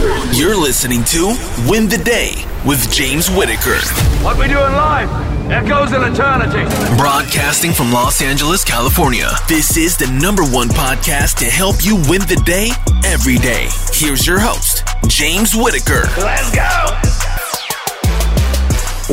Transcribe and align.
You're 0.00 0.56
listening 0.56 1.04
to 1.12 1.36
Win 1.68 1.86
the 1.86 2.00
Day 2.02 2.32
with 2.66 2.90
James 2.90 3.28
Whitaker. 3.28 3.76
What 4.24 4.38
we 4.38 4.48
do 4.48 4.56
in 4.56 4.72
life 4.72 5.10
echoes 5.50 5.92
in 5.92 6.02
eternity. 6.02 6.64
Broadcasting 6.96 7.72
from 7.72 7.92
Los 7.92 8.22
Angeles, 8.22 8.64
California. 8.64 9.28
This 9.46 9.76
is 9.76 9.98
the 9.98 10.06
number 10.06 10.42
one 10.42 10.68
podcast 10.68 11.36
to 11.40 11.44
help 11.44 11.84
you 11.84 11.96
win 12.08 12.22
the 12.22 12.40
day 12.46 12.70
every 13.04 13.36
day. 13.36 13.68
Here's 13.92 14.26
your 14.26 14.38
host, 14.38 14.88
James 15.06 15.54
Whitaker. 15.54 16.04
Let's 16.16 16.50
go. 16.54 16.96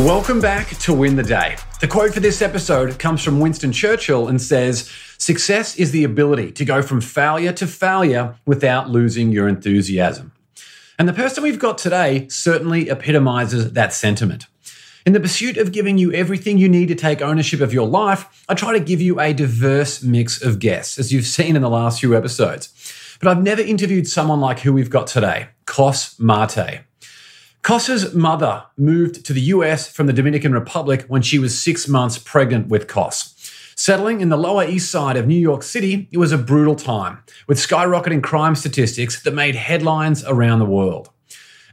Welcome 0.01 0.39
back 0.39 0.69
to 0.69 0.93
Win 0.93 1.17
the 1.17 1.23
Day. 1.23 1.57
The 1.81 1.87
quote 1.89 2.13
for 2.13 2.21
this 2.21 2.41
episode 2.41 2.97
comes 2.97 3.21
from 3.21 3.41
Winston 3.41 3.73
Churchill 3.73 4.29
and 4.29 4.41
says, 4.41 4.89
Success 5.17 5.75
is 5.75 5.91
the 5.91 6.05
ability 6.05 6.53
to 6.53 6.63
go 6.63 6.81
from 6.81 7.01
failure 7.01 7.51
to 7.51 7.67
failure 7.67 8.35
without 8.45 8.89
losing 8.89 9.33
your 9.33 9.49
enthusiasm. 9.49 10.31
And 10.99 11.07
the 11.07 11.13
person 11.13 11.43
we've 11.43 11.59
got 11.59 11.77
today 11.77 12.27
certainly 12.27 12.89
epitomizes 12.89 13.73
that 13.73 13.93
sentiment. 13.93 14.47
In 15.05 15.13
the 15.13 15.19
pursuit 15.19 15.57
of 15.57 15.71
giving 15.71 15.99
you 15.99 16.11
everything 16.11 16.57
you 16.57 16.67
need 16.67 16.87
to 16.87 16.95
take 16.95 17.21
ownership 17.21 17.61
of 17.61 17.71
your 17.71 17.87
life, 17.87 18.43
I 18.49 18.55
try 18.55 18.73
to 18.73 18.79
give 18.79 18.99
you 18.99 19.19
a 19.19 19.31
diverse 19.31 20.01
mix 20.01 20.41
of 20.41 20.57
guests, 20.57 20.97
as 20.97 21.13
you've 21.13 21.27
seen 21.27 21.55
in 21.55 21.61
the 21.61 21.69
last 21.69 21.99
few 21.99 22.17
episodes. 22.17 22.73
But 23.19 23.29
I've 23.29 23.43
never 23.43 23.61
interviewed 23.61 24.07
someone 24.07 24.41
like 24.41 24.59
who 24.59 24.73
we've 24.73 24.89
got 24.89 25.05
today, 25.05 25.49
Cos 25.65 26.19
Marte. 26.19 26.81
Cos's 27.61 28.15
mother 28.15 28.63
moved 28.75 29.23
to 29.25 29.33
the 29.33 29.41
US 29.41 29.87
from 29.87 30.07
the 30.07 30.13
Dominican 30.13 30.51
Republic 30.51 31.05
when 31.07 31.21
she 31.21 31.37
was 31.37 31.61
six 31.61 31.87
months 31.87 32.17
pregnant 32.17 32.69
with 32.69 32.87
Cos. 32.87 33.35
Settling 33.79 34.21
in 34.21 34.29
the 34.29 34.37
Lower 34.37 34.65
East 34.67 34.89
Side 34.89 35.17
of 35.17 35.27
New 35.27 35.35
York 35.35 35.61
City, 35.61 36.09
it 36.11 36.17
was 36.17 36.31
a 36.31 36.37
brutal 36.39 36.75
time, 36.75 37.19
with 37.45 37.59
skyrocketing 37.59 38.23
crime 38.23 38.55
statistics 38.55 39.21
that 39.21 39.35
made 39.35 39.53
headlines 39.53 40.25
around 40.25 40.57
the 40.57 40.65
world. 40.65 41.11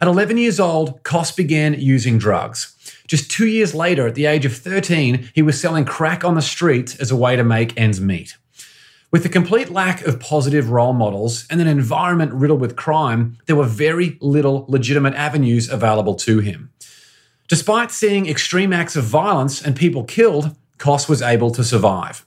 At 0.03 0.09
11 0.09 0.37
years 0.37 0.61
old, 0.61 1.03
Cos 1.03 1.33
began 1.33 1.73
using 1.73 2.19
drugs. 2.19 2.77
Just 3.09 3.31
two 3.31 3.47
years 3.47 3.75
later, 3.75 4.07
at 4.07 4.17
the 4.17 4.27
age 4.27 4.45
of 4.45 4.55
13, 4.55 5.31
he 5.35 5.41
was 5.41 5.59
selling 5.59 5.87
crack 5.87 6.27
on 6.27 6.35
the 6.35 6.43
streets 6.43 6.95
as 6.97 7.11
a 7.11 7.17
way 7.17 7.37
to 7.37 7.43
make 7.43 7.81
ends 7.81 8.03
meet. 8.03 8.37
With 9.11 9.23
the 9.23 9.31
complete 9.31 9.71
lack 9.71 10.07
of 10.07 10.21
positive 10.21 10.69
role 10.69 10.93
models 10.93 11.47
and 11.49 11.59
an 11.63 11.69
environment 11.69 12.35
riddled 12.35 12.61
with 12.61 12.77
crime, 12.77 13.39
there 13.47 13.57
were 13.57 13.65
very 13.65 14.19
little 14.21 14.67
legitimate 14.69 15.15
avenues 15.15 15.71
available 15.71 16.17
to 16.17 16.41
him. 16.41 16.71
Despite 17.49 17.91
seeing 17.91 18.29
extreme 18.29 18.75
acts 18.75 18.95
of 18.95 19.05
violence 19.05 19.63
and 19.63 19.75
people 19.75 20.05
killed, 20.05 20.55
Cos 20.79 21.09
was 21.09 21.23
able 21.23 21.51
to 21.53 21.65
survive. 21.65 22.25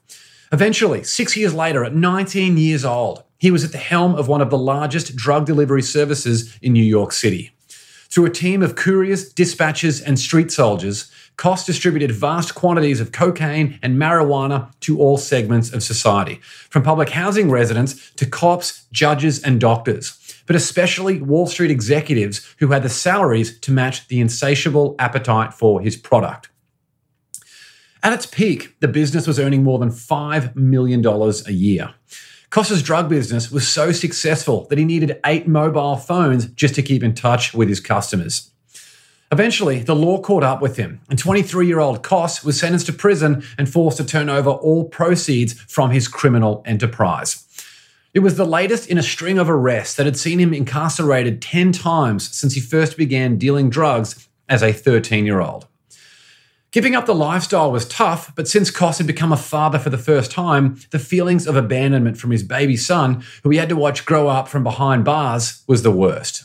Eventually, 0.52 1.04
six 1.04 1.36
years 1.36 1.54
later, 1.54 1.84
at 1.84 1.94
19 1.94 2.58
years 2.58 2.86
old, 2.86 3.24
he 3.38 3.52
was 3.52 3.64
at 3.64 3.72
the 3.72 3.78
helm 3.78 4.16
of 4.16 4.28
one 4.28 4.42
of 4.42 4.50
the 4.50 4.58
largest 4.58 5.16
drug 5.16 5.46
delivery 5.46 5.82
services 5.82 6.58
in 6.62 6.74
New 6.74 6.84
York 6.84 7.12
City. 7.12 7.52
Through 8.10 8.26
a 8.26 8.32
team 8.32 8.64
of 8.64 8.76
couriers, 8.76 9.34
dispatchers, 9.34 10.02
and 10.04 10.18
street 10.18 10.52
soldiers, 10.52 11.12
Cos 11.36 11.66
distributed 11.66 12.12
vast 12.12 12.56
quantities 12.56 13.00
of 13.00 13.12
cocaine 13.12 13.78
and 13.84 13.98
marijuana 13.98 14.72
to 14.80 15.00
all 15.00 15.18
segments 15.18 15.72
of 15.72 15.84
society, 15.84 16.40
from 16.70 16.82
public 16.82 17.10
housing 17.10 17.52
residents 17.52 18.12
to 18.14 18.26
cops, 18.26 18.88
judges, 18.92 19.44
and 19.44 19.60
doctors, 19.60 20.18
but 20.48 20.56
especially 20.56 21.22
Wall 21.22 21.46
Street 21.46 21.70
executives 21.70 22.56
who 22.58 22.70
had 22.70 22.82
the 22.82 22.90
salaries 22.90 23.60
to 23.60 23.72
match 23.72 24.08
the 24.08 24.20
insatiable 24.20 24.96
appetite 24.98 25.54
for 25.54 25.82
his 25.82 25.96
product. 25.96 26.50
At 28.04 28.14
its 28.14 28.26
peak, 28.26 28.80
the 28.80 28.88
business 28.88 29.28
was 29.28 29.40
earning 29.40 29.64
more 29.64 29.80
than 29.80 29.90
$5 29.90 30.56
million 30.56 31.06
a 31.06 31.52
year. 31.52 31.94
Cos's 32.50 32.82
drug 32.82 33.10
business 33.10 33.52
was 33.52 33.68
so 33.68 33.92
successful 33.92 34.68
that 34.70 34.78
he 34.78 34.86
needed 34.86 35.20
eight 35.26 35.48
mobile 35.48 35.98
phones 35.98 36.46
just 36.46 36.76
to 36.76 36.82
keep 36.82 37.04
in 37.04 37.14
touch 37.14 37.54
with 37.54 37.68
his 37.68 37.80
customers. 37.80 38.52
Eventually, 39.32 39.80
the 39.80 39.96
law 39.96 40.22
caught 40.22 40.44
up 40.44 40.62
with 40.62 40.78
him, 40.78 41.02
and 41.10 41.20
23 41.20 41.68
year 41.68 41.80
old 41.80 42.02
Cos 42.02 42.46
was 42.46 42.58
sentenced 42.58 42.86
to 42.86 42.94
prison 42.94 43.44
and 43.58 43.70
forced 43.70 43.98
to 43.98 44.06
turn 44.06 44.30
over 44.30 44.50
all 44.50 44.86
proceeds 44.86 45.54
from 45.54 45.92
his 45.92 46.08
criminal 46.08 46.64
enterprise. 46.66 47.44
It 48.14 48.20
was 48.20 48.38
the 48.38 48.46
latest 48.46 48.90
in 48.90 48.98
a 48.98 49.04
string 49.04 49.38
of 49.38 49.50
arrests 49.50 49.96
that 49.96 50.06
had 50.06 50.18
seen 50.18 50.40
him 50.40 50.54
incarcerated 50.54 51.42
10 51.42 51.74
times 51.74 52.34
since 52.34 52.54
he 52.54 52.62
first 52.62 52.96
began 52.96 53.38
dealing 53.38 53.70
drugs 53.70 54.28
as 54.48 54.64
a 54.64 54.72
13 54.72 55.26
year 55.26 55.42
old. 55.42 55.68
Giving 56.72 56.96
up 56.96 57.06
the 57.06 57.16
lifestyle 57.16 57.72
was 57.72 57.88
tough, 57.88 58.36
but 58.36 58.48
since 58.48 58.70
Cos 58.70 58.98
had 58.98 59.08
become 59.08 59.32
a 59.32 59.38
father 59.38 59.80
for 59.80 59.90
the 59.90 59.98
first 59.98 60.32
time, 60.32 60.78
the 60.92 61.00
feelings 61.00 61.48
of 61.48 61.56
abandonment 61.56 62.18
from 62.18 62.32
his 62.32 62.44
baby 62.44 62.76
son, 62.76 63.24
who 63.44 63.50
he 63.50 63.58
had 63.58 63.70
to 63.70 63.76
watch 63.76 64.06
grow 64.06 64.28
up 64.28 64.50
from 64.50 64.64
behind 64.64 65.06
bars, 65.06 65.64
was 65.66 65.84
the 65.84 65.92
worst. 65.92 66.44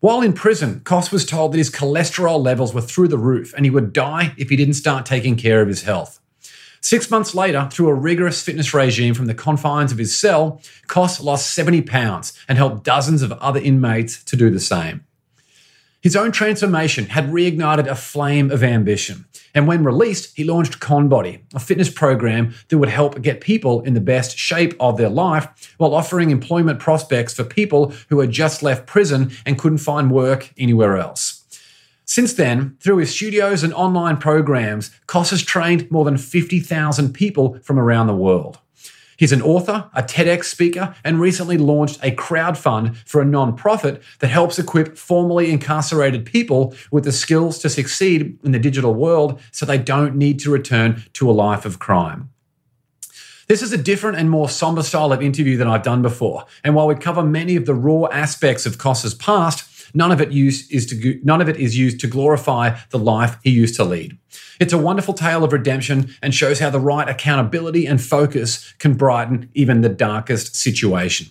While 0.00 0.20
in 0.20 0.32
prison, 0.32 0.80
Cos 0.80 1.12
was 1.12 1.24
told 1.24 1.52
that 1.52 1.58
his 1.58 1.70
cholesterol 1.70 2.44
levels 2.44 2.74
were 2.74 2.80
through 2.80 3.08
the 3.08 3.18
roof 3.18 3.54
and 3.54 3.64
he 3.64 3.70
would 3.70 3.92
die 3.92 4.34
if 4.36 4.50
he 4.50 4.56
didn't 4.56 4.74
start 4.74 5.06
taking 5.06 5.36
care 5.36 5.62
of 5.62 5.68
his 5.68 5.82
health. 5.84 6.20
Six 6.80 7.08
months 7.08 7.34
later, 7.34 7.68
through 7.70 7.88
a 7.88 7.94
rigorous 7.94 8.42
fitness 8.42 8.74
regime 8.74 9.14
from 9.14 9.26
the 9.26 9.34
confines 9.34 9.92
of 9.92 9.98
his 9.98 10.16
cell, 10.16 10.60
Cos 10.88 11.20
lost 11.20 11.54
70 11.54 11.82
pounds 11.82 12.32
and 12.48 12.58
helped 12.58 12.84
dozens 12.84 13.22
of 13.22 13.32
other 13.32 13.60
inmates 13.60 14.22
to 14.24 14.36
do 14.36 14.50
the 14.50 14.60
same. 14.60 15.05
His 16.06 16.14
own 16.14 16.30
transformation 16.30 17.06
had 17.06 17.32
reignited 17.32 17.88
a 17.88 17.96
flame 17.96 18.52
of 18.52 18.62
ambition. 18.62 19.24
And 19.56 19.66
when 19.66 19.82
released, 19.82 20.36
he 20.36 20.44
launched 20.44 20.78
ConBody, 20.78 21.40
a 21.52 21.58
fitness 21.58 21.90
program 21.90 22.54
that 22.68 22.78
would 22.78 22.90
help 22.90 23.20
get 23.22 23.40
people 23.40 23.80
in 23.80 23.94
the 23.94 24.00
best 24.00 24.38
shape 24.38 24.74
of 24.78 24.98
their 24.98 25.08
life 25.08 25.74
while 25.78 25.96
offering 25.96 26.30
employment 26.30 26.78
prospects 26.78 27.34
for 27.34 27.42
people 27.42 27.92
who 28.08 28.20
had 28.20 28.30
just 28.30 28.62
left 28.62 28.86
prison 28.86 29.32
and 29.44 29.58
couldn't 29.58 29.78
find 29.78 30.12
work 30.12 30.52
anywhere 30.56 30.96
else. 30.96 31.44
Since 32.04 32.34
then, 32.34 32.76
through 32.78 32.98
his 32.98 33.12
studios 33.12 33.64
and 33.64 33.74
online 33.74 34.18
programs, 34.18 34.92
Cos 35.08 35.30
has 35.30 35.42
trained 35.42 35.90
more 35.90 36.04
than 36.04 36.18
50,000 36.18 37.14
people 37.14 37.58
from 37.64 37.80
around 37.80 38.06
the 38.06 38.14
world. 38.14 38.60
He's 39.16 39.32
an 39.32 39.42
author, 39.42 39.90
a 39.94 40.02
TEDx 40.02 40.44
speaker, 40.44 40.94
and 41.02 41.20
recently 41.20 41.56
launched 41.56 41.98
a 42.02 42.10
crowdfund 42.10 42.96
for 43.06 43.22
a 43.22 43.24
nonprofit 43.24 44.02
that 44.18 44.28
helps 44.28 44.58
equip 44.58 44.96
formerly 44.98 45.50
incarcerated 45.50 46.26
people 46.26 46.74
with 46.90 47.04
the 47.04 47.12
skills 47.12 47.58
to 47.60 47.70
succeed 47.70 48.38
in 48.44 48.52
the 48.52 48.58
digital 48.58 48.94
world 48.94 49.40
so 49.52 49.64
they 49.64 49.78
don't 49.78 50.16
need 50.16 50.38
to 50.40 50.50
return 50.50 51.02
to 51.14 51.30
a 51.30 51.32
life 51.32 51.64
of 51.64 51.78
crime. 51.78 52.30
This 53.48 53.62
is 53.62 53.72
a 53.72 53.78
different 53.78 54.18
and 54.18 54.28
more 54.28 54.48
somber 54.48 54.82
style 54.82 55.12
of 55.12 55.22
interview 55.22 55.56
than 55.56 55.68
I've 55.68 55.84
done 55.84 56.02
before, 56.02 56.46
and 56.64 56.74
while 56.74 56.88
we 56.88 56.96
cover 56.96 57.22
many 57.22 57.54
of 57.54 57.64
the 57.64 57.74
raw 57.74 58.06
aspects 58.06 58.66
of 58.66 58.76
Cos's 58.76 59.14
past, 59.14 59.75
none 59.94 60.12
of 60.12 60.20
it 60.20 60.32
use, 60.32 60.70
is 60.70 60.86
to 60.86 61.20
none 61.22 61.40
of 61.40 61.48
it 61.48 61.56
is 61.56 61.76
used 61.76 62.00
to 62.00 62.06
glorify 62.06 62.78
the 62.90 62.98
life 62.98 63.38
he 63.42 63.50
used 63.50 63.76
to 63.76 63.84
lead. 63.84 64.16
It's 64.58 64.72
a 64.72 64.78
wonderful 64.78 65.14
tale 65.14 65.44
of 65.44 65.52
redemption 65.52 66.14
and 66.22 66.34
shows 66.34 66.60
how 66.60 66.70
the 66.70 66.80
right 66.80 67.08
accountability 67.08 67.86
and 67.86 68.00
focus 68.00 68.72
can 68.78 68.94
brighten 68.94 69.50
even 69.54 69.80
the 69.82 69.88
darkest 69.88 70.56
situation. 70.56 71.28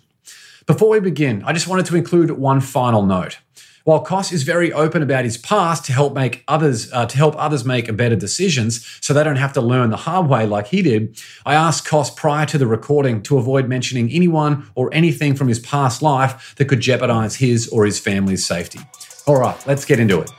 Before 0.65 0.89
we 0.89 0.99
begin, 0.99 1.43
I 1.43 1.53
just 1.53 1.67
wanted 1.67 1.85
to 1.87 1.95
include 1.95 2.31
one 2.31 2.61
final 2.61 3.05
note. 3.05 3.39
While 3.85 4.03
Cos 4.03 4.31
is 4.31 4.41
very 4.41 4.73
open 4.73 5.03
about 5.03 5.25
his 5.25 5.37
past 5.37 5.85
to 5.85 5.93
help 5.93 6.15
make 6.15 6.43
others 6.47 6.91
uh, 6.91 7.05
to 7.05 7.17
help 7.17 7.35
others 7.37 7.63
make 7.65 7.95
better 7.95 8.15
decisions, 8.15 8.83
so 8.99 9.13
they 9.13 9.23
don't 9.23 9.35
have 9.35 9.53
to 9.53 9.61
learn 9.61 9.91
the 9.91 9.95
hard 9.97 10.27
way 10.27 10.47
like 10.47 10.65
he 10.65 10.81
did, 10.81 11.21
I 11.45 11.53
asked 11.53 11.85
Cos 11.85 12.09
prior 12.09 12.47
to 12.47 12.57
the 12.57 12.65
recording 12.65 13.21
to 13.21 13.37
avoid 13.37 13.69
mentioning 13.69 14.09
anyone 14.09 14.71
or 14.73 14.91
anything 14.91 15.35
from 15.35 15.49
his 15.49 15.59
past 15.59 16.01
life 16.01 16.55
that 16.55 16.65
could 16.65 16.79
jeopardize 16.79 17.35
his 17.35 17.67
or 17.67 17.85
his 17.85 17.99
family's 17.99 18.43
safety. 18.43 18.79
All 19.27 19.39
right, 19.39 19.55
let's 19.67 19.85
get 19.85 19.99
into 19.99 20.19
it. 20.19 20.31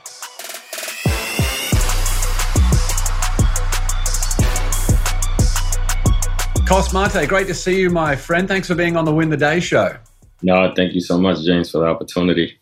Cos 6.67 6.91
Marte, 6.91 7.25
great 7.29 7.47
to 7.47 7.53
see 7.53 7.79
you, 7.79 7.89
my 7.89 8.13
friend. 8.13 8.45
Thanks 8.45 8.67
for 8.67 8.75
being 8.75 8.97
on 8.97 9.05
the 9.05 9.13
Win 9.13 9.29
the 9.29 9.37
Day 9.37 9.61
show. 9.61 9.95
No, 10.41 10.73
thank 10.75 10.93
you 10.93 10.99
so 10.99 11.17
much, 11.17 11.45
James, 11.45 11.71
for 11.71 11.77
the 11.77 11.85
opportunity. 11.85 12.59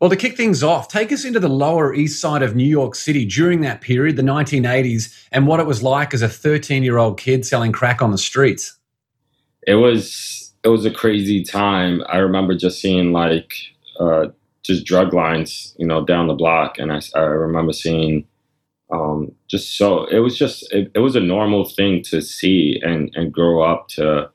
Well, 0.00 0.10
to 0.10 0.16
kick 0.16 0.36
things 0.36 0.62
off, 0.62 0.86
take 0.86 1.10
us 1.10 1.24
into 1.24 1.40
the 1.40 1.48
lower 1.48 1.92
east 1.92 2.20
side 2.20 2.42
of 2.42 2.54
New 2.54 2.64
York 2.64 2.94
City 2.94 3.24
during 3.24 3.62
that 3.62 3.80
period, 3.80 4.16
the 4.16 4.22
1980s, 4.22 5.26
and 5.32 5.46
what 5.46 5.58
it 5.58 5.66
was 5.66 5.82
like 5.82 6.14
as 6.14 6.22
a 6.22 6.28
13 6.28 6.84
year 6.84 6.98
old 6.98 7.18
kid 7.18 7.44
selling 7.44 7.72
crack 7.72 8.00
on 8.00 8.12
the 8.12 8.18
streets. 8.18 8.76
It 9.66 9.74
was 9.74 10.54
it 10.62 10.68
was 10.68 10.84
a 10.84 10.90
crazy 10.90 11.42
time. 11.42 12.02
I 12.08 12.18
remember 12.18 12.54
just 12.54 12.80
seeing 12.80 13.12
like 13.12 13.54
uh, 13.98 14.26
just 14.62 14.84
drug 14.84 15.12
lines, 15.12 15.74
you 15.78 15.86
know, 15.86 16.04
down 16.04 16.28
the 16.28 16.34
block, 16.34 16.78
and 16.78 16.92
I, 16.92 17.00
I 17.16 17.20
remember 17.20 17.72
seeing 17.72 18.24
um, 18.90 19.32
just 19.48 19.76
so 19.76 20.06
it 20.06 20.20
was 20.20 20.38
just 20.38 20.72
it, 20.72 20.90
it 20.94 21.00
was 21.00 21.16
a 21.16 21.20
normal 21.20 21.68
thing 21.68 22.02
to 22.04 22.22
see 22.22 22.80
and 22.82 23.10
and 23.14 23.32
grow 23.32 23.62
up 23.62 23.88
to 23.88 24.30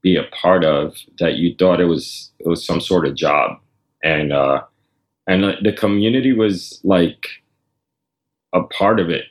be 0.00 0.16
a 0.16 0.24
part 0.24 0.64
of 0.64 0.96
that 1.18 1.36
you 1.36 1.54
thought 1.56 1.80
it 1.80 1.84
was 1.84 2.32
it 2.40 2.48
was 2.48 2.66
some 2.66 2.80
sort 2.80 3.06
of 3.06 3.14
job 3.14 3.58
and 4.02 4.32
uh 4.32 4.62
and 5.26 5.44
the 5.62 5.72
community 5.72 6.32
was 6.32 6.80
like 6.84 7.26
a 8.52 8.62
part 8.64 9.00
of 9.00 9.08
it 9.08 9.24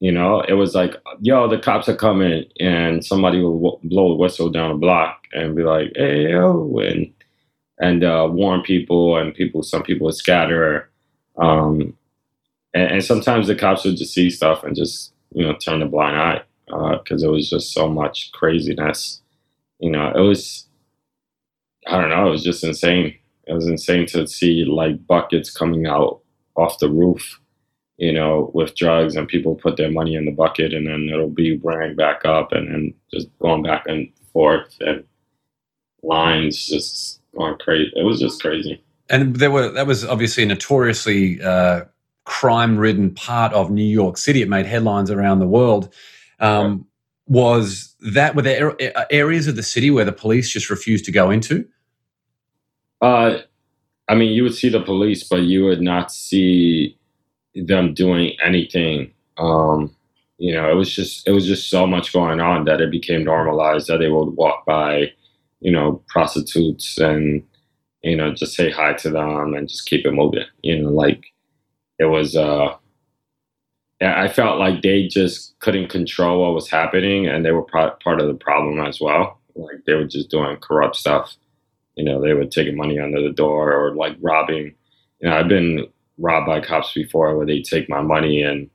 you 0.00 0.12
know 0.12 0.40
it 0.42 0.54
was 0.54 0.74
like 0.74 0.94
yo 1.20 1.48
the 1.48 1.58
cops 1.58 1.88
are 1.88 1.96
coming 1.96 2.44
and 2.60 3.04
somebody 3.04 3.40
will 3.40 3.80
blow 3.84 4.12
a 4.12 4.16
whistle 4.16 4.50
down 4.50 4.70
the 4.70 4.76
block 4.76 5.26
and 5.32 5.56
be 5.56 5.62
like 5.62 5.90
hey 5.96 6.30
yo 6.30 6.78
and 6.78 7.12
and 7.78 8.04
uh, 8.04 8.28
warn 8.30 8.62
people, 8.62 9.16
and 9.16 9.34
people 9.34 9.62
some 9.62 9.82
people 9.82 10.06
would 10.06 10.14
scatter. 10.14 10.90
Um, 11.36 11.96
and, 12.72 12.92
and, 12.92 13.04
sometimes 13.04 13.46
the 13.46 13.54
cops 13.54 13.84
would 13.84 13.98
just 13.98 14.14
see 14.14 14.30
stuff 14.30 14.64
and 14.64 14.74
just 14.74 15.12
you 15.32 15.44
know 15.44 15.54
turn 15.56 15.82
a 15.82 15.86
blind 15.86 16.16
eye 16.16 16.42
because 16.66 17.22
uh, 17.22 17.28
it 17.28 17.30
was 17.30 17.50
just 17.50 17.72
so 17.72 17.88
much 17.88 18.32
craziness. 18.32 19.20
You 19.78 19.90
know, 19.90 20.12
it 20.14 20.20
was 20.20 20.66
I 21.86 22.00
don't 22.00 22.10
know, 22.10 22.28
it 22.28 22.30
was 22.30 22.44
just 22.44 22.64
insane. 22.64 23.16
It 23.46 23.52
was 23.52 23.66
insane 23.66 24.06
to 24.06 24.26
see 24.26 24.64
like 24.64 25.06
buckets 25.06 25.50
coming 25.50 25.86
out 25.86 26.20
off 26.56 26.78
the 26.78 26.90
roof, 26.90 27.40
you 27.96 28.12
know, 28.12 28.50
with 28.54 28.74
drugs, 28.74 29.16
and 29.16 29.28
people 29.28 29.54
put 29.54 29.76
their 29.76 29.90
money 29.90 30.14
in 30.14 30.24
the 30.24 30.32
bucket, 30.32 30.72
and 30.72 30.86
then 30.86 31.08
it'll 31.12 31.30
be 31.30 31.58
wearing 31.58 31.94
back 31.96 32.24
up, 32.24 32.52
and 32.52 32.68
then 32.68 32.94
just 33.12 33.28
going 33.38 33.62
back 33.62 33.84
and 33.86 34.10
forth, 34.32 34.76
and 34.80 35.04
lines 36.02 36.66
just 36.66 37.20
going 37.36 37.56
crazy. 37.58 37.92
It 37.94 38.04
was 38.04 38.20
just 38.20 38.40
crazy. 38.40 38.82
And 39.08 39.36
there 39.36 39.50
were 39.50 39.68
that 39.70 39.86
was 39.86 40.04
obviously 40.04 40.42
a 40.42 40.46
notoriously 40.46 41.40
uh, 41.40 41.84
crime-ridden 42.24 43.14
part 43.14 43.52
of 43.52 43.70
New 43.70 43.84
York 43.84 44.16
City. 44.18 44.42
It 44.42 44.48
made 44.48 44.66
headlines 44.66 45.10
around 45.10 45.38
the 45.38 45.48
world. 45.48 45.92
Um, 46.40 46.86
Was 47.28 47.94
that 48.00 48.36
were 48.36 48.42
there 48.42 48.76
areas 49.10 49.48
of 49.48 49.56
the 49.56 49.62
city 49.62 49.90
where 49.90 50.04
the 50.04 50.12
police 50.12 50.48
just 50.48 50.70
refused 50.70 51.04
to 51.06 51.12
go 51.12 51.30
into? 51.30 51.66
Uh, 53.00 53.38
I 54.08 54.14
mean, 54.14 54.32
you 54.32 54.42
would 54.44 54.54
see 54.54 54.68
the 54.68 54.82
police, 54.82 55.24
but 55.24 55.42
you 55.42 55.64
would 55.66 55.80
not 55.82 56.12
see 56.12 56.98
them 57.54 57.94
doing 57.94 58.36
anything. 58.44 59.12
Um, 59.38 59.94
you 60.38 60.54
know, 60.54 60.70
it 60.70 60.74
was 60.74 60.94
just 60.94 61.26
it 61.28 61.32
was 61.32 61.46
just 61.46 61.70
so 61.70 61.86
much 61.86 62.12
going 62.12 62.40
on 62.40 62.64
that 62.66 62.80
it 62.80 62.90
became 62.90 63.24
normalized 63.24 63.88
that 63.88 63.98
they 63.98 64.08
would 64.10 64.30
walk 64.36 64.66
by, 64.66 65.12
you 65.60 65.72
know, 65.72 66.02
prostitutes 66.08 66.98
and 66.98 67.42
you 68.02 68.16
know 68.16 68.32
just 68.34 68.54
say 68.54 68.70
hi 68.70 68.92
to 68.94 69.10
them 69.10 69.54
and 69.54 69.68
just 69.68 69.86
keep 69.88 70.06
it 70.06 70.12
moving. 70.12 70.44
You 70.62 70.82
know, 70.82 70.90
like 70.90 71.24
it 71.98 72.06
was. 72.06 72.36
uh 72.36 72.76
I 74.02 74.28
felt 74.28 74.58
like 74.58 74.82
they 74.82 75.06
just 75.06 75.58
couldn't 75.60 75.88
control 75.88 76.42
what 76.42 76.54
was 76.54 76.68
happening, 76.70 77.26
and 77.26 77.44
they 77.44 77.52
were 77.52 77.62
part 77.62 78.02
of 78.20 78.26
the 78.28 78.34
problem 78.34 78.78
as 78.84 79.00
well. 79.00 79.40
Like 79.54 79.84
they 79.86 79.94
were 79.94 80.04
just 80.04 80.30
doing 80.30 80.56
corrupt 80.58 80.96
stuff 80.96 81.34
you 81.96 82.04
know, 82.04 82.20
they 82.20 82.34
would 82.34 82.50
take 82.50 82.72
money 82.74 82.98
under 82.98 83.22
the 83.22 83.32
door 83.32 83.72
or 83.72 83.94
like 83.94 84.16
robbing. 84.20 84.74
You 85.20 85.28
know, 85.28 85.36
I've 85.36 85.48
been 85.48 85.86
robbed 86.18 86.46
by 86.46 86.60
cops 86.60 86.92
before 86.92 87.36
where 87.36 87.46
they 87.46 87.62
take 87.62 87.88
my 87.88 88.00
money 88.00 88.42
and 88.42 88.70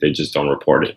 they 0.00 0.10
just 0.10 0.34
don't 0.34 0.48
report 0.48 0.86
it. 0.86 0.96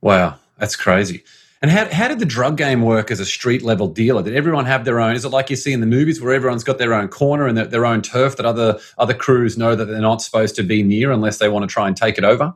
Wow, 0.00 0.36
that's 0.58 0.76
crazy. 0.76 1.22
And 1.60 1.70
how, 1.70 1.92
how 1.92 2.06
did 2.06 2.20
the 2.20 2.24
drug 2.24 2.56
game 2.56 2.82
work 2.82 3.10
as 3.10 3.18
a 3.18 3.26
street 3.26 3.62
level 3.62 3.88
dealer? 3.88 4.22
Did 4.22 4.36
everyone 4.36 4.64
have 4.66 4.84
their 4.84 5.00
own? 5.00 5.16
Is 5.16 5.24
it 5.24 5.30
like 5.30 5.50
you 5.50 5.56
see 5.56 5.72
in 5.72 5.80
the 5.80 5.86
movies 5.86 6.20
where 6.20 6.32
everyone's 6.32 6.62
got 6.62 6.78
their 6.78 6.94
own 6.94 7.08
corner 7.08 7.46
and 7.46 7.58
their, 7.58 7.66
their 7.66 7.84
own 7.84 8.00
turf 8.00 8.36
that 8.36 8.46
other 8.46 8.78
other 8.96 9.14
crews 9.14 9.58
know 9.58 9.74
that 9.74 9.86
they're 9.86 10.00
not 10.00 10.22
supposed 10.22 10.54
to 10.56 10.62
be 10.62 10.82
near 10.84 11.10
unless 11.10 11.38
they 11.38 11.48
want 11.48 11.68
to 11.68 11.72
try 11.72 11.88
and 11.88 11.96
take 11.96 12.16
it 12.16 12.24
over? 12.24 12.54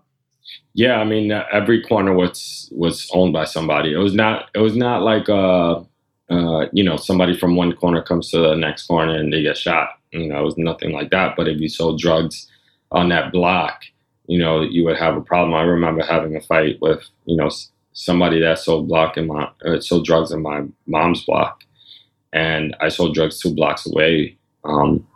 Yeah, 0.75 0.99
I 0.99 1.05
mean 1.05 1.33
every 1.33 1.83
corner 1.83 2.15
was 2.15 2.69
was 2.73 3.11
owned 3.13 3.33
by 3.33 3.45
somebody. 3.45 3.93
It 3.93 3.99
was 3.99 4.15
not 4.15 4.51
it 4.55 4.61
was 4.61 4.77
not 4.77 5.03
like 5.03 5.29
uh 5.29 5.81
uh, 6.33 6.67
you 6.73 6.83
know, 6.83 6.97
somebody 6.97 7.37
from 7.37 7.57
one 7.57 7.75
corner 7.75 8.03
comes 8.03 8.31
to 8.31 8.39
the 8.39 8.57
next 8.57 8.87
corner 8.87 9.15
and 9.15 9.33
they 9.33 9.43
get 9.43 9.59
shot. 9.59 9.91
You 10.13 10.29
know, 10.29 10.41
it 10.41 10.45
was 10.45 10.57
nothing 10.57 10.93
like 10.93 11.11
that. 11.11 11.37
But 11.37 11.49
if 11.49 11.61
you 11.61 11.69
sold 11.69 11.99
drugs 11.99 12.51
on 12.91 13.11
that 13.11 13.33
block, 13.33 13.83
you 14.27 14.39
know, 14.39 14.63
you 14.63 14.85
would 14.85 14.97
have 14.97 15.17
a 15.17 15.21
problem. 15.21 15.55
I 15.55 15.63
remember 15.63 16.03
having 16.03 16.35
a 16.37 16.41
fight 16.41 16.79
with, 16.81 17.03
you 17.27 17.37
know, 17.37 17.51
somebody 17.93 18.41
that 18.41 18.59
sold 18.59 18.89
block 18.89 19.19
in 19.19 19.27
my 19.27 19.51
uh, 19.67 19.81
sold 19.81 20.07
drugs 20.07 20.33
in 20.33 20.41
my 20.41 20.65
mom's 20.87 21.25
block, 21.25 21.65
and 22.33 22.75
I 22.81 22.89
sold 22.89 23.15
drugs 23.15 23.39
two 23.39 23.55
blocks 23.55 23.87
away. 23.87 24.39
Um, 24.65 25.07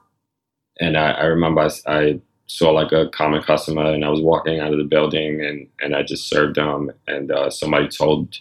and 0.80 0.98
I, 0.98 1.12
I 1.12 1.24
remember 1.24 1.62
I, 1.62 1.70
I, 1.86 2.20
saw 2.48 2.70
like 2.70 2.92
a 2.92 3.08
common 3.08 3.42
customer, 3.42 3.92
and 3.92 4.04
I 4.04 4.08
was 4.08 4.20
walking 4.20 4.60
out 4.60 4.72
of 4.72 4.78
the 4.78 4.84
building, 4.84 5.44
and 5.44 5.66
and 5.80 5.96
I 5.96 6.02
just 6.02 6.28
served 6.28 6.56
them, 6.56 6.92
and 7.08 7.32
uh, 7.32 7.50
somebody 7.50 7.88
told 7.88 8.38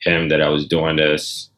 him 0.00 0.28
that 0.30 0.40
I 0.40 0.48
was 0.48 0.66
doing 0.66 0.96
this 0.96 1.50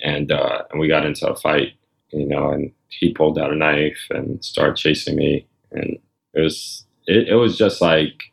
and 0.00 0.30
uh, 0.32 0.62
and 0.70 0.80
we 0.80 0.88
got 0.88 1.06
into 1.06 1.28
a 1.28 1.36
fight, 1.36 1.72
you 2.10 2.26
know, 2.26 2.50
and 2.50 2.72
he 2.88 3.12
pulled 3.12 3.38
out 3.38 3.52
a 3.52 3.56
knife 3.56 4.06
and 4.10 4.44
started 4.44 4.76
chasing 4.76 5.16
me, 5.16 5.46
and 5.72 5.98
it 6.34 6.40
was 6.40 6.84
it, 7.06 7.28
it 7.28 7.34
was 7.34 7.58
just 7.58 7.80
like 7.80 8.32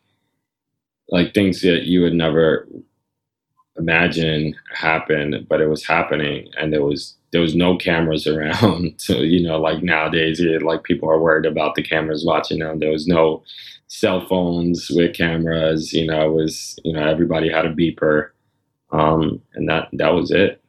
like 1.08 1.34
things 1.34 1.62
that 1.62 1.84
you 1.84 2.02
would 2.02 2.14
never 2.14 2.68
imagine 3.78 4.54
happen, 4.74 5.46
but 5.48 5.60
it 5.60 5.68
was 5.68 5.84
happening, 5.84 6.48
and 6.58 6.72
there 6.72 6.84
was 6.84 7.16
there 7.32 7.40
was 7.40 7.54
no 7.54 7.76
cameras 7.76 8.26
around. 8.26 8.94
so 8.98 9.18
you 9.18 9.42
know, 9.42 9.58
like 9.60 9.82
nowadays, 9.82 10.40
it, 10.40 10.62
like 10.62 10.84
people 10.84 11.10
are 11.10 11.20
worried 11.20 11.46
about 11.46 11.74
the 11.74 11.82
cameras 11.82 12.24
watching 12.24 12.60
them. 12.60 12.78
There 12.78 12.92
was 12.92 13.06
no 13.06 13.42
cell 13.88 14.26
phones 14.26 14.90
with 14.90 15.16
cameras. 15.16 15.92
You 15.92 16.06
know, 16.06 16.26
it 16.26 16.32
was 16.32 16.78
you 16.84 16.92
know 16.92 17.06
everybody 17.06 17.50
had 17.50 17.66
a 17.66 17.74
beeper, 17.74 18.30
um, 18.92 19.40
and 19.54 19.68
that 19.68 19.88
that 19.92 20.10
was 20.10 20.30
it 20.30 20.62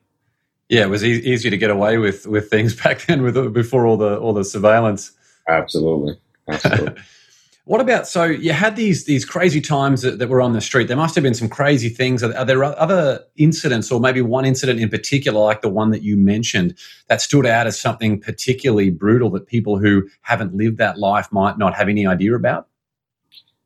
yeah, 0.69 0.84
it 0.84 0.90
was 0.90 1.04
e- 1.04 1.22
easier 1.24 1.52
to 1.52 1.58
get 1.58 1.69
away 1.69 1.98
with 1.98 2.28
with 2.28 2.50
things 2.50 2.75
back 2.84 3.06
then, 3.06 3.22
with 3.22 3.54
before 3.54 3.86
all 3.86 3.98
the 3.98 4.18
all 4.19 4.34
the 4.34 4.44
surveillance. 4.44 5.12
Absolutely, 5.48 6.19
absolutely. 6.50 7.02
what 7.66 7.80
about 7.80 8.08
so 8.08 8.25
you 8.25 8.52
had 8.52 8.75
these 8.75 9.06
these 9.06 9.24
crazy 9.24 9.62
times 9.62 10.02
that, 10.02 10.19
that, 10.19 10.30
were 10.30 10.42
on 10.42 10.54
the 10.54 10.62
street? 10.62 10.88
There 10.88 10.98
must 10.98 11.16
have 11.16 11.24
been 11.24 11.34
some 11.34 11.48
crazy 11.48 11.90
things. 11.90 12.22
Are, 12.22 12.36
are, 12.36 12.46
there 12.46 12.64
other 12.64 13.24
incidents, 13.38 13.92
or 13.92 14.00
maybe 14.00 14.22
one 14.22 14.46
incident 14.46 14.80
in 14.80 14.90
particular, 14.90 15.40
like 15.40 15.62
the 15.62 15.69
one 15.69 15.92
that 15.92 16.02
you 16.02 16.18
mentioned, 16.18 16.78
that 17.08 17.22
stood 17.22 17.46
out 17.46 17.66
as 17.66 17.80
something 17.80 18.20
particularly 18.20 18.90
brutal 18.90 19.30
that 19.31 19.48
people 19.48 19.78
who 19.78 20.08
haven't 20.22 20.54
lived 20.54 20.78
that 20.80 21.00
life 21.00 21.31
might 21.31 21.58
not 21.58 21.75
have 21.75 21.88
any 21.88 22.06
idea 22.06 22.36
about? 22.36 22.68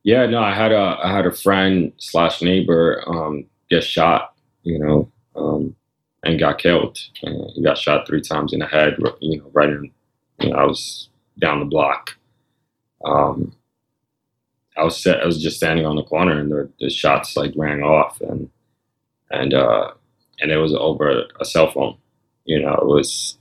Yeah, 0.04 0.26
no, 0.28 0.42
I 0.42 0.54
had 0.54 0.72
a 0.72 1.00
I 1.04 1.12
had 1.16 1.26
a 1.26 1.32
friend 1.32 1.94
slash 1.98 2.44
neighbor 2.44 3.04
um, 3.08 3.46
get 3.72 3.84
shot. 3.84 4.36
You 4.64 4.78
know. 4.78 5.12
And 6.24 6.40
got 6.40 6.60
killed. 6.60 7.00
Uh, 7.24 7.48
he 7.56 7.64
got 7.64 7.78
shot 7.78 8.08
three 8.08 8.22
times 8.22 8.54
in 8.54 8.60
the 8.60 8.68
head. 8.68 8.98
You 9.20 9.40
know, 9.40 9.50
right 9.54 9.70
in. 9.70 9.92
You 10.40 10.50
know, 10.50 10.56
I 10.56 10.66
was 10.66 11.10
down 11.40 11.60
the 11.60 11.66
block. 11.66 12.16
Um, 13.04 13.56
I 14.78 14.84
was 14.84 14.98
set, 14.98 15.22
I 15.22 15.26
was 15.26 15.42
just 15.42 15.58
standing 15.58 15.86
on 15.86 15.96
the 15.96 16.04
corner, 16.04 16.40
and 16.40 16.52
the, 16.52 16.70
the 16.80 16.90
shots 16.90 17.36
like 17.36 17.54
rang 17.56 17.82
off, 17.84 18.22
and 18.22 18.50
and 19.32 19.54
uh, 19.54 19.92
and 20.40 20.52
it 20.52 20.58
was 20.58 20.74
over 20.74 21.26
a 21.40 21.46
cell 21.46 21.72
phone. 21.72 21.98
You 22.46 22.62
know, 22.62 22.74
it 22.74 22.86
was 22.86 23.38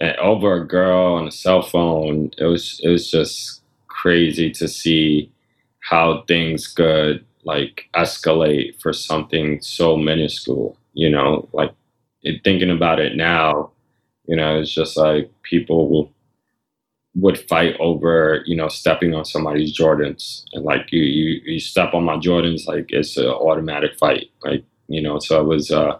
over 0.00 0.54
a 0.54 0.66
girl 0.66 1.14
on 1.14 1.28
a 1.28 1.32
cell 1.32 1.62
phone. 1.62 2.30
It 2.38 2.44
was 2.44 2.80
it 2.82 2.88
was 2.88 3.10
just 3.10 3.62
crazy 3.88 4.50
to 4.52 4.68
see 4.68 5.30
how 5.80 6.22
things 6.22 6.66
could 6.66 7.24
like 7.44 7.88
escalate 7.94 8.80
for 8.80 8.92
something 8.92 9.60
so 9.60 9.96
minuscule 9.96 10.76
you 10.96 11.10
know, 11.10 11.46
like 11.52 11.72
thinking 12.42 12.70
about 12.70 12.98
it 12.98 13.16
now, 13.16 13.70
you 14.26 14.34
know, 14.34 14.58
it's 14.58 14.72
just 14.72 14.96
like 14.96 15.30
people 15.42 15.90
will, 15.90 16.12
would 17.14 17.38
fight 17.48 17.76
over, 17.78 18.42
you 18.46 18.56
know, 18.56 18.68
stepping 18.68 19.14
on 19.14 19.24
somebody's 19.24 19.76
Jordans. 19.76 20.44
And 20.54 20.64
like 20.64 20.90
you, 20.90 21.02
you, 21.02 21.40
you 21.44 21.60
step 21.60 21.92
on 21.92 22.04
my 22.04 22.16
Jordans, 22.16 22.66
like 22.66 22.86
it's 22.88 23.18
an 23.18 23.26
automatic 23.26 23.98
fight. 23.98 24.30
Like, 24.42 24.64
you 24.88 25.02
know, 25.02 25.18
so 25.18 25.42
it 25.42 25.44
was, 25.44 25.70
uh, 25.70 25.98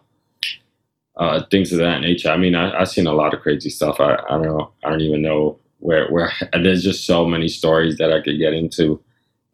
uh, 1.16 1.42
things 1.50 1.72
of 1.72 1.78
that 1.78 2.00
nature. 2.00 2.30
I 2.30 2.38
mean, 2.38 2.54
I, 2.54 2.80
I've 2.80 2.88
seen 2.88 3.06
a 3.06 3.12
lot 3.12 3.34
of 3.34 3.40
crazy 3.40 3.70
stuff. 3.70 4.00
I, 4.00 4.14
I 4.14 4.30
don't 4.30 4.44
know. 4.44 4.72
I 4.82 4.88
don't 4.88 5.02
even 5.02 5.20
know 5.20 5.58
where, 5.78 6.08
where, 6.08 6.32
there's 6.54 6.84
just 6.84 7.04
so 7.04 7.26
many 7.26 7.48
stories 7.48 7.98
that 7.98 8.12
I 8.12 8.22
could 8.22 8.38
get 8.38 8.54
into. 8.54 9.02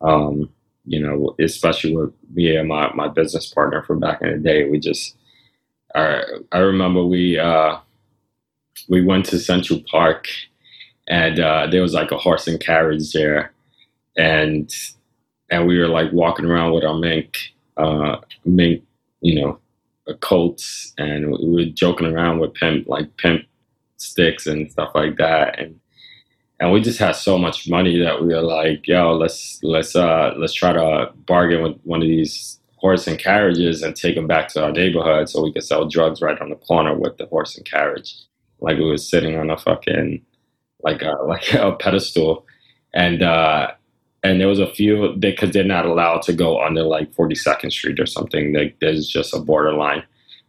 Um, 0.01 0.51
you 0.85 1.01
know, 1.01 1.35
especially 1.41 1.97
with 1.97 2.13
me 2.33 2.57
and 2.57 2.69
my, 2.69 2.93
my 2.95 3.09
business 3.09 3.53
partner 3.53 3.83
from 3.83 3.99
back 3.99 4.23
in 4.23 4.31
the 4.31 4.39
day, 4.39 4.69
we 4.69 4.79
just, 4.79 5.17
I 5.95 6.23
I 6.53 6.59
remember 6.59 7.05
we 7.05 7.39
uh, 7.39 7.79
we 8.89 9.03
went 9.05 9.27
to 9.27 9.39
Central 9.39 9.83
Park, 9.91 10.29
and 11.09 11.41
uh, 11.41 11.67
there 11.71 11.83
was 11.83 11.95
like 11.95 12.11
a 12.11 12.19
horse 12.19 12.47
and 12.47 12.61
carriage 12.61 13.13
there, 13.13 13.53
and 14.17 14.71
and 15.51 15.67
we 15.67 15.79
were 15.79 15.89
like 15.89 16.13
walking 16.13 16.47
around 16.47 16.73
with 16.73 16.85
our 16.85 16.99
mink 16.99 17.37
uh, 17.77 18.17
mink, 18.45 18.83
you 19.21 19.41
know, 19.41 19.59
coats, 20.21 20.93
and 20.99 21.31
we 21.31 21.67
were 21.67 21.73
joking 21.73 22.07
around 22.07 22.39
with 22.41 22.55
pimp 22.55 22.89
like 22.89 23.17
pimp 23.17 23.45
sticks 23.97 24.47
and 24.47 24.71
stuff 24.71 24.93
like 24.95 25.17
that, 25.19 25.59
and 25.59 25.79
and 26.61 26.73
we 26.73 26.81
just 26.81 26.99
had 26.99 27.17
so 27.17 27.39
much 27.39 27.69
money 27.69 27.99
that 27.99 28.23
we 28.23 28.29
were 28.29 28.43
like, 28.43 28.87
yo, 28.87 29.13
let's 29.17 29.59
let's 29.63 29.97
uh 29.97 30.33
let's 30.37 30.53
try 30.53 30.73
to 30.73 31.13
bargain 31.27 31.63
with 31.63 31.77
one 31.85 32.03
of 32.03 32.09
these 32.09 32.61
horse 32.83 33.07
and 33.07 33.19
carriages 33.19 33.81
and 33.81 33.95
take 33.95 34.17
them 34.17 34.27
back 34.27 34.49
to 34.49 34.63
our 34.63 34.73
neighborhood 34.73 35.29
so 35.29 35.43
we 35.43 35.53
could 35.53 35.63
sell 35.63 35.89
drugs 35.89 36.21
right 36.21 36.41
on 36.41 36.51
the 36.51 36.57
corner 36.57 36.95
with 36.95 37.17
the 37.17 37.27
horse 37.27 37.57
and 37.57 37.65
carriage. 37.65 38.15
Like 38.61 38.77
we 38.77 38.91
was 38.91 39.09
sitting 39.09 39.39
on 39.39 39.51
a 39.51 39.57
fucking 39.57 40.21
like 40.83 41.03
a 41.03 41.13
like 41.27 41.55
a 41.55 41.73
pedestal, 41.73 42.45
and 42.93 43.23
uh, 43.23 43.71
and 44.25 44.41
there 44.41 44.49
was 44.49 44.59
a 44.59 44.67
few 44.67 45.15
because 45.19 45.53
they're 45.53 45.65
not 45.65 45.87
allowed 45.87 46.23
to 46.23 46.33
go 46.33 46.61
under 46.63 46.83
like 46.83 47.13
42nd 47.15 47.73
Street 47.73 48.01
or 48.01 48.07
something. 48.07 48.53
Like 48.53 48.77
there's 48.81 49.09
just 49.09 49.35
a 49.35 49.39
borderline, 49.41 50.05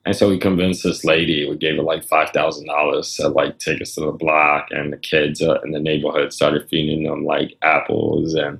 And 0.05 0.15
so 0.15 0.29
we 0.29 0.37
convinced 0.37 0.83
this 0.83 1.05
lady. 1.05 1.47
We 1.47 1.55
gave 1.57 1.77
her 1.77 1.83
like 1.83 2.03
five 2.03 2.31
thousand 2.31 2.65
dollars 2.67 3.13
to 3.15 3.29
like 3.29 3.59
take 3.59 3.81
us 3.81 3.93
to 3.93 4.01
the 4.01 4.11
block, 4.11 4.69
and 4.71 4.91
the 4.91 4.97
kids 4.97 5.39
uh, 5.41 5.59
in 5.63 5.71
the 5.71 5.79
neighborhood 5.79 6.33
started 6.33 6.67
feeding 6.69 7.03
them 7.03 7.25
like 7.25 7.57
apples 7.61 8.33
and 8.33 8.59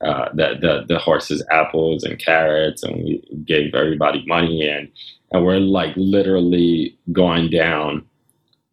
uh, 0.00 0.28
the, 0.34 0.56
the 0.60 0.84
the 0.88 0.98
horses 0.98 1.44
apples 1.50 2.04
and 2.04 2.18
carrots, 2.18 2.82
and 2.82 2.96
we 2.96 3.22
gave 3.44 3.74
everybody 3.74 4.24
money, 4.26 4.68
and 4.68 4.88
and 5.32 5.44
we're 5.44 5.58
like 5.58 5.94
literally 5.96 6.96
going 7.12 7.50
down 7.50 8.04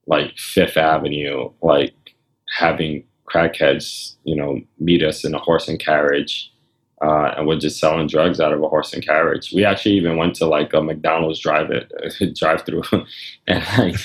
like 0.07 0.37
Fifth 0.37 0.77
Avenue, 0.77 1.51
like 1.61 1.93
having 2.57 3.03
crackheads, 3.29 4.15
you 4.23 4.35
know, 4.35 4.59
meet 4.79 5.03
us 5.03 5.25
in 5.25 5.35
a 5.35 5.39
horse 5.39 5.67
and 5.67 5.79
carriage 5.79 6.49
uh, 7.01 7.33
and 7.37 7.47
we're 7.47 7.59
just 7.59 7.79
selling 7.79 8.07
drugs 8.07 8.39
out 8.39 8.53
of 8.53 8.61
a 8.61 8.67
horse 8.67 8.93
and 8.93 9.05
carriage. 9.05 9.53
We 9.53 9.63
actually 9.63 9.93
even 9.93 10.17
went 10.17 10.35
to 10.35 10.47
like 10.47 10.73
a 10.73 10.81
McDonald's 10.81 11.39
drive 11.39 11.69
it 11.71 12.35
drive 12.35 12.65
through 12.65 12.83
and 13.47 13.63
like 13.77 13.95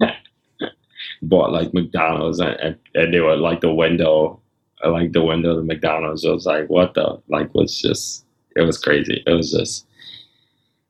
bought 1.22 1.52
like 1.52 1.74
McDonald's 1.74 2.40
and, 2.40 2.58
and, 2.60 2.78
and, 2.94 3.12
they 3.12 3.20
were 3.20 3.36
like 3.36 3.60
the 3.60 3.72
window 3.72 4.40
like 4.84 5.12
the 5.12 5.24
window 5.24 5.50
of 5.50 5.56
the 5.56 5.62
McDonald's. 5.62 6.24
It 6.24 6.30
was 6.30 6.46
like 6.46 6.68
what 6.68 6.94
the 6.94 7.20
like 7.28 7.54
was 7.54 7.80
just 7.80 8.24
it 8.56 8.62
was 8.62 8.78
crazy. 8.78 9.22
It 9.26 9.32
was 9.32 9.52
just 9.52 9.86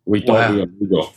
we 0.04 0.21
thought 0.21 0.50
wow. 0.50 0.52
we 0.52 0.61
were 0.61 0.71
legal. 0.80 1.14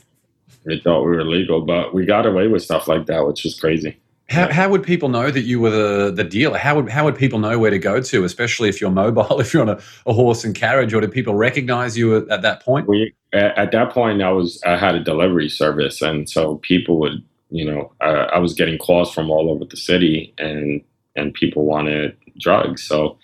We 0.66 0.80
thought 0.82 1.04
we 1.04 1.12
were 1.12 1.26
legal, 1.26 1.62
but 1.62 1.94
we 1.94 2.06
got 2.06 2.26
away 2.26 2.48
with 2.48 2.62
stuff 2.62 2.88
like 2.88 3.08
that, 3.08 3.26
which 3.26 3.44
was 3.44 3.60
crazy. 3.60 3.98
How, 4.32 4.50
how 4.50 4.70
would 4.70 4.84
people 4.84 5.10
know 5.10 5.30
that 5.30 5.42
you 5.42 5.60
were 5.60 5.70
the, 5.70 6.12
the 6.12 6.24
dealer? 6.24 6.58
How 6.58 6.76
would 6.76 6.90
how 6.90 7.04
would 7.04 7.18
people 7.18 7.40
know 7.40 7.60
where 7.60 7.72
to 7.72 7.80
go 7.80 8.00
to, 8.00 8.24
especially 8.24 8.70
if 8.70 8.80
you're 8.80 8.92
mobile, 8.92 9.40
if 9.42 9.54
you're 9.54 9.62
on 9.62 9.70
a, 9.70 9.80
a 10.06 10.14
horse 10.14 10.44
and 10.44 10.56
carriage, 10.56 10.94
or 10.94 11.02
did 11.02 11.12
people 11.12 11.36
recognize 11.36 11.98
you 11.98 12.16
at, 12.16 12.30
at 12.30 12.42
that 12.44 12.64
point? 12.64 12.88
We, 12.88 13.14
at, 13.34 13.58
at, 13.58 13.72
that 13.72 13.92
point, 13.92 14.22
I 14.22 14.32
was 14.32 14.62
I 14.66 14.78
had 14.78 14.96
a 14.96 15.04
delivery 15.04 15.50
service, 15.50 16.02
and 16.02 16.30
so 16.30 16.56
people 16.58 16.98
would, 17.00 17.24
you 17.50 17.66
know, 17.66 17.92
uh, 18.00 18.28
I 18.34 18.40
was 18.40 18.54
getting 18.54 18.78
calls 18.78 19.14
from 19.14 19.30
all 19.30 19.50
over 19.50 19.66
the 19.66 19.78
city, 19.78 20.34
and 20.38 20.82
and 21.18 21.34
people 21.34 21.66
wanted 21.66 22.16
drugs. 22.42 22.84
So 22.84 23.18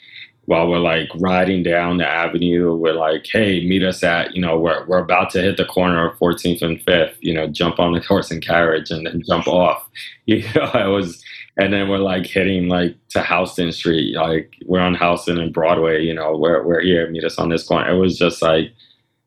while 0.48 0.70
we're 0.70 0.80
like 0.80 1.10
riding 1.20 1.62
down 1.62 1.98
the 1.98 2.08
avenue, 2.08 2.74
we're 2.74 2.94
like, 2.94 3.26
hey, 3.30 3.66
meet 3.68 3.84
us 3.84 4.02
at, 4.02 4.34
you 4.34 4.42
know, 4.42 4.58
we're, 4.58 4.86
we're 4.88 5.04
about 5.04 5.30
to 5.32 5.42
hit 5.42 5.58
the 5.58 5.66
corner 5.66 6.08
of 6.08 6.18
14th 6.20 6.62
and 6.62 6.80
5th, 6.86 7.16
you 7.20 7.34
know, 7.34 7.48
jump 7.48 7.80
on 7.80 7.92
the 7.92 8.00
horse 8.00 8.32
and 8.32 8.42
carriage 8.42 8.90
and 8.90 9.06
then 9.06 9.22
jump 9.26 9.48
off. 9.48 9.88
You 10.30 10.44
know, 10.56 10.70
it 10.74 10.90
was, 10.90 11.24
and 11.56 11.72
then 11.72 11.88
we're 11.88 12.00
like 12.00 12.26
hitting 12.26 12.68
like 12.68 12.98
to 13.12 13.24
Houston 13.24 13.72
Street, 13.72 14.14
like 14.14 14.54
we're 14.66 14.82
on 14.82 14.94
Houston 14.94 15.38
and 15.38 15.54
Broadway, 15.54 16.04
you 16.04 16.14
know, 16.14 16.36
we're, 16.36 16.62
we're 16.64 16.82
here, 16.82 17.10
meet 17.10 17.24
us 17.24 17.38
on 17.38 17.48
this 17.48 17.66
corner. 17.66 17.90
It 17.90 17.98
was 17.98 18.18
just 18.18 18.42
like 18.42 18.74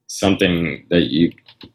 something 0.08 0.84
that 0.90 1.10
you, 1.10 1.32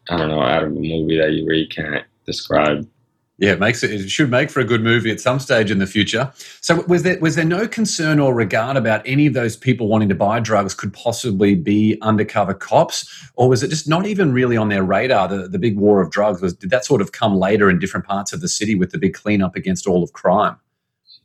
I 0.08 0.16
don't 0.16 0.28
know, 0.28 0.40
out 0.40 0.62
of 0.62 0.70
a 0.70 0.74
movie 0.74 1.18
that 1.18 1.32
you 1.32 1.44
really 1.44 1.66
can't 1.66 2.04
describe. 2.24 2.88
Yeah, 3.38 3.52
it 3.52 3.60
makes 3.60 3.82
it. 3.82 3.90
It 3.90 4.08
should 4.08 4.30
make 4.30 4.50
for 4.50 4.60
a 4.60 4.64
good 4.64 4.82
movie 4.82 5.10
at 5.10 5.20
some 5.20 5.38
stage 5.38 5.70
in 5.70 5.78
the 5.78 5.86
future. 5.86 6.32
So, 6.62 6.82
was 6.86 7.02
there 7.02 7.18
was 7.20 7.34
there 7.34 7.44
no 7.44 7.68
concern 7.68 8.18
or 8.18 8.34
regard 8.34 8.78
about 8.78 9.02
any 9.04 9.26
of 9.26 9.34
those 9.34 9.58
people 9.58 9.88
wanting 9.88 10.08
to 10.08 10.14
buy 10.14 10.40
drugs 10.40 10.72
could 10.72 10.94
possibly 10.94 11.54
be 11.54 11.98
undercover 12.00 12.54
cops, 12.54 13.06
or 13.34 13.50
was 13.50 13.62
it 13.62 13.68
just 13.68 13.86
not 13.86 14.06
even 14.06 14.32
really 14.32 14.56
on 14.56 14.70
their 14.70 14.82
radar? 14.82 15.28
The 15.28 15.48
the 15.48 15.58
big 15.58 15.76
war 15.76 16.00
of 16.00 16.10
drugs 16.10 16.40
was 16.40 16.54
did 16.54 16.70
that 16.70 16.86
sort 16.86 17.02
of 17.02 17.12
come 17.12 17.36
later 17.36 17.68
in 17.68 17.78
different 17.78 18.06
parts 18.06 18.32
of 18.32 18.40
the 18.40 18.48
city 18.48 18.74
with 18.74 18.90
the 18.90 18.98
big 18.98 19.12
cleanup 19.12 19.54
against 19.54 19.86
all 19.86 20.02
of 20.02 20.14
crime? 20.14 20.56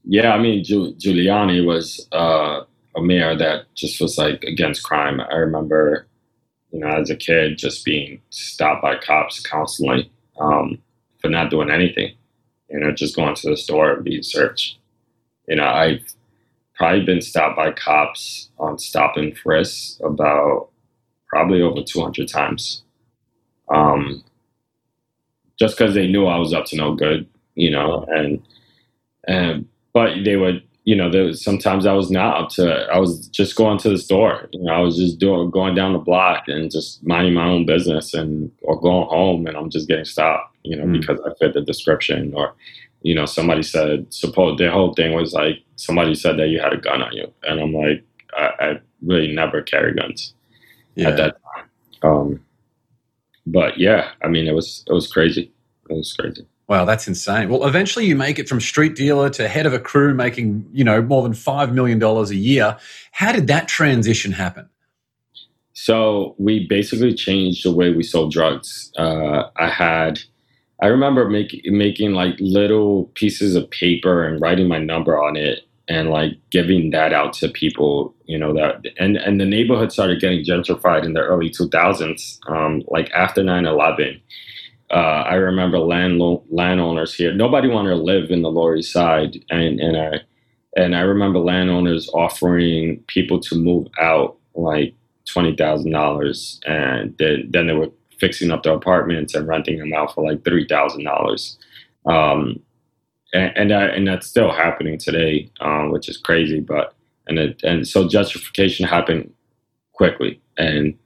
Yeah, 0.04 0.34
I 0.34 0.38
mean, 0.38 0.66
Giuliani 0.66 1.66
was 1.66 2.08
uh, 2.12 2.62
a 2.96 3.02
mayor 3.02 3.38
that 3.38 3.74
just 3.76 4.02
was 4.02 4.18
like 4.18 4.44
against 4.44 4.84
crime. 4.84 5.22
I 5.22 5.36
remember, 5.36 6.08
you 6.72 6.80
know, 6.80 6.88
as 6.88 7.10
a 7.10 7.16
kid, 7.16 7.58
just 7.58 7.86
being 7.86 8.22
stopped 8.32 8.82
by 8.82 8.98
cops 8.98 9.40
constantly. 9.40 10.12
Um, 10.40 10.80
for 11.22 11.30
not 11.30 11.50
doing 11.50 11.70
anything, 11.70 12.14
you 12.70 12.80
know, 12.80 12.92
just 12.92 13.16
going 13.16 13.36
to 13.36 13.50
the 13.50 13.58
store 13.58 13.94
and 13.94 14.04
being 14.04 14.24
searched. 14.24 14.78
You 15.48 15.58
know, 15.58 15.66
I've 15.66 16.02
probably 16.76 17.06
been 17.06 17.22
stopped 17.22 17.56
by 17.56 17.72
cops 17.72 18.50
on 18.60 18.80
stop 18.80 19.18
and 19.18 19.38
frisk 19.38 20.00
about 20.04 20.70
probably 21.28 21.62
over 21.62 21.84
200 21.84 22.28
times. 22.28 22.84
Um, 23.70 24.24
just 25.60 25.78
because 25.78 25.94
they 25.94 26.08
knew 26.08 26.26
I 26.26 26.38
was 26.38 26.54
up 26.54 26.66
to 26.66 26.76
no 26.76 26.96
good, 26.96 27.28
you 27.56 27.70
know, 27.70 28.06
and, 28.10 28.42
and, 29.28 29.68
but 29.94 30.24
they 30.24 30.36
would 30.36 30.64
you 30.84 30.96
know, 30.96 31.12
there 31.12 31.26
was, 31.26 31.44
sometimes 31.44 31.86
I 31.86 31.94
was 31.94 32.10
not 32.10 32.42
up 32.42 32.50
to. 32.52 32.88
I 32.92 32.98
was 32.98 33.28
just 33.28 33.56
going 33.56 33.78
to 33.80 33.90
the 33.90 33.98
store. 33.98 34.50
You 34.52 34.64
know, 34.64 34.74
I 34.74 34.80
was 34.80 34.98
just 34.98 35.20
doing 35.20 35.52
going 35.52 35.76
down 35.76 35.94
the 35.94 36.00
block 36.00 36.48
and 36.48 36.72
just 36.72 37.06
minding 37.06 37.34
my 37.34 37.46
own 37.48 37.66
business 37.66 38.14
and 38.14 38.52
or 38.64 38.80
going 38.80 39.08
home 39.08 39.46
and 39.46 39.56
I'm 39.56 39.70
just 39.70 39.88
getting 39.88 40.06
stopped, 40.06 40.51
you 40.64 40.76
know, 40.76 40.86
mm. 40.86 41.00
because 41.00 41.20
I 41.26 41.34
fit 41.40 41.54
the 41.54 41.62
description 41.62 42.34
or 42.34 42.54
you 43.04 43.16
know, 43.16 43.26
somebody 43.26 43.64
said 43.64 44.06
suppose 44.14 44.58
their 44.58 44.72
whole 44.72 44.94
thing 44.94 45.14
was 45.14 45.34
like 45.34 45.64
somebody 45.76 46.14
said 46.14 46.38
that 46.38 46.50
you 46.50 46.60
had 46.60 46.74
a 46.74 46.78
gun 46.78 47.02
on 47.02 47.12
you. 47.14 47.32
And 47.44 47.60
I'm 47.60 47.74
like, 47.74 48.04
I, 48.38 48.52
I 48.60 48.80
really 49.02 49.34
never 49.34 49.62
carry 49.62 49.94
guns 49.94 50.34
yeah. 50.96 51.10
at 51.10 51.18
that 51.18 51.38
time. 51.56 51.70
Um, 52.04 52.46
but 53.46 53.80
yeah, 53.80 54.12
I 54.22 54.28
mean 54.28 54.48
it 54.48 54.54
was 54.54 54.84
it 54.88 54.94
was 54.94 55.12
crazy. 55.12 55.52
It 55.90 55.94
was 55.94 56.14
crazy. 56.14 56.46
Wow, 56.72 56.86
that's 56.86 57.06
insane. 57.06 57.50
Well, 57.50 57.68
eventually 57.68 58.06
you 58.06 58.16
make 58.16 58.40
it 58.40 58.48
from 58.48 58.62
street 58.62 58.96
dealer 58.96 59.30
to 59.32 59.50
head 59.50 59.66
of 59.66 59.74
a 59.74 59.80
crew 59.80 60.14
making, 60.14 60.66
you 60.72 60.86
know, 60.86 61.02
more 61.02 61.22
than 61.22 61.34
$5 61.34 61.74
million 61.74 62.02
a 62.02 62.24
year. 62.28 62.78
How 63.12 63.34
did 63.34 63.48
that 63.48 63.68
transition 63.68 64.32
happen? 64.32 64.70
So 65.74 66.34
we 66.38 66.66
basically 66.68 67.14
changed 67.14 67.66
the 67.66 67.74
way 67.74 67.92
we 67.92 68.04
sold 68.04 68.32
drugs. 68.32 68.90
Uh, 68.98 69.50
I 69.58 69.68
had, 69.68 70.22
I 70.82 70.88
remember 70.88 71.30
making 71.30 71.62
making 71.78 72.14
like 72.14 72.36
little 72.40 73.06
pieces 73.16 73.56
of 73.56 73.70
paper 73.70 74.24
and 74.26 74.42
writing 74.42 74.68
my 74.68 74.80
number 74.80 75.22
on 75.22 75.36
it 75.36 75.62
and 75.88 76.10
like 76.10 76.34
giving 76.52 76.92
that 76.92 77.14
out 77.14 77.34
to 77.34 77.50
people, 77.50 78.16
you 78.26 78.38
know, 78.38 78.54
that, 78.54 78.86
and, 78.98 79.18
and 79.18 79.42
the 79.42 79.46
neighborhood 79.46 79.92
started 79.92 80.22
getting 80.22 80.46
gentrified 80.46 81.04
in 81.04 81.14
the 81.14 81.20
early 81.20 81.50
2000s, 81.50 82.40
um, 82.48 82.82
like 82.88 83.12
after 83.12 83.44
9 83.44 83.66
11 83.66 84.22
uh, 84.92 85.24
I 85.26 85.36
remember 85.36 85.80
land 85.80 86.22
landowners 86.50 87.14
here. 87.14 87.34
Nobody 87.34 87.70
wanted 87.70 87.92
to 87.92 87.96
live 87.96 88.30
in 88.30 88.42
the 88.42 88.52
Lower 88.52 88.76
East 88.76 88.92
Side, 88.92 89.38
and 89.50 89.80
and 89.80 89.98
I 89.98 90.22
and 90.76 90.96
I 90.96 91.02
remember 91.02 91.40
landowners 91.40 92.10
offering 92.14 93.02
people 93.08 93.40
to 93.40 93.56
move 93.56 93.88
out 94.00 94.38
like 94.54 94.94
twenty 95.26 95.56
thousand 95.56 95.92
dollars, 95.92 96.60
and 96.66 97.16
then 97.18 97.48
then 97.50 97.68
they 97.68 97.74
were 97.74 97.90
fixing 98.22 98.52
up 98.52 98.64
their 98.64 98.74
apartments 98.74 99.36
and 99.36 99.48
renting 99.48 99.80
them 99.80 99.94
out 99.94 100.14
for 100.14 100.24
like 100.30 100.46
three 100.46 100.66
thousand 100.66 101.04
dollars. 101.04 101.58
Um, 102.06 102.62
and 103.34 103.52
and, 103.58 103.72
that, 103.72 103.94
and 103.96 104.08
that's 104.08 104.28
still 104.28 104.52
happening 104.52 104.98
today, 104.98 105.52
um, 105.60 105.92
which 105.92 106.08
is 106.08 106.18
crazy. 106.18 106.62
But 106.62 106.94
and 107.28 107.38
it, 107.38 107.62
and 107.64 107.88
so 107.88 108.08
gentrification 108.08 108.88
happened 108.88 109.34
quickly, 109.92 110.40
and 110.58 110.98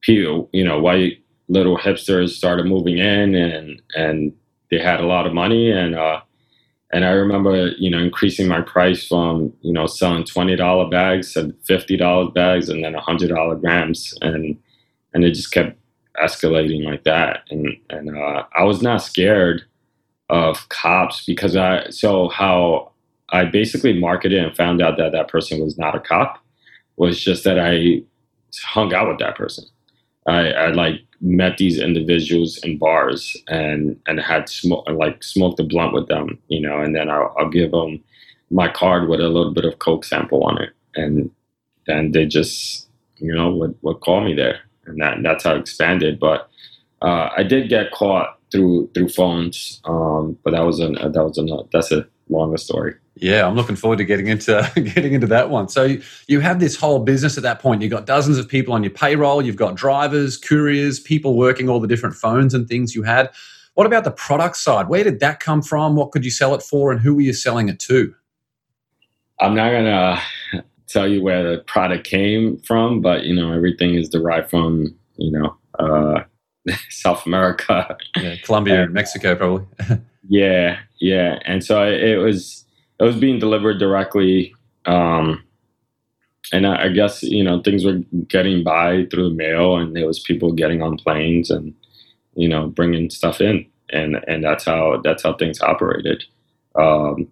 people, 0.00 0.48
you 0.52 0.64
know, 0.64 0.80
white 0.80 1.18
little 1.48 1.76
hipsters 1.76 2.30
started 2.30 2.66
moving 2.66 2.98
in 2.98 3.34
and 3.34 3.82
and 3.94 4.32
they 4.70 4.78
had 4.78 5.00
a 5.00 5.06
lot 5.06 5.26
of 5.26 5.34
money 5.34 5.70
and 5.70 5.94
uh 5.94 6.20
and 6.92 7.04
I 7.04 7.10
remember, 7.10 7.72
you 7.76 7.90
know, 7.90 7.98
increasing 7.98 8.46
my 8.46 8.60
price 8.60 9.08
from, 9.08 9.52
you 9.62 9.72
know, 9.72 9.86
selling 9.86 10.24
twenty 10.24 10.56
dollar 10.56 10.88
bags 10.88 11.32
to 11.34 11.54
fifty 11.66 11.96
dollar 11.96 12.30
bags 12.30 12.68
and 12.68 12.84
then 12.84 12.94
hundred 12.94 13.30
dollar 13.30 13.56
grams 13.56 14.14
and 14.22 14.56
and 15.12 15.24
it 15.24 15.32
just 15.32 15.52
kept 15.52 15.76
escalating 16.22 16.84
like 16.84 17.04
that. 17.04 17.44
And 17.50 17.76
and 17.90 18.16
uh, 18.16 18.44
I 18.54 18.64
was 18.64 18.82
not 18.82 19.02
scared 19.02 19.62
of 20.30 20.68
cops 20.68 21.24
because 21.24 21.56
I 21.56 21.88
so 21.90 22.28
how 22.28 22.92
I 23.30 23.44
basically 23.44 23.98
marketed 23.98 24.42
and 24.42 24.56
found 24.56 24.82
out 24.82 24.96
that 24.98 25.12
that 25.12 25.28
person 25.28 25.60
was 25.60 25.78
not 25.78 25.94
a 25.94 26.00
cop 26.00 26.38
was 26.96 27.22
just 27.22 27.44
that 27.44 27.58
I 27.58 28.02
hung 28.62 28.94
out 28.94 29.08
with 29.08 29.18
that 29.18 29.36
person. 29.36 29.64
I, 30.26 30.50
I 30.52 30.66
like 30.68 31.00
met 31.20 31.58
these 31.58 31.78
individuals 31.78 32.58
in 32.58 32.78
bars 32.78 33.36
and 33.48 33.98
and 34.06 34.20
had 34.20 34.48
smoke 34.48 34.88
like 34.88 35.22
smoked 35.22 35.60
a 35.60 35.64
blunt 35.64 35.92
with 35.92 36.08
them, 36.08 36.38
you 36.48 36.60
know, 36.60 36.80
and 36.80 36.94
then 36.94 37.10
I'll, 37.10 37.34
I'll 37.38 37.50
give 37.50 37.72
them 37.72 38.02
my 38.50 38.68
card 38.68 39.08
with 39.08 39.20
a 39.20 39.28
little 39.28 39.52
bit 39.52 39.64
of 39.64 39.78
coke 39.78 40.04
sample 40.04 40.44
on 40.44 40.62
it, 40.62 40.70
and 40.94 41.30
then 41.86 42.12
they 42.12 42.26
just 42.26 42.88
you 43.16 43.34
know 43.34 43.54
would, 43.54 43.76
would 43.82 44.00
call 44.00 44.22
me 44.22 44.34
there, 44.34 44.60
and 44.86 45.00
that 45.00 45.18
that's 45.22 45.44
how 45.44 45.54
it 45.54 45.60
expanded. 45.60 46.18
But 46.18 46.48
uh, 47.02 47.30
I 47.36 47.42
did 47.42 47.68
get 47.68 47.92
caught 47.92 48.38
through 48.50 48.90
through 48.94 49.08
phones, 49.08 49.80
um, 49.84 50.38
but 50.44 50.52
that 50.52 50.62
was 50.62 50.80
an 50.80 50.94
that 50.94 51.24
was 51.24 51.38
a 51.38 51.46
that's 51.72 51.92
a 51.92 52.06
longer 52.28 52.56
story. 52.56 52.94
Yeah, 53.16 53.46
I'm 53.46 53.54
looking 53.54 53.76
forward 53.76 53.98
to 53.98 54.04
getting 54.04 54.26
into 54.26 54.70
getting 54.94 55.12
into 55.12 55.26
that 55.28 55.50
one. 55.50 55.68
So 55.68 55.84
you, 55.84 56.02
you 56.26 56.40
have 56.40 56.60
this 56.60 56.76
whole 56.76 57.00
business 57.00 57.36
at 57.36 57.42
that 57.42 57.60
point. 57.60 57.82
You've 57.82 57.90
got 57.90 58.06
dozens 58.06 58.38
of 58.38 58.48
people 58.48 58.74
on 58.74 58.82
your 58.82 58.90
payroll. 58.90 59.42
You've 59.42 59.56
got 59.56 59.76
drivers, 59.76 60.36
couriers, 60.36 61.00
people 61.00 61.36
working 61.36 61.68
all 61.68 61.80
the 61.80 61.88
different 61.88 62.14
phones 62.14 62.54
and 62.54 62.68
things 62.68 62.94
you 62.94 63.02
had. 63.02 63.30
What 63.74 63.86
about 63.86 64.04
the 64.04 64.12
product 64.12 64.56
side? 64.56 64.88
Where 64.88 65.02
did 65.02 65.20
that 65.20 65.40
come 65.40 65.60
from? 65.60 65.96
What 65.96 66.12
could 66.12 66.24
you 66.24 66.30
sell 66.30 66.54
it 66.54 66.62
for, 66.62 66.92
and 66.92 67.00
who 67.00 67.14
were 67.14 67.20
you 67.20 67.32
selling 67.32 67.68
it 67.68 67.78
to? 67.80 68.14
I'm 69.40 69.54
not 69.54 69.70
gonna 69.72 70.20
tell 70.94 71.08
you 71.08 71.22
where 71.22 71.42
the 71.42 71.58
product 71.64 72.06
came 72.06 72.58
from, 72.58 73.00
but 73.00 73.24
you 73.24 73.34
know 73.34 73.52
everything 73.52 73.94
is 73.94 74.08
derived 74.08 74.48
from 74.48 74.94
you 75.16 75.30
know 75.32 75.56
uh, 75.78 76.22
South 76.88 77.26
America. 77.26 77.96
Yeah, 78.16 78.36
Colombia 78.42 78.84
and 78.84 78.94
Mexico, 78.94 79.34
probably. 79.34 79.66
yeah, 80.28 80.78
yeah, 81.00 81.38
and 81.44 81.64
so 81.64 81.84
it 81.86 82.16
was 82.16 82.64
it 83.00 83.04
was 83.04 83.16
being 83.16 83.38
delivered 83.38 83.78
directly. 83.78 84.54
Um, 84.86 85.42
and 86.52 86.66
I, 86.66 86.84
I, 86.84 86.88
guess 86.88 87.22
you 87.22 87.42
know 87.42 87.60
things 87.62 87.84
were 87.84 88.00
getting 88.28 88.62
by 88.62 89.06
through 89.10 89.30
the 89.30 89.34
mail, 89.34 89.76
and 89.76 89.96
there 89.96 90.06
was 90.06 90.20
people 90.20 90.52
getting 90.52 90.82
on 90.82 90.96
planes 90.96 91.50
and 91.50 91.74
you 92.34 92.48
know 92.48 92.68
bringing 92.68 93.10
stuff 93.10 93.40
in, 93.40 93.66
and 93.90 94.16
and 94.28 94.44
that's 94.44 94.64
how 94.64 95.00
that's 95.02 95.22
how 95.24 95.34
things 95.34 95.60
operated. 95.60 96.24
Um, 96.76 97.28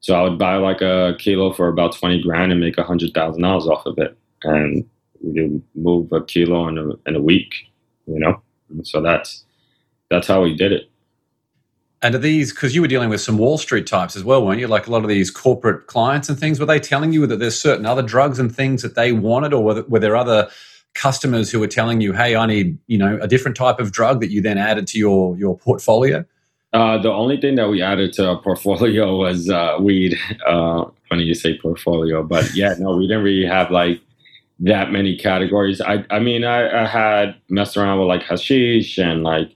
so 0.00 0.14
I 0.14 0.22
would 0.22 0.38
buy 0.38 0.56
like 0.56 0.80
a 0.80 1.14
kilo 1.18 1.52
for 1.52 1.68
about 1.68 1.96
twenty 1.96 2.22
grand 2.22 2.52
and 2.52 2.60
make 2.60 2.78
a 2.78 2.84
hundred 2.84 3.12
thousand 3.14 3.42
dollars 3.42 3.66
off 3.66 3.86
of 3.86 3.98
it, 3.98 4.16
and 4.44 4.88
we 5.22 5.60
move 5.74 6.12
a 6.12 6.24
kilo 6.24 6.68
in 6.68 6.78
a 6.78 7.08
in 7.08 7.16
a 7.16 7.22
week, 7.22 7.54
you 8.06 8.18
know. 8.18 8.40
And 8.70 8.86
so 8.86 9.00
that's 9.00 9.44
that's 10.10 10.28
how 10.28 10.42
we 10.42 10.54
did 10.54 10.72
it. 10.72 10.90
And 12.00 12.14
are 12.14 12.18
these 12.18 12.52
because 12.52 12.76
you 12.76 12.80
were 12.80 12.88
dealing 12.88 13.08
with 13.08 13.20
some 13.20 13.38
Wall 13.38 13.58
Street 13.58 13.86
types 13.86 14.14
as 14.14 14.22
well, 14.22 14.46
weren't 14.46 14.60
you? 14.60 14.68
Like 14.68 14.86
a 14.86 14.90
lot 14.90 15.02
of 15.02 15.08
these 15.08 15.30
corporate 15.32 15.88
clients 15.88 16.28
and 16.28 16.38
things. 16.38 16.60
Were 16.60 16.66
they 16.66 16.78
telling 16.78 17.12
you 17.12 17.26
that 17.26 17.38
there's 17.38 17.60
certain 17.60 17.86
other 17.86 18.02
drugs 18.02 18.38
and 18.38 18.54
things 18.54 18.82
that 18.82 18.94
they 18.94 19.10
wanted, 19.10 19.52
or 19.52 19.64
were, 19.64 19.82
were 19.88 19.98
there 19.98 20.16
other 20.16 20.48
customers 20.94 21.50
who 21.50 21.58
were 21.58 21.66
telling 21.66 22.00
you, 22.00 22.12
"Hey, 22.12 22.36
I 22.36 22.46
need 22.46 22.78
you 22.86 22.98
know 22.98 23.18
a 23.20 23.26
different 23.26 23.56
type 23.56 23.80
of 23.80 23.90
drug 23.90 24.20
that 24.20 24.30
you 24.30 24.40
then 24.40 24.58
added 24.58 24.86
to 24.88 24.98
your 24.98 25.36
your 25.36 25.58
portfolio"? 25.58 26.24
Uh, 26.72 26.98
the 26.98 27.10
only 27.10 27.40
thing 27.40 27.54
that 27.54 27.68
we 27.68 27.80
added 27.80 28.12
to 28.12 28.28
our 28.28 28.40
portfolio 28.42 29.16
was 29.24 29.48
uh, 29.48 29.76
weed. 29.80 30.18
Uh, 30.46 30.84
funny 31.08 31.24
you 31.24 31.34
say 31.34 31.58
portfolio, 31.58 32.22
but 32.22 32.54
yeah, 32.54 32.74
no, 32.78 32.96
we 32.96 33.06
didn't 33.06 33.24
really 33.24 33.46
have 33.46 33.70
like 33.70 34.00
that 34.60 34.90
many 34.90 35.16
categories. 35.16 35.80
I 35.80 36.04
I 36.10 36.18
mean, 36.18 36.44
I, 36.44 36.84
I 36.84 36.86
had 36.86 37.36
messed 37.48 37.76
around 37.76 37.98
with 37.98 38.08
like 38.08 38.22
hashish 38.22 38.98
and 38.98 39.22
like 39.22 39.50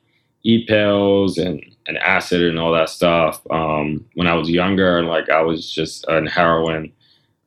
e 0.44 0.64
pills 0.66 1.38
and 1.38 1.62
and 1.86 1.98
acid 1.98 2.42
and 2.42 2.58
all 2.58 2.72
that 2.72 2.88
stuff 2.88 3.42
um, 3.50 4.04
when 4.14 4.26
I 4.26 4.34
was 4.34 4.48
younger. 4.48 4.98
And 4.98 5.08
Like 5.08 5.28
I 5.30 5.42
was 5.42 5.70
just 5.72 6.06
on 6.06 6.26
heroin. 6.26 6.92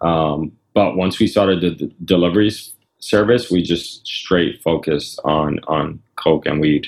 Um, 0.01 0.51
but 0.73 0.97
once 0.97 1.19
we 1.19 1.27
started 1.27 1.61
the, 1.61 1.69
the 1.85 1.93
delivery 2.03 2.51
service, 2.99 3.49
we 3.49 3.63
just 3.63 4.05
straight 4.05 4.61
focused 4.61 5.19
on 5.23 5.59
on 5.67 6.01
coke 6.17 6.45
and 6.45 6.59
weed. 6.59 6.87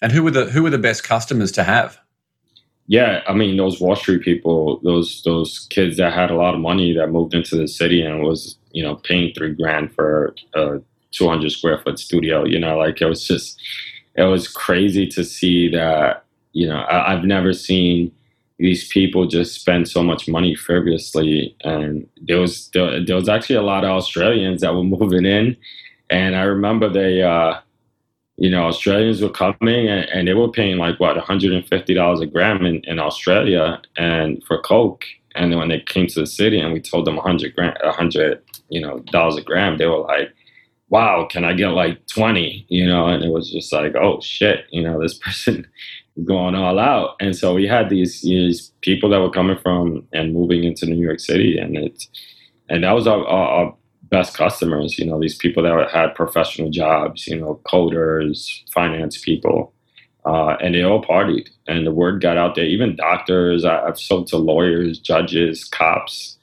And 0.00 0.12
who 0.12 0.22
were 0.22 0.30
the 0.30 0.46
who 0.46 0.62
were 0.62 0.70
the 0.70 0.78
best 0.78 1.04
customers 1.04 1.52
to 1.52 1.64
have? 1.64 1.98
Yeah, 2.86 3.22
I 3.26 3.34
mean 3.34 3.56
those 3.56 3.80
Wall 3.80 3.96
Street 3.96 4.22
people, 4.22 4.80
those 4.82 5.22
those 5.24 5.66
kids 5.70 5.96
that 5.98 6.12
had 6.12 6.30
a 6.30 6.36
lot 6.36 6.54
of 6.54 6.60
money 6.60 6.94
that 6.94 7.08
moved 7.08 7.34
into 7.34 7.56
the 7.56 7.68
city 7.68 8.02
and 8.02 8.22
was 8.22 8.56
you 8.72 8.82
know 8.82 8.96
paying 8.96 9.34
three 9.34 9.54
grand 9.54 9.92
for 9.92 10.34
a 10.54 10.80
200 11.12 11.50
square 11.50 11.78
foot 11.78 11.98
studio. 11.98 12.44
You 12.44 12.58
know, 12.58 12.78
like 12.78 13.00
it 13.00 13.06
was 13.06 13.26
just 13.26 13.60
it 14.14 14.24
was 14.24 14.48
crazy 14.48 15.06
to 15.06 15.24
see 15.24 15.68
that 15.70 16.24
you 16.52 16.66
know 16.66 16.84
I, 16.88 17.14
have 17.14 17.24
never 17.24 17.52
seen 17.52 18.12
these 18.58 18.88
people 18.88 19.26
just 19.26 19.54
spend 19.60 19.88
so 19.88 20.02
much 20.02 20.28
money 20.28 20.56
frivolously 20.56 21.54
and 21.62 22.08
there 22.20 22.40
was 22.40 22.68
there, 22.70 23.04
there, 23.04 23.14
was 23.14 23.28
actually 23.28 23.56
a 23.56 23.62
lot 23.62 23.84
of 23.84 23.90
australians 23.90 24.62
that 24.62 24.74
were 24.74 24.82
moving 24.98 25.24
in 25.24 25.56
and 26.10 26.34
i 26.34 26.42
remember 26.42 26.88
they 26.88 27.22
uh 27.22 27.54
you 28.38 28.50
know 28.50 28.64
australians 28.64 29.20
were 29.20 29.28
coming 29.28 29.88
and, 29.88 30.08
and 30.10 30.28
they 30.28 30.34
were 30.34 30.50
paying 30.50 30.78
like 30.78 30.98
what 30.98 31.16
150 31.16 31.94
dollars 31.94 32.20
a 32.20 32.26
gram 32.26 32.64
in, 32.64 32.80
in 32.84 32.98
australia 32.98 33.80
and 33.96 34.42
for 34.44 34.60
coke 34.62 35.04
and 35.34 35.52
then 35.52 35.58
when 35.58 35.68
they 35.68 35.80
came 35.80 36.06
to 36.06 36.20
the 36.20 36.26
city 36.26 36.58
and 36.58 36.72
we 36.72 36.80
told 36.80 37.04
them 37.04 37.16
100 37.16 37.54
gram 37.54 37.74
100 37.82 38.42
you 38.70 38.80
know 38.80 39.00
dollars 39.10 39.36
a 39.36 39.42
gram 39.42 39.76
they 39.76 39.86
were 39.86 39.98
like 39.98 40.32
wow, 40.90 41.26
can 41.30 41.44
I 41.44 41.52
get 41.52 41.68
like 41.68 42.06
20? 42.06 42.66
You 42.68 42.86
know, 42.86 43.06
and 43.06 43.22
it 43.22 43.30
was 43.30 43.50
just 43.50 43.72
like, 43.72 43.94
oh 43.96 44.20
shit, 44.20 44.66
you 44.70 44.82
know, 44.82 45.00
this 45.00 45.18
person 45.18 45.66
going 46.24 46.54
all 46.54 46.78
out. 46.78 47.16
And 47.20 47.36
so 47.36 47.54
we 47.54 47.66
had 47.66 47.90
these, 47.90 48.22
these 48.22 48.72
people 48.80 49.10
that 49.10 49.20
were 49.20 49.30
coming 49.30 49.58
from 49.58 50.06
and 50.12 50.34
moving 50.34 50.64
into 50.64 50.86
New 50.86 51.00
York 51.00 51.20
City. 51.20 51.58
And 51.58 51.76
it, 51.76 52.02
and 52.68 52.84
that 52.84 52.92
was 52.92 53.06
our, 53.06 53.24
our, 53.26 53.48
our 53.48 53.76
best 54.10 54.36
customers, 54.36 54.98
you 54.98 55.06
know, 55.06 55.20
these 55.20 55.36
people 55.36 55.62
that 55.62 55.90
had 55.90 56.14
professional 56.14 56.70
jobs, 56.70 57.26
you 57.26 57.38
know, 57.38 57.60
coders, 57.66 58.62
finance 58.72 59.18
people. 59.18 59.72
Uh, 60.24 60.56
and 60.60 60.74
they 60.74 60.82
all 60.82 61.02
partied, 61.02 61.48
and 61.66 61.86
the 61.86 61.92
word 61.92 62.20
got 62.20 62.36
out 62.36 62.54
there. 62.54 62.64
Even 62.64 62.96
doctors, 62.96 63.64
I, 63.64 63.86
have 63.86 63.98
sold 63.98 64.26
to 64.28 64.36
lawyers, 64.36 64.98
judges, 64.98 65.64
cops. 65.64 66.36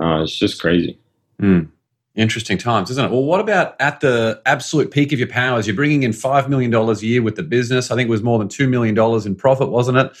Uh, 0.00 0.22
it's 0.22 0.38
just 0.38 0.60
crazy. 0.60 0.98
Mm. 1.40 1.68
Interesting 2.14 2.56
times, 2.56 2.90
isn't 2.90 3.04
it? 3.04 3.10
Well, 3.10 3.24
what 3.24 3.40
about 3.40 3.76
at 3.78 4.00
the 4.00 4.40
absolute 4.46 4.90
peak 4.90 5.12
of 5.12 5.18
your 5.18 5.28
powers? 5.28 5.66
You're 5.66 5.76
bringing 5.76 6.02
in 6.02 6.12
$5 6.12 6.48
million 6.48 6.72
a 6.72 6.92
year 6.94 7.22
with 7.22 7.36
the 7.36 7.42
business. 7.42 7.90
I 7.90 7.96
think 7.96 8.08
it 8.08 8.10
was 8.10 8.22
more 8.22 8.38
than 8.38 8.48
$2 8.48 8.68
million 8.68 8.98
in 9.26 9.34
profit, 9.36 9.68
wasn't 9.68 9.98
it? 9.98 10.16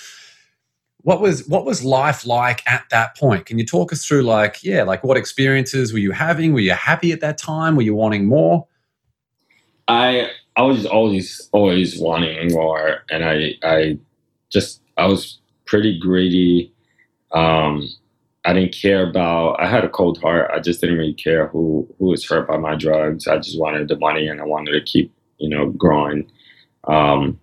What 1.02 1.20
was 1.20 1.46
what 1.48 1.64
was 1.64 1.84
life 1.84 2.26
like 2.26 2.62
at 2.66 2.84
that 2.90 3.16
point? 3.16 3.46
Can 3.46 3.58
you 3.58 3.66
talk 3.66 3.92
us 3.92 4.04
through 4.04 4.22
like, 4.22 4.62
yeah, 4.62 4.82
like 4.82 5.02
what 5.02 5.16
experiences 5.16 5.92
were 5.92 5.98
you 5.98 6.12
having? 6.12 6.52
Were 6.52 6.60
you 6.60 6.72
happy 6.72 7.12
at 7.12 7.20
that 7.20 7.38
time? 7.38 7.76
Were 7.76 7.82
you 7.82 7.94
wanting 7.94 8.26
more? 8.26 8.66
I 9.88 10.30
I 10.56 10.62
was 10.62 10.86
always 10.86 11.48
always 11.52 11.98
wanting 11.98 12.52
more 12.52 13.04
and 13.10 13.24
I 13.24 13.54
I 13.62 13.98
just 14.50 14.82
I 14.96 15.06
was 15.06 15.38
pretty 15.66 15.98
greedy. 15.98 16.72
Um 17.32 17.88
I 18.44 18.54
didn't 18.54 18.74
care 18.74 19.08
about. 19.08 19.60
I 19.60 19.66
had 19.66 19.84
a 19.84 19.88
cold 19.88 20.18
heart. 20.20 20.50
I 20.52 20.60
just 20.60 20.80
didn't 20.80 20.96
really 20.96 21.14
care 21.14 21.48
who 21.48 21.86
who 21.98 22.06
was 22.06 22.26
hurt 22.26 22.48
by 22.48 22.56
my 22.56 22.74
drugs. 22.74 23.26
I 23.26 23.36
just 23.36 23.60
wanted 23.60 23.88
the 23.88 23.98
money, 23.98 24.28
and 24.28 24.40
I 24.40 24.44
wanted 24.44 24.72
to 24.72 24.80
keep 24.80 25.12
you 25.38 25.48
know 25.48 25.70
growing. 25.70 26.30
Um, 26.84 27.38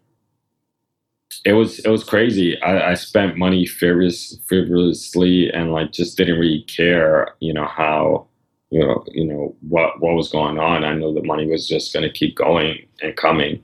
it 1.48 1.54
was 1.54 1.80
it 1.80 1.88
was 1.90 2.04
crazy. 2.04 2.62
I, 2.62 2.92
I 2.92 2.94
spent 2.96 3.38
money 3.38 3.66
frivolous, 3.66 4.38
frivolously 4.48 5.50
and 5.50 5.72
like 5.72 5.94
just 5.94 6.18
didn't 6.18 6.40
really 6.40 6.64
care. 6.64 7.36
You 7.40 7.54
know 7.54 7.66
how 7.66 8.28
you 8.70 8.82
know 8.82 9.06
you 9.14 9.24
know 9.24 9.56
what 9.62 10.02
what 10.02 10.16
was 10.16 10.28
going 10.28 10.60
on. 10.60 10.84
I 10.84 10.94
know 10.94 11.14
the 11.14 11.24
money 11.24 11.48
was 11.48 11.66
just 11.66 11.94
going 11.94 12.04
to 12.04 12.12
keep 12.12 12.36
going 12.36 12.86
and 13.02 13.16
coming, 13.16 13.64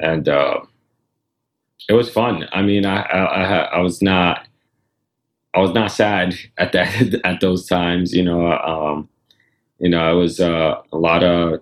and 0.00 0.26
uh, 0.26 0.60
it 1.90 1.92
was 1.92 2.08
fun. 2.08 2.48
I 2.52 2.62
mean, 2.62 2.86
I 2.86 3.02
I, 3.02 3.18
I, 3.18 3.58
I 3.76 3.78
was 3.80 4.00
not 4.00 4.46
I 5.52 5.58
was 5.58 5.72
not 5.72 5.92
sad 5.92 6.34
at 6.56 6.72
that 6.72 7.20
at 7.24 7.42
those 7.42 7.66
times. 7.66 8.14
You 8.14 8.24
know, 8.24 8.52
um, 8.52 9.06
you 9.80 9.90
know, 9.90 10.00
I 10.00 10.12
was 10.12 10.40
uh, 10.40 10.80
a 10.90 10.96
lot 10.96 11.22
of 11.22 11.60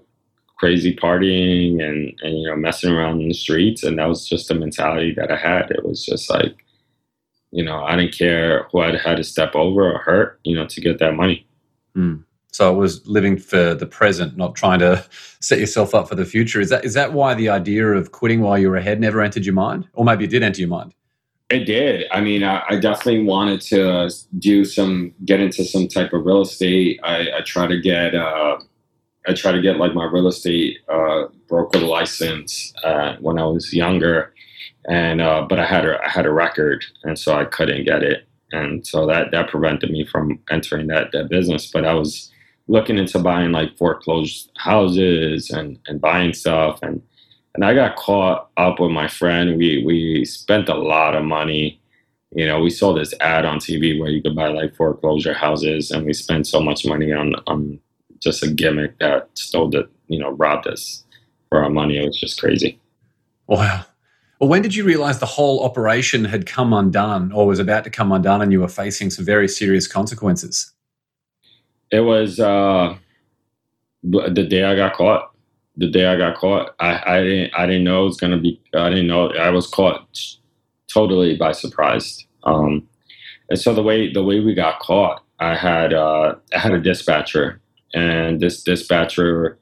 crazy 0.57 0.95
partying 0.95 1.83
and 1.83 2.13
and 2.23 2.39
you 2.39 2.49
know 2.49 2.57
messing 2.57 2.93
around 2.93 3.21
in 3.21 3.29
the 3.29 3.35
streets, 3.35 3.83
and 3.83 3.99
that 3.99 4.09
was 4.09 4.29
just 4.29 4.49
the 4.49 4.55
mentality 4.55 5.13
that 5.15 5.31
I 5.31 5.37
had. 5.37 5.71
It 5.71 5.85
was 5.85 6.05
just 6.05 6.31
like, 6.31 6.65
you 7.51 7.65
know, 7.65 7.85
I 7.85 7.97
didn't 7.97 8.17
care 8.17 8.65
who 8.73 8.81
I 8.81 8.97
had 8.97 9.17
to 9.17 9.25
step 9.25 9.55
over 9.55 9.93
or 9.93 9.99
hurt, 9.99 10.41
you 10.45 10.55
know, 10.55 10.67
to 10.67 10.81
get 10.81 10.99
that 10.99 11.15
money. 11.15 11.47
Mm. 11.97 12.25
So 12.53 12.73
it 12.73 12.79
was 12.79 13.07
living 13.07 13.37
for 13.37 13.75
the 13.75 13.85
present, 13.85 14.37
not 14.39 14.55
trying 14.55 14.79
to 14.79 15.05
set 15.41 15.59
yourself 15.59 15.95
up 15.95 16.09
for 16.09 16.15
the 16.15 16.25
future. 16.25 16.61
Is 16.61 16.71
that 16.71 16.85
is 16.85 16.95
that 16.95 17.13
why 17.13 17.35
the 17.35 17.49
idea 17.49 17.87
of 17.89 18.13
quitting 18.13 18.41
while 18.41 18.59
you 18.59 18.71
were 18.71 18.77
ahead 18.77 19.01
never 19.01 19.21
entered 19.21 19.45
your 19.45 19.55
mind, 19.55 19.87
or 19.93 20.05
maybe 20.05 20.25
it 20.25 20.31
did 20.31 20.43
enter 20.43 20.61
your 20.61 20.71
mind? 20.71 20.95
It 21.49 21.65
did. 21.65 22.07
I 22.11 22.21
mean, 22.23 22.43
I, 22.43 22.65
I, 22.69 22.75
definitely 22.75 23.23
wanted 23.23 23.61
to 23.61 24.11
do 24.37 24.65
some, 24.65 25.15
get 25.25 25.39
into 25.39 25.65
some 25.65 25.87
type 25.87 26.13
of 26.13 26.27
real 26.27 26.41
estate. 26.41 26.99
I, 27.05 27.31
I 27.37 27.41
try 27.43 27.69
to 27.69 27.81
get, 27.81 28.17
uh, 28.17 28.59
I 29.27 29.35
try 29.35 29.53
to 29.53 29.61
get 29.61 29.79
like 29.79 29.95
my 29.95 30.05
real 30.05 30.29
estate 30.29 30.79
uh, 30.89 31.27
broker 31.49 31.81
license 31.81 32.73
uh, 32.85 33.17
when 33.21 33.39
I 33.39 33.45
was 33.45 33.73
younger, 33.73 34.33
and 34.89 35.21
uh, 35.21 35.47
but 35.49 35.59
I 35.59 35.67
had 35.67 35.85
a, 35.85 36.05
I 36.05 36.09
had 36.09 36.27
a 36.27 36.33
record, 36.33 36.85
and 37.05 37.19
so 37.19 37.37
I 37.37 37.45
couldn't 37.45 37.85
get 37.85 38.03
it, 38.03 38.27
and 38.53 38.87
so 38.87 39.07
that 39.07 39.31
that 39.33 39.49
prevented 39.49 39.91
me 39.91 40.05
from 40.05 40.39
entering 40.51 40.87
that 40.89 41.13
that 41.13 41.29
business. 41.29 41.71
But 41.71 41.85
I 41.85 41.95
was 41.95 42.31
looking 42.69 42.99
into 42.99 43.19
buying 43.19 43.53
like 43.53 43.77
foreclosed 43.77 44.51
houses 44.57 45.51
and 45.51 45.79
and 45.87 46.01
buying 46.01 46.33
stuff 46.33 46.81
and 46.83 47.01
and 47.57 47.65
I 47.65 47.75
got 47.75 47.97
caught 47.97 48.51
up 48.59 48.79
with 48.79 48.91
my 48.91 49.09
friend. 49.09 49.57
We 49.57 49.83
we 49.85 50.25
spent 50.27 50.69
a 50.69 50.75
lot 50.75 51.17
of 51.17 51.25
money. 51.25 51.81
You 52.35 52.47
know, 52.47 52.61
we 52.61 52.69
saw 52.69 52.93
this 52.93 53.15
ad 53.21 53.47
on 53.47 53.59
TV 53.59 53.99
where 53.99 54.11
you 54.11 54.23
could 54.23 54.37
buy 54.37 54.49
like 54.49 54.77
foreclosure 54.77 55.33
houses, 55.33 55.91
and 55.91 56.05
we 56.05 56.13
spent 56.13 56.47
so 56.47 56.61
much 56.61 56.87
money 56.87 57.13
on 57.13 57.35
on 57.47 57.81
just 58.27 58.43
a 58.43 58.51
gimmick 58.51 58.99
that 58.99 59.29
stole 59.35 59.71
the 59.71 59.89
you 60.09 60.19
know 60.19 60.31
robbed 60.31 60.67
us 60.67 61.05
for 61.49 61.63
our 61.63 61.71
money. 61.71 61.97
It 61.97 62.07
was 62.07 62.21
just 62.21 62.41
crazy. 62.41 62.79
Wow. 63.47 63.85
Well, 64.41 64.51
when 64.51 64.61
did 64.61 64.75
you 64.75 64.85
realize 64.85 65.19
the 65.19 65.27
whole 65.27 65.65
operation 65.65 66.27
had 66.27 66.45
come 66.45 66.75
undone 66.75 67.33
or 67.33 67.47
was 67.47 67.59
about 67.59 67.85
to 67.85 67.91
come 67.91 68.13
undone 68.13 68.43
and 68.43 68.53
you 68.53 68.61
were 68.61 68.69
facing 68.69 69.09
some 69.09 69.25
very 69.25 69.49
serious 69.49 69.87
consequences? 69.87 70.73
It 71.91 72.01
was 72.01 72.39
uh, 72.39 72.97
the 74.03 74.47
day 74.47 74.65
I 74.65 74.77
got 74.77 74.95
caught 74.95 75.33
the 75.77 75.89
day 75.89 76.07
I 76.07 76.17
got 76.17 76.37
caught, 76.37 76.75
I, 76.81 77.03
I 77.07 77.23
didn't 77.23 77.55
I 77.55 77.67
didn't 77.67 77.85
know 77.85 78.03
it 78.03 78.07
was 78.07 78.17
gonna 78.17 78.39
be 78.39 78.61
I 78.75 78.89
didn't 78.89 79.07
know 79.07 79.31
I 79.33 79.51
was 79.51 79.67
caught 79.67 80.07
totally 80.93 81.37
by 81.37 81.53
surprise. 81.53 82.25
Um, 82.45 82.89
and 83.51 83.59
so 83.59 83.75
the 83.75 83.83
way 83.83 84.13
the 84.13 84.25
way 84.25 84.41
we 84.41 84.55
got 84.55 84.81
caught, 84.81 85.23
I 85.39 85.55
had 85.55 85.93
uh, 85.93 86.37
I 86.55 86.59
had 86.59 86.73
a 86.73 86.81
dispatcher, 86.81 87.61
and 87.97 88.41
this 88.41 88.63
dispatcher 88.63 89.59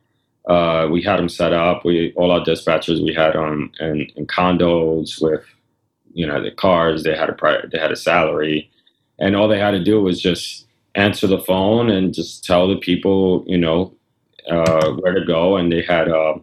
uh, 0.47 0.87
we 0.91 1.01
had 1.01 1.19
them 1.19 1.29
set 1.29 1.55
up. 1.55 1.85
We 1.85 2.13
all 2.17 2.31
our 2.31 2.45
dispatchers 2.45 3.03
we 3.03 3.15
had 3.15 3.33
them 3.33 3.73
in, 3.81 4.07
in 4.17 4.27
condos 4.27 5.23
with 5.23 5.45
you 6.13 6.27
know 6.27 6.43
the 6.43 6.51
cars. 6.51 7.03
They 7.03 7.17
had 7.17 7.31
a 7.31 7.69
they 7.73 7.79
had 7.79 7.93
a 7.93 7.97
salary, 7.97 8.71
and 9.19 9.35
all 9.35 9.49
they 9.49 9.59
had 9.59 9.71
to 9.71 9.83
do 9.83 10.03
was 10.03 10.21
just 10.21 10.67
answer 10.97 11.27
the 11.27 11.39
phone 11.39 11.89
and 11.89 12.13
just 12.13 12.45
tell 12.45 12.69
the 12.69 12.77
people 12.77 13.45
you 13.47 13.57
know 13.57 13.95
uh, 14.51 14.91
where 14.93 15.15
to 15.15 15.25
go. 15.25 15.57
And 15.57 15.73
they 15.73 15.83
had 15.83 16.09
uh, 16.09 16.35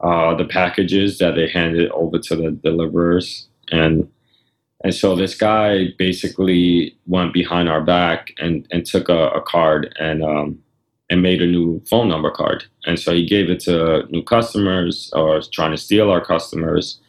uh, 0.00 0.34
the 0.36 0.46
packages 0.46 1.18
that 1.18 1.34
they 1.34 1.48
handed 1.48 1.90
over 1.90 2.18
to 2.20 2.36
the 2.36 2.52
deliverers 2.52 3.48
and 3.70 4.08
and 4.82 4.94
so 4.94 5.14
this 5.14 5.34
guy 5.34 5.88
basically 5.98 6.96
went 7.06 7.34
behind 7.34 7.68
our 7.68 7.82
back 7.82 8.32
and, 8.38 8.66
and 8.70 8.86
took 8.86 9.10
a, 9.10 9.28
a 9.28 9.42
card 9.42 9.94
and 10.00 10.22
um, 10.22 10.58
and 11.10 11.22
made 11.22 11.42
a 11.42 11.46
new 11.46 11.82
phone 11.90 12.08
number 12.08 12.30
card. 12.30 12.64
And 12.86 12.98
so 12.98 13.12
he 13.12 13.26
gave 13.26 13.50
it 13.50 13.60
to 13.60 14.06
new 14.10 14.22
customers 14.22 15.10
or 15.12 15.40
trying 15.52 15.72
to 15.72 15.76
steal 15.76 16.10
our 16.10 16.24
customers. 16.24 17.00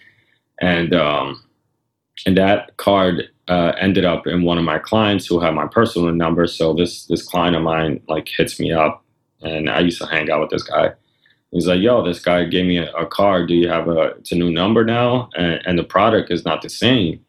And 0.59 0.93
um, 0.93 1.43
and 2.25 2.37
that 2.37 2.75
card 2.77 3.29
uh, 3.47 3.73
ended 3.79 4.05
up 4.05 4.27
in 4.27 4.43
one 4.43 4.57
of 4.57 4.63
my 4.63 4.79
clients 4.79 5.25
who 5.25 5.39
had 5.39 5.53
my 5.53 5.67
personal 5.67 6.11
number. 6.13 6.47
So 6.47 6.73
this 6.73 7.05
this 7.05 7.23
client 7.23 7.55
of 7.55 7.63
mine 7.63 8.01
like 8.07 8.27
hits 8.37 8.59
me 8.59 8.71
up, 8.71 9.03
and 9.41 9.69
I 9.69 9.79
used 9.79 10.01
to 10.01 10.07
hang 10.07 10.29
out 10.29 10.41
with 10.41 10.49
this 10.49 10.63
guy. 10.63 10.93
He's 11.51 11.67
like, 11.67 11.81
"Yo, 11.81 12.03
this 12.03 12.19
guy 12.19 12.45
gave 12.45 12.65
me 12.65 12.77
a, 12.77 12.91
a 12.93 13.05
card. 13.05 13.47
Do 13.47 13.55
you 13.55 13.67
have 13.69 13.87
a? 13.87 14.13
It's 14.19 14.31
a 14.31 14.35
new 14.35 14.51
number 14.51 14.83
now, 14.83 15.29
and, 15.35 15.61
and 15.65 15.79
the 15.79 15.83
product 15.83 16.31
is 16.31 16.45
not 16.45 16.61
the 16.61 16.69
same." 16.69 17.23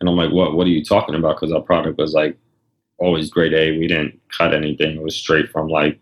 And 0.00 0.08
I'm 0.08 0.16
like, 0.16 0.32
"What? 0.32 0.54
What 0.54 0.66
are 0.66 0.70
you 0.70 0.84
talking 0.84 1.14
about?" 1.14 1.36
Because 1.36 1.52
our 1.52 1.62
product 1.62 1.98
was 1.98 2.14
like 2.14 2.36
always 2.98 3.30
grade 3.30 3.52
A. 3.52 3.78
We 3.78 3.86
didn't 3.86 4.18
cut 4.36 4.54
anything. 4.54 4.96
It 4.96 5.02
was 5.02 5.16
straight 5.16 5.50
from 5.50 5.68
like 5.68 6.00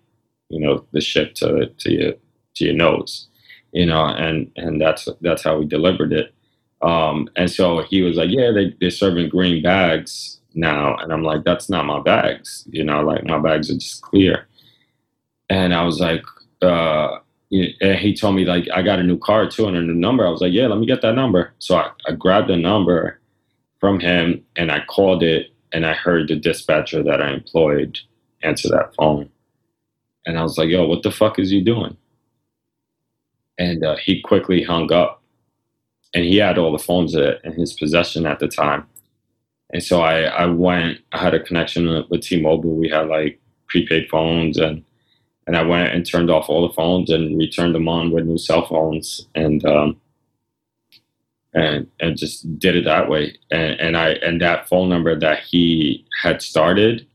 you 0.49 0.61
know 0.61 0.85
the 0.93 1.01
ship 1.01 1.35
to 1.37 1.67
to 1.79 1.93
your 1.93 2.13
to 2.57 2.65
your 2.65 2.75
nose, 2.75 3.29
you 3.73 3.87
know, 3.87 4.05
and 4.07 4.51
and 4.57 4.81
that's 4.81 5.09
that's 5.21 5.43
how 5.43 5.59
we 5.59 5.67
delivered 5.67 6.13
it. 6.13 6.35
Um, 6.83 7.29
and 7.37 7.51
so 7.51 7.83
he 7.83 8.03
was 8.03 8.17
like, 8.17 8.31
yeah, 8.31 8.51
they 8.53 8.75
they're 8.81 8.91
serving 8.91 9.31
green 9.31 9.63
bags 9.63 10.41
now, 10.55 10.97
and 10.97 11.13
I'm 11.13 11.23
like, 11.23 11.45
that's 11.45 11.69
not 11.69 11.87
my 11.87 12.01
bags, 12.01 12.65
you 12.71 12.85
know, 12.85 13.01
like 13.03 13.25
my 13.25 13.39
bags 13.39 13.71
are 13.71 13.75
just 13.75 14.03
clear. 14.03 14.47
And 15.51 15.75
I 15.75 15.85
was 15.85 16.01
like, 16.01 16.25
uh, 16.63 17.19
and 17.51 17.99
he 17.99 18.15
told 18.15 18.35
me 18.35 18.45
like 18.45 18.69
I 18.75 18.83
got 18.83 18.99
a 18.99 19.03
new 19.03 19.19
card 19.19 19.51
too 19.51 19.67
and 19.67 19.77
a 19.77 19.81
new 19.81 19.95
number. 19.95 20.27
I 20.27 20.31
was 20.31 20.41
like, 20.41 20.53
yeah, 20.53 20.67
let 20.67 20.79
me 20.79 20.87
get 20.87 21.03
that 21.03 21.15
number. 21.15 21.53
So 21.59 21.77
I, 21.77 21.91
I 22.09 22.13
grabbed 22.13 22.49
the 22.49 22.57
number 22.57 23.21
from 23.81 24.01
him 24.01 24.45
and 24.57 24.73
I 24.73 24.85
called 24.87 25.23
it 25.23 25.53
and 25.73 25.87
I 25.87 25.93
heard 25.93 26.29
the 26.29 26.37
dispatcher 26.37 27.03
that 27.03 27.21
I 27.21 27.33
employed 27.33 27.99
answer 28.43 28.69
that 28.71 28.95
phone. 28.95 29.29
And 30.27 30.39
I 30.39 30.43
was 30.43 30.59
like, 30.59 30.69
yo, 30.69 30.87
what 30.87 31.03
the 31.03 31.11
fuck 31.11 31.39
is 31.39 31.51
he 31.51 31.61
doing? 31.61 31.97
And 33.59 33.85
uh, 33.85 33.97
he 33.97 34.21
quickly 34.21 34.63
hung 34.63 34.93
up. 34.93 35.23
And 36.15 36.25
he 36.25 36.37
had 36.37 36.59
all 36.59 36.73
the 36.73 36.79
phones 36.79 37.15
in 37.15 37.53
his 37.57 37.73
possession 37.73 38.25
at 38.25 38.39
the 38.39 38.49
time. 38.49 38.87
And 39.73 39.83
so 39.83 40.01
I, 40.01 40.23
I 40.23 40.47
went, 40.47 41.01
I 41.13 41.19
had 41.19 41.35
a 41.35 41.43
connection 41.43 41.89
with, 41.89 42.09
with 42.09 42.23
T 42.23 42.41
Mobile. 42.41 42.77
We 42.77 42.89
had 42.89 43.09
like 43.09 43.41
prepaid 43.69 44.09
phones 44.09 44.59
and 44.59 44.85
and 45.47 45.57
I 45.57 45.63
went 45.63 45.93
and 45.93 46.07
turned 46.07 46.31
off 46.31 46.49
all 46.49 46.67
the 46.67 46.73
phones 46.73 47.11
and 47.11 47.37
returned 47.39 47.75
them 47.75 47.89
on 47.89 48.11
with 48.11 48.25
new 48.25 48.39
cell 48.39 48.67
phones 48.67 49.27
and 49.35 49.65
um, 49.67 50.01
and 51.53 51.87
and 52.01 52.17
just 52.17 52.59
did 52.59 52.77
it 52.77 52.85
that 52.85 53.09
way. 53.09 53.37
And, 53.51 53.81
and 53.81 53.97
I 53.97 54.11
and 54.11 54.41
that 54.41 54.69
phone 54.69 54.89
number 54.89 55.19
that 55.19 55.41
he 55.41 56.07
had 56.23 56.41
started 56.41 57.07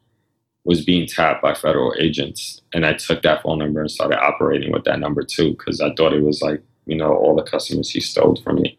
was 0.65 0.83
being 0.83 1.07
tapped 1.07 1.41
by 1.41 1.53
federal 1.53 1.93
agents. 1.99 2.61
And 2.73 2.85
I 2.85 2.93
took 2.93 3.21
that 3.23 3.41
phone 3.41 3.59
number 3.59 3.81
and 3.81 3.91
started 3.91 4.21
operating 4.21 4.71
with 4.71 4.83
that 4.85 4.99
number 4.99 5.23
too, 5.23 5.51
because 5.51 5.81
I 5.81 5.93
thought 5.93 6.13
it 6.13 6.23
was 6.23 6.41
like, 6.41 6.61
you 6.85 6.95
know, 6.95 7.13
all 7.13 7.35
the 7.35 7.43
customers 7.43 7.89
he 7.89 7.99
stole 7.99 8.35
from 8.43 8.61
me. 8.61 8.77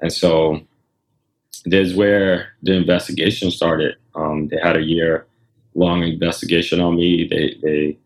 And 0.00 0.12
so 0.12 0.60
there's 1.64 1.94
where 1.94 2.48
the 2.62 2.72
investigation 2.72 3.50
started. 3.50 3.96
Um, 4.14 4.48
they 4.48 4.58
had 4.62 4.76
a 4.76 4.82
year 4.82 5.26
long 5.74 6.02
investigation 6.02 6.80
on 6.80 6.96
me. 6.96 7.28
They, 7.28 7.56
they, 7.62 7.98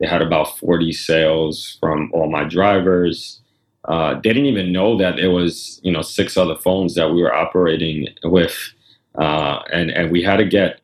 they 0.00 0.06
had 0.06 0.22
about 0.22 0.58
40 0.58 0.92
sales 0.92 1.76
from 1.78 2.10
all 2.12 2.30
my 2.30 2.44
drivers. 2.44 3.40
Uh, 3.84 4.14
they 4.14 4.30
didn't 4.30 4.46
even 4.46 4.72
know 4.72 4.96
that 4.98 5.16
there 5.16 5.30
was, 5.30 5.80
you 5.82 5.92
know, 5.92 6.02
six 6.02 6.36
other 6.36 6.56
phones 6.56 6.94
that 6.94 7.10
we 7.12 7.22
were 7.22 7.34
operating 7.34 8.08
with. 8.24 8.56
Uh, 9.16 9.60
and, 9.72 9.90
and 9.90 10.10
we 10.10 10.22
had 10.22 10.36
to 10.36 10.44
get 10.44 10.80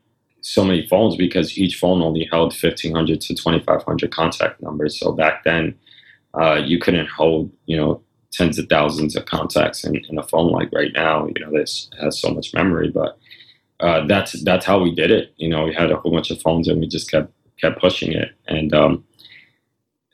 so 0.49 0.65
many 0.65 0.87
phones 0.87 1.17
because 1.17 1.59
each 1.59 1.77
phone 1.77 2.03
only 2.03 2.27
held 2.31 2.53
1500 2.53 3.21
to 3.21 3.35
2500 3.35 4.11
contact 4.11 4.63
numbers. 4.63 4.99
So 4.99 5.13
back 5.13 5.45
then 5.45 5.75
uh, 6.35 6.61
you 6.65 6.79
couldn't 6.79 7.09
hold 7.09 7.51
you 7.67 7.77
know 7.77 8.03
tens 8.33 8.59
of 8.59 8.69
thousands 8.69 9.17
of 9.17 9.27
contacts 9.27 9.85
in, 9.85 9.97
in 9.97 10.19
a 10.19 10.23
phone 10.23 10.53
like 10.53 10.71
right 10.73 10.93
now 10.95 11.27
you 11.27 11.35
know 11.41 11.51
this 11.51 11.91
has 12.01 12.19
so 12.21 12.31
much 12.31 12.55
memory. 12.55 12.91
But 12.91 13.19
uh, 13.81 14.07
that's 14.07 14.43
that's 14.43 14.65
how 14.65 14.81
we 14.81 14.95
did 14.95 15.11
it. 15.11 15.35
You 15.37 15.49
know 15.49 15.65
we 15.65 15.75
had 15.75 15.91
a 15.91 15.97
whole 15.97 16.13
bunch 16.13 16.31
of 16.31 16.41
phones 16.41 16.67
and 16.69 16.81
we 16.81 16.89
just 16.89 17.11
kept 17.11 17.31
kept 17.61 17.81
pushing 17.81 18.13
it. 18.13 18.33
And 18.47 18.75
um, 18.75 19.05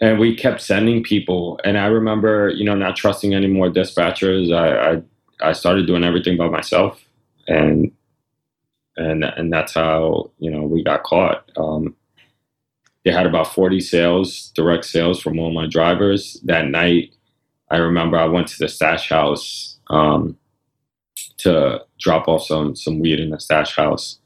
and 0.01 0.19
we 0.19 0.35
kept 0.35 0.61
sending 0.61 1.05
people. 1.05 1.61
And 1.65 1.79
i 1.79 1.87
remember 1.87 2.51
you 2.51 2.65
know 2.65 2.75
not 2.75 2.97
trusting 2.97 3.35
any 3.35 3.47
more 3.47 3.71
dispatchers. 3.71 4.53
I 4.53 4.95
i, 4.95 5.51
I 5.51 5.53
started 5.53 5.87
doing 5.87 6.03
everything 6.03 6.37
by 6.37 6.49
myself. 6.49 7.01
And 7.47 7.93
and 8.97 9.25
and 9.25 9.53
that's 9.53 9.75
how 9.75 10.31
you 10.39 10.51
know 10.51 10.63
we 10.63 10.83
got 10.83 11.03
caught. 11.03 11.51
Um, 11.57 11.97
they 13.05 13.13
had 13.13 13.27
about 13.27 13.53
40 13.53 13.81
sales, 13.81 14.51
direct 14.55 14.87
sales 14.87 15.21
from 15.21 15.39
all 15.39 15.53
my 15.53 15.67
drivers 15.67 16.41
that 16.45 16.69
night. 16.69 17.15
I 17.71 17.77
remember 17.77 18.17
I 18.17 18.25
went 18.25 18.49
to 18.49 18.59
the 18.59 18.69
stash 18.69 19.11
house 19.11 19.79
um, 19.89 20.39
to 21.39 21.81
drop 21.99 22.29
off 22.29 22.45
some 22.45 22.75
some 22.77 23.01
weed 23.01 23.21
in 23.21 23.31
the 23.31 23.41
stash 23.41 23.77
house, 23.77 24.19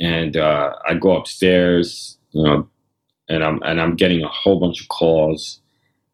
and 0.00 0.36
uh, 0.36 0.74
I 0.86 0.94
go 0.94 1.16
upstairs, 1.16 2.18
you 2.30 2.44
know, 2.44 2.68
and 3.28 3.44
I'm 3.44 3.62
and 3.62 3.80
I'm 3.80 3.96
getting 3.96 4.22
a 4.22 4.28
whole 4.28 4.60
bunch 4.60 4.80
of 4.80 4.88
calls 4.88 5.60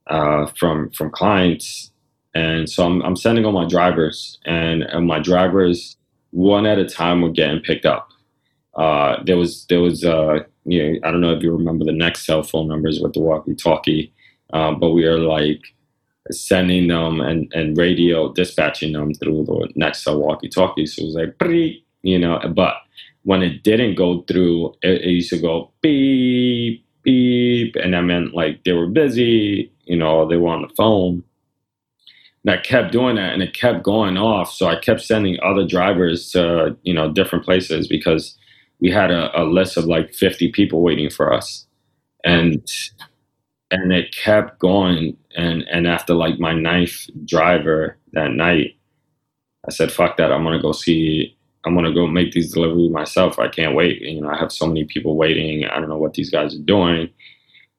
uh, 0.08 0.46
from 0.46 0.90
from 0.90 1.10
clients, 1.10 1.92
and 2.34 2.68
so 2.68 2.86
I'm 2.86 3.02
I'm 3.02 3.16
sending 3.16 3.44
all 3.44 3.52
my 3.52 3.68
drivers, 3.68 4.38
and, 4.44 4.82
and 4.82 5.06
my 5.06 5.20
drivers 5.20 5.96
one 6.34 6.66
at 6.66 6.78
a 6.78 6.84
time 6.84 7.22
were 7.22 7.30
getting 7.30 7.60
picked 7.60 7.86
up. 7.86 8.08
Uh, 8.74 9.22
there 9.24 9.36
was 9.36 9.66
there 9.66 9.80
was 9.80 10.04
uh, 10.04 10.40
you 10.64 10.82
know 10.82 10.98
I 11.04 11.10
don't 11.10 11.20
know 11.20 11.32
if 11.32 11.42
you 11.42 11.52
remember 11.52 11.84
the 11.84 11.92
Nextel 11.92 12.48
phone 12.48 12.68
numbers 12.68 13.00
with 13.00 13.12
the 13.14 13.20
walkie-talkie, 13.20 14.12
uh, 14.52 14.72
but 14.72 14.90
we 14.90 15.04
were 15.04 15.18
like 15.18 15.62
sending 16.30 16.88
them 16.88 17.20
and, 17.20 17.52
and 17.54 17.76
radio 17.76 18.32
dispatching 18.32 18.92
them 18.92 19.14
through 19.14 19.44
the 19.44 19.72
Nextel 19.80 20.18
walkie-talkie. 20.20 20.86
So 20.86 21.02
it 21.02 21.06
was 21.06 21.14
like 21.14 21.82
you 22.02 22.18
know, 22.18 22.40
but 22.54 22.74
when 23.22 23.42
it 23.42 23.62
didn't 23.62 23.94
go 23.94 24.22
through, 24.22 24.74
it, 24.82 25.02
it 25.02 25.10
used 25.10 25.30
to 25.30 25.38
go 25.38 25.70
beep 25.80 26.84
beep, 27.04 27.76
and 27.76 27.94
that 27.94 28.02
meant 28.02 28.34
like 28.34 28.64
they 28.64 28.72
were 28.72 28.88
busy, 28.88 29.70
you 29.84 29.96
know, 29.96 30.26
they 30.26 30.36
were 30.36 30.48
on 30.48 30.62
the 30.62 30.74
phone. 30.74 31.22
And 32.44 32.52
I 32.54 32.58
kept 32.58 32.92
doing 32.92 33.16
that 33.16 33.32
and 33.32 33.42
it 33.42 33.54
kept 33.54 33.82
going 33.82 34.16
off. 34.18 34.52
So 34.52 34.66
I 34.66 34.76
kept 34.76 35.00
sending 35.00 35.38
other 35.42 35.66
drivers 35.66 36.30
to, 36.32 36.76
you 36.82 36.92
know, 36.92 37.10
different 37.10 37.44
places 37.44 37.88
because 37.88 38.36
we 38.80 38.90
had 38.90 39.10
a, 39.10 39.42
a 39.42 39.44
list 39.44 39.76
of 39.76 39.86
like 39.86 40.12
50 40.12 40.52
people 40.52 40.82
waiting 40.82 41.10
for 41.10 41.32
us. 41.32 41.66
And 42.24 42.66
and 43.70 43.92
it 43.92 44.14
kept 44.14 44.58
going 44.58 45.16
and 45.36 45.62
and 45.70 45.86
after 45.86 46.14
like 46.14 46.38
my 46.38 46.52
ninth 46.52 47.08
driver 47.24 47.96
that 48.12 48.32
night, 48.32 48.76
I 49.66 49.70
said, 49.70 49.90
fuck 49.92 50.16
that, 50.18 50.32
I'm 50.32 50.44
gonna 50.44 50.60
go 50.60 50.72
see 50.72 51.36
I'm 51.64 51.74
gonna 51.74 51.94
go 51.94 52.06
make 52.06 52.32
these 52.32 52.52
deliveries 52.52 52.90
myself. 52.90 53.38
I 53.38 53.48
can't 53.48 53.74
wait. 53.74 54.02
You 54.02 54.20
know, 54.20 54.28
I 54.28 54.38
have 54.38 54.52
so 54.52 54.66
many 54.66 54.84
people 54.84 55.16
waiting. 55.16 55.64
I 55.64 55.80
don't 55.80 55.88
know 55.88 55.98
what 55.98 56.14
these 56.14 56.30
guys 56.30 56.54
are 56.54 56.58
doing. 56.60 57.08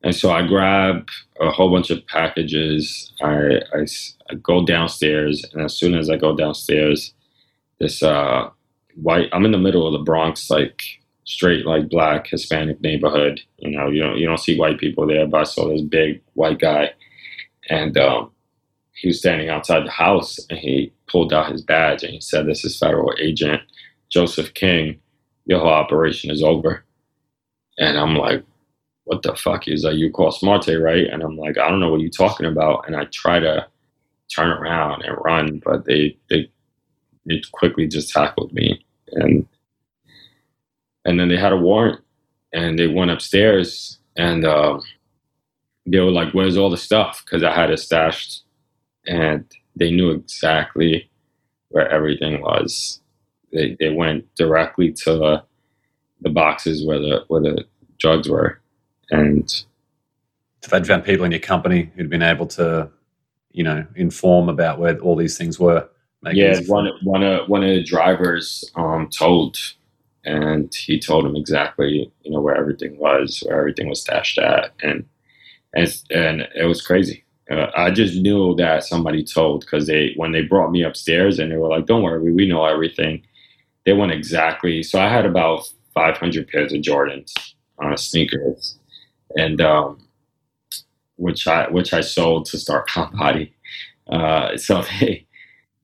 And 0.05 0.15
so 0.15 0.31
I 0.31 0.45
grab 0.45 1.09
a 1.41 1.49
whole 1.49 1.71
bunch 1.71 1.89
of 1.89 2.05
packages. 2.05 3.11
I, 3.23 3.59
I, 3.73 3.87
I, 4.29 4.35
go 4.35 4.63
downstairs, 4.63 5.43
and 5.51 5.63
as 5.63 5.75
soon 5.75 5.95
as 5.95 6.11
I 6.11 6.15
go 6.15 6.35
downstairs, 6.35 7.11
this 7.79 8.03
uh, 8.03 8.51
white. 9.01 9.29
I'm 9.33 9.45
in 9.45 9.51
the 9.51 9.57
middle 9.57 9.87
of 9.87 9.93
the 9.93 10.05
Bronx, 10.05 10.47
like 10.51 10.83
straight 11.23 11.65
like 11.65 11.89
black 11.89 12.27
Hispanic 12.27 12.79
neighborhood. 12.81 13.41
You 13.57 13.75
know, 13.75 13.89
you 13.89 14.03
don't 14.03 14.17
you 14.19 14.27
don't 14.27 14.39
see 14.39 14.59
white 14.59 14.77
people 14.77 15.07
there, 15.07 15.25
but 15.25 15.41
I 15.41 15.43
saw 15.43 15.67
this 15.67 15.81
big 15.81 16.21
white 16.35 16.59
guy, 16.59 16.93
and 17.71 17.97
um, 17.97 18.31
he 18.93 19.07
was 19.07 19.17
standing 19.17 19.49
outside 19.49 19.87
the 19.87 19.91
house, 19.91 20.39
and 20.51 20.59
he 20.59 20.93
pulled 21.07 21.33
out 21.33 21.51
his 21.51 21.63
badge, 21.63 22.03
and 22.03 22.13
he 22.13 22.21
said, 22.21 22.45
"This 22.45 22.63
is 22.63 22.77
Federal 22.77 23.11
Agent 23.19 23.63
Joseph 24.09 24.53
King. 24.53 24.99
Your 25.47 25.61
whole 25.61 25.69
operation 25.69 26.29
is 26.29 26.43
over." 26.43 26.83
And 27.79 27.97
I'm 27.97 28.15
like, 28.15 28.43
what 29.05 29.21
the 29.23 29.35
fuck? 29.35 29.63
He's 29.63 29.83
like, 29.83 29.95
you 29.95 30.11
Cos 30.11 30.43
Marte, 30.43 30.79
right? 30.79 31.07
And 31.07 31.23
I'm 31.23 31.37
like, 31.37 31.57
I 31.57 31.69
don't 31.69 31.79
know 31.79 31.89
what 31.89 32.01
you're 32.01 32.09
talking 32.09 32.45
about. 32.45 32.85
And 32.87 32.95
I 32.95 33.05
try 33.05 33.39
to 33.39 33.67
turn 34.33 34.49
around 34.49 35.03
and 35.03 35.17
run, 35.23 35.61
but 35.63 35.85
they 35.85 36.17
they 36.29 36.49
they 37.25 37.41
quickly 37.51 37.87
just 37.87 38.11
tackled 38.11 38.53
me. 38.53 38.85
And 39.13 39.47
and 41.05 41.19
then 41.19 41.29
they 41.29 41.37
had 41.37 41.53
a 41.53 41.57
warrant 41.57 42.01
and 42.53 42.77
they 42.79 42.87
went 42.87 43.11
upstairs 43.11 43.99
and 44.17 44.45
uh, 44.45 44.79
they 45.85 45.99
were 45.99 46.11
like, 46.11 46.33
"Where's 46.33 46.57
all 46.57 46.69
the 46.69 46.77
stuff?" 46.77 47.23
Because 47.23 47.43
I 47.43 47.53
had 47.53 47.69
it 47.69 47.79
stashed, 47.79 48.43
and 49.05 49.45
they 49.75 49.91
knew 49.91 50.11
exactly 50.11 51.09
where 51.69 51.89
everything 51.89 52.41
was. 52.41 53.01
They 53.51 53.75
they 53.79 53.89
went 53.89 54.33
directly 54.35 54.91
to 54.93 55.13
the, 55.17 55.43
the 56.21 56.29
boxes 56.29 56.85
where 56.85 56.99
the 56.99 57.25
where 57.27 57.41
the 57.41 57.65
drugs 57.99 58.29
were, 58.29 58.61
and 59.11 59.65
if 60.63 60.69
they'd 60.69 60.87
found 60.87 61.03
people 61.03 61.25
in 61.25 61.31
your 61.31 61.39
company 61.39 61.91
who'd 61.95 62.09
been 62.09 62.21
able 62.21 62.47
to, 62.47 62.89
you 63.51 63.63
know, 63.63 63.85
inform 63.95 64.49
about 64.49 64.79
where 64.79 64.97
all 64.99 65.15
these 65.15 65.37
things 65.37 65.59
were. 65.59 65.87
Yeah, 66.31 66.59
one 66.67 66.89
one 67.03 67.21
of 67.21 67.47
one 67.47 67.63
of 67.63 67.69
the 67.69 67.83
drivers 67.83 68.69
um, 68.75 69.09
told, 69.09 69.57
and 70.23 70.73
he 70.73 70.99
told 70.99 71.23
him 71.23 71.35
exactly, 71.35 72.11
you 72.23 72.31
know, 72.31 72.41
where 72.41 72.55
everything 72.55 72.97
was, 72.97 73.43
where 73.45 73.59
everything 73.59 73.87
was 73.87 74.01
stashed 74.01 74.39
at, 74.39 74.71
and 74.81 75.05
and 75.75 75.87
and 76.09 76.47
it 76.55 76.65
was 76.65 76.81
crazy. 76.81 77.23
Uh, 77.51 77.67
I 77.77 77.91
just 77.91 78.15
knew 78.15 78.55
that 78.55 78.83
somebody 78.83 79.23
told 79.23 79.61
because 79.61 79.85
they 79.85 80.13
when 80.15 80.31
they 80.31 80.41
brought 80.41 80.71
me 80.71 80.81
upstairs 80.81 81.37
and 81.37 81.51
they 81.51 81.57
were 81.57 81.69
like, 81.69 81.85
"Don't 81.85 82.01
worry, 82.01 82.31
we 82.31 82.47
know 82.47 82.65
everything." 82.65 83.21
They 83.85 83.93
went 83.93 84.11
exactly. 84.11 84.81
So 84.81 84.99
I 84.99 85.09
had 85.09 85.27
about 85.27 85.71
500 85.93 86.47
pairs 86.47 86.73
of 86.73 86.81
Jordans 86.81 87.31
uh, 87.79 87.95
sneakers, 87.95 88.77
and 89.35 89.61
um, 89.61 90.07
which 91.17 91.47
I 91.47 91.69
which 91.69 91.93
I 91.93 92.01
sold 92.01 92.45
to 92.47 92.57
Start 92.57 92.87
Comp 92.87 93.13
Uh, 94.09 94.57
so 94.57 94.83
they 94.99 95.25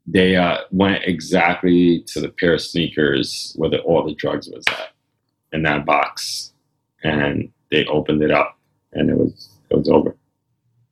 they 0.07 0.35
uh, 0.35 0.57
went 0.71 1.03
exactly 1.03 2.03
to 2.07 2.19
the 2.19 2.29
pair 2.29 2.55
of 2.55 2.61
sneakers 2.61 3.53
where 3.55 3.69
the, 3.69 3.79
all 3.81 4.03
the 4.05 4.15
drugs 4.15 4.49
was 4.49 4.63
at 4.69 4.89
in 5.53 5.63
that 5.63 5.85
box, 5.85 6.53
and 7.03 7.51
they 7.69 7.85
opened 7.85 8.23
it 8.23 8.31
up, 8.31 8.57
and 8.93 9.09
it 9.09 9.17
was 9.17 9.49
it 9.69 9.77
was 9.77 9.89
over. 9.89 10.15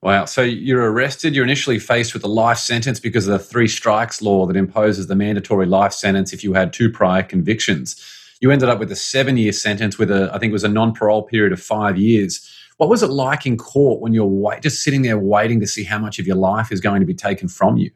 Wow. 0.01 0.25
So 0.25 0.41
you're 0.41 0.89
arrested. 0.89 1.35
You're 1.35 1.43
initially 1.43 1.77
faced 1.77 2.13
with 2.13 2.23
a 2.23 2.27
life 2.27 2.57
sentence 2.57 3.01
because 3.01 3.27
of 3.27 3.33
the 3.33 3.43
three 3.43 3.67
strikes 3.67 4.21
law 4.21 4.45
that 4.45 4.55
imposes 4.55 5.07
the 5.07 5.15
mandatory 5.15 5.65
life 5.65 5.91
sentence 5.91 6.31
if 6.31 6.41
you 6.41 6.53
had 6.53 6.71
two 6.71 6.89
prior 6.89 7.21
convictions. 7.21 8.01
You 8.39 8.51
ended 8.51 8.69
up 8.69 8.79
with 8.79 8.91
a 8.91 8.95
seven 8.95 9.37
year 9.37 9.51
sentence 9.51 9.97
with 9.97 10.11
a, 10.11 10.29
I 10.33 10.39
think 10.39 10.51
it 10.51 10.53
was 10.53 10.63
a 10.63 10.69
non 10.69 10.93
parole 10.93 11.23
period 11.23 11.53
of 11.53 11.61
five 11.61 11.97
years. 11.97 12.47
What 12.77 12.89
was 12.89 13.03
it 13.03 13.09
like 13.09 13.45
in 13.45 13.57
court 13.57 13.99
when 13.99 14.13
you're 14.13 14.25
wait, 14.25 14.61
just 14.61 14.83
sitting 14.83 15.01
there 15.01 15.17
waiting 15.17 15.59
to 15.59 15.67
see 15.67 15.83
how 15.83 15.99
much 15.99 16.17
of 16.17 16.25
your 16.25 16.37
life 16.37 16.71
is 16.71 16.79
going 16.79 17.01
to 17.01 17.05
be 17.05 17.13
taken 17.13 17.49
from 17.49 17.77
you? 17.77 17.91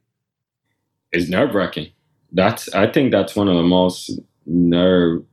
It's 1.11 1.29
nerve 1.29 1.55
wracking. 1.55 1.91
That's, 2.33 2.73
I 2.73 2.91
think 2.91 3.11
that's 3.11 3.35
one 3.35 3.47
of 3.47 3.55
the 3.55 3.63
most 3.63 4.19
nerve 4.45 5.23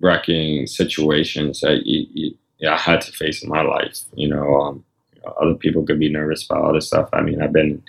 wracking 0.00 0.66
situations 0.66 1.60
that 1.60 1.82
you, 1.84 2.06
you, 2.12 2.70
I 2.70 2.76
had 2.76 3.00
to 3.02 3.12
face 3.12 3.42
in 3.42 3.50
my 3.50 3.62
life. 3.62 4.00
You 4.14 4.28
know, 4.28 4.60
um, 4.60 4.84
other 5.40 5.54
people 5.54 5.84
could 5.84 5.98
be 5.98 6.10
nervous 6.10 6.44
about 6.44 6.64
other 6.64 6.80
stuff. 6.80 7.08
I 7.12 7.20
mean, 7.20 7.42
I've 7.42 7.52
been 7.52 7.82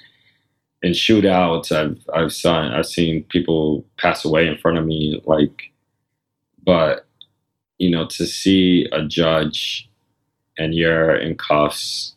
in 0.82 0.92
shootouts. 0.92 1.72
I've 1.72 2.00
I've 2.14 2.34
seen 2.34 2.54
I've 2.54 2.86
seen 2.86 3.24
people 3.24 3.86
pass 3.98 4.26
away 4.26 4.48
in 4.48 4.58
front 4.58 4.78
of 4.78 4.86
me. 4.86 5.22
Like, 5.26 5.72
but 6.70 7.08
you 7.80 7.90
know, 7.90 8.06
to 8.06 8.28
see 8.28 8.88
a 8.92 9.04
judge 9.04 9.90
and 10.60 10.76
you're 10.76 11.16
in 11.16 11.36
cuffs 11.36 12.16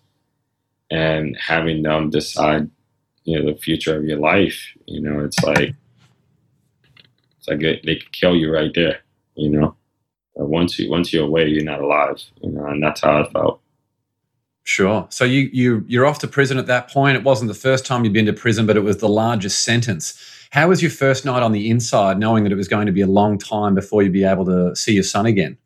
and 0.90 1.34
having 1.40 1.82
them 1.82 2.10
decide, 2.10 2.68
you 3.24 3.38
know, 3.38 3.50
the 3.50 3.58
future 3.58 3.96
of 3.96 4.04
your 4.04 4.18
life. 4.18 4.60
You 4.84 5.00
know, 5.00 5.24
it's 5.24 5.42
like 5.42 5.74
it's 7.38 7.48
like 7.48 7.60
they 7.60 7.96
could 7.96 8.12
kill 8.12 8.36
you 8.36 8.52
right 8.52 8.72
there. 8.74 8.98
You 9.36 9.48
know, 9.48 9.76
once 10.34 10.78
you 10.78 10.90
once 10.90 11.14
you're 11.14 11.28
away, 11.28 11.48
you're 11.48 11.64
not 11.64 11.80
alive. 11.80 12.22
You 12.42 12.50
know, 12.50 12.66
and 12.66 12.82
that's 12.82 13.00
how 13.00 13.22
I 13.22 13.30
felt. 13.30 13.62
Sure. 14.64 15.07
So 15.11 15.25
you 15.25 15.51
you 15.53 15.85
you're 15.88 16.07
off 16.07 16.20
to 16.20 16.29
prison 16.29 16.57
at 16.57 16.66
that 16.66 16.88
point. 16.88 17.16
It 17.16 17.25
wasn't 17.25 17.48
the 17.48 17.55
first 17.55 17.85
time 17.85 18.05
you'd 18.05 18.12
been 18.12 18.27
to 18.27 18.33
prison, 18.33 18.64
but 18.64 18.77
it 18.77 18.81
was 18.85 18.98
the 18.98 19.09
largest 19.09 19.64
sentence. 19.64 20.20
How 20.51 20.68
was 20.68 20.83
your 20.83 20.90
first 20.90 21.25
night 21.25 21.42
on 21.42 21.53
the 21.53 21.68
inside, 21.68 22.18
knowing 22.18 22.44
that 22.44 22.53
it 22.53 22.57
was 22.57 22.68
going 22.68 22.87
to 22.87 22.92
be 22.92 23.01
a 23.01 23.07
long 23.07 23.38
time 23.38 23.75
before 23.75 24.03
you'd 24.03 24.12
be 24.12 24.25
able 24.25 24.44
to 24.44 24.77
see 24.77 24.92
your 24.92 25.03
son 25.03 25.27
again? 25.27 25.57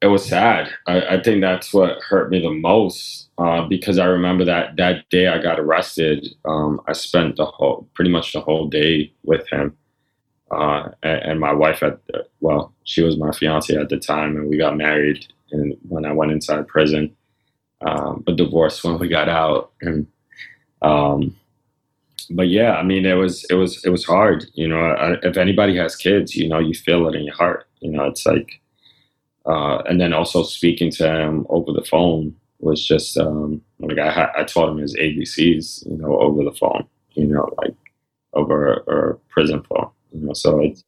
It 0.00 0.06
was 0.06 0.24
sad. 0.24 0.70
I, 0.86 1.02
I 1.02 1.22
think 1.22 1.42
that's 1.42 1.72
what 1.72 2.00
hurt 2.02 2.30
me 2.30 2.40
the 2.40 2.50
most 2.50 3.28
uh, 3.38 3.66
because 3.68 3.98
I 3.98 4.06
remember 4.06 4.44
that 4.44 4.76
that 4.76 5.08
day 5.10 5.28
I 5.28 5.38
got 5.40 5.60
arrested. 5.60 6.28
Um, 6.44 6.80
I 6.88 6.92
spent 6.92 7.36
the 7.36 7.44
whole, 7.44 7.88
pretty 7.94 8.10
much 8.10 8.32
the 8.32 8.40
whole 8.40 8.68
day 8.68 9.12
with 9.22 9.48
him, 9.48 9.76
uh, 10.50 10.88
and, 11.02 11.38
my 11.38 11.52
wife 11.52 11.82
at 11.82 12.00
well, 12.40 12.72
she 12.84 13.02
was 13.02 13.16
my 13.16 13.32
fiance 13.32 13.74
at 13.76 13.90
the 13.90 13.98
time, 13.98 14.36
and 14.36 14.48
we 14.48 14.56
got 14.56 14.76
married 14.76 15.26
and 15.52 15.76
when 15.88 16.04
I 16.04 16.12
went 16.12 16.32
inside 16.32 16.66
prison, 16.66 17.14
um, 17.82 18.22
but 18.26 18.36
divorced 18.36 18.84
when 18.84 18.98
we 18.98 19.08
got 19.08 19.28
out. 19.28 19.72
And 19.80 20.06
um, 20.82 21.36
but 22.30 22.48
yeah, 22.48 22.72
I 22.76 22.82
mean, 22.82 23.06
it 23.06 23.14
was 23.14 23.44
it 23.50 23.54
was 23.54 23.84
it 23.84 23.90
was 23.90 24.04
hard. 24.04 24.46
You 24.54 24.68
know, 24.68 24.80
I, 24.80 25.16
if 25.22 25.36
anybody 25.36 25.76
has 25.76 25.96
kids, 25.96 26.34
you 26.34 26.48
know, 26.48 26.58
you 26.58 26.74
feel 26.74 27.08
it 27.08 27.14
in 27.14 27.24
your 27.24 27.34
heart. 27.34 27.68
You 27.80 27.90
know, 27.90 28.04
it's 28.04 28.24
like, 28.26 28.60
uh, 29.46 29.78
and 29.88 30.00
then 30.00 30.12
also 30.12 30.42
speaking 30.42 30.90
to 30.92 31.08
him 31.08 31.46
over 31.48 31.72
the 31.72 31.84
phone 31.84 32.34
was 32.60 32.84
just 32.84 33.16
um, 33.18 33.60
like 33.80 33.98
I, 33.98 34.30
I 34.38 34.44
taught 34.44 34.70
him 34.70 34.78
his 34.78 34.96
ABCs, 34.96 35.86
you 35.90 35.96
know, 35.96 36.18
over 36.18 36.44
the 36.44 36.52
phone. 36.52 36.86
You 37.12 37.26
know, 37.26 37.48
like 37.58 37.74
over 38.32 38.74
a 38.74 39.14
prison 39.30 39.62
phone. 39.62 39.90
You 40.12 40.26
know, 40.26 40.32
so 40.32 40.60
it's 40.60 40.84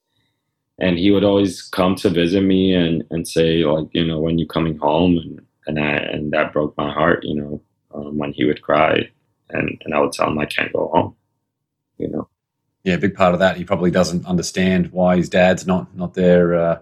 and 0.78 0.98
he 0.98 1.10
would 1.10 1.24
always 1.24 1.62
come 1.62 1.94
to 1.96 2.10
visit 2.10 2.42
me 2.42 2.74
and, 2.74 3.04
and 3.10 3.26
say 3.26 3.64
like 3.64 3.88
you 3.92 4.04
know 4.04 4.20
when 4.20 4.38
you 4.38 4.46
coming 4.46 4.78
home? 4.78 5.18
And 5.18 5.40
and 5.66 5.78
I, 5.80 5.96
and 5.96 6.32
that 6.32 6.52
broke 6.52 6.76
my 6.76 6.92
heart 6.92 7.24
you 7.24 7.34
know 7.34 7.62
um, 7.94 8.18
when 8.18 8.32
he 8.32 8.44
would 8.44 8.62
cry. 8.62 9.10
And 9.50 9.80
and 9.84 9.94
I 9.94 10.00
would 10.00 10.12
tell 10.12 10.28
him 10.28 10.38
I 10.38 10.46
can't 10.46 10.72
go 10.72 10.90
home 10.92 11.16
you 11.98 12.08
know. 12.08 12.28
Yeah 12.82 12.94
a 12.94 12.98
big 12.98 13.14
part 13.14 13.34
of 13.34 13.40
that 13.40 13.56
he 13.56 13.64
probably 13.64 13.90
doesn't 13.90 14.26
understand 14.26 14.92
why 14.92 15.16
his 15.16 15.28
dad's 15.28 15.66
not 15.66 15.94
not 15.96 16.14
there 16.14 16.54
uh, 16.54 16.78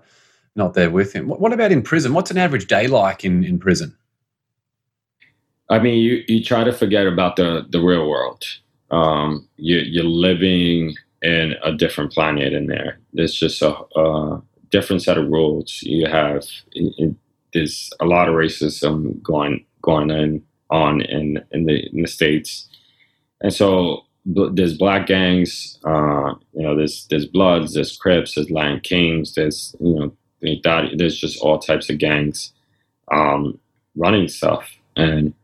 not 0.54 0.74
there 0.74 0.90
with 0.90 1.12
him. 1.14 1.28
What, 1.28 1.40
what 1.40 1.52
about 1.52 1.72
in 1.72 1.82
prison? 1.82 2.12
What's 2.12 2.30
an 2.30 2.38
average 2.38 2.66
day 2.66 2.86
like 2.86 3.24
in 3.24 3.44
in 3.44 3.58
prison? 3.58 3.96
I 5.68 5.78
mean 5.78 5.98
you 5.98 6.22
you 6.28 6.42
try 6.42 6.64
to 6.64 6.72
forget 6.72 7.06
about 7.06 7.36
the 7.36 7.66
the 7.70 7.80
real 7.80 8.08
world. 8.08 8.44
Um, 8.90 9.48
you, 9.56 9.78
you're 9.78 10.04
living 10.04 10.94
in 11.22 11.54
a 11.62 11.72
different 11.72 12.12
planet 12.12 12.52
in 12.52 12.66
there. 12.66 12.98
There's 13.12 13.34
just 13.34 13.62
a, 13.62 13.74
a 13.96 14.42
different 14.70 15.02
set 15.02 15.18
of 15.18 15.28
rules. 15.28 15.80
You 15.82 16.06
have 16.06 16.44
it, 16.72 16.94
it, 16.98 17.14
there's 17.52 17.90
a 18.00 18.04
lot 18.04 18.28
of 18.28 18.34
racism 18.34 19.22
going 19.22 19.64
going 19.82 20.10
in, 20.10 20.42
on 20.70 21.02
in 21.02 21.44
in 21.52 21.66
the 21.66 21.88
in 21.92 22.02
the 22.02 22.08
states, 22.08 22.68
and 23.40 23.52
so 23.52 24.04
there's 24.24 24.76
black 24.76 25.06
gangs. 25.06 25.78
Uh, 25.84 26.34
you 26.54 26.62
know, 26.62 26.76
there's 26.76 27.06
there's 27.10 27.26
Bloods, 27.26 27.74
there's 27.74 27.96
Crips, 27.96 28.34
there's 28.34 28.50
Latin 28.50 28.80
Kings, 28.80 29.34
there's 29.34 29.74
you 29.80 29.94
know 29.94 30.16
there's 30.96 31.18
just 31.18 31.40
all 31.40 31.58
types 31.58 31.88
of 31.88 31.98
gangs 31.98 32.52
um, 33.12 33.58
running 33.96 34.28
stuff, 34.28 34.68
and 34.96 35.34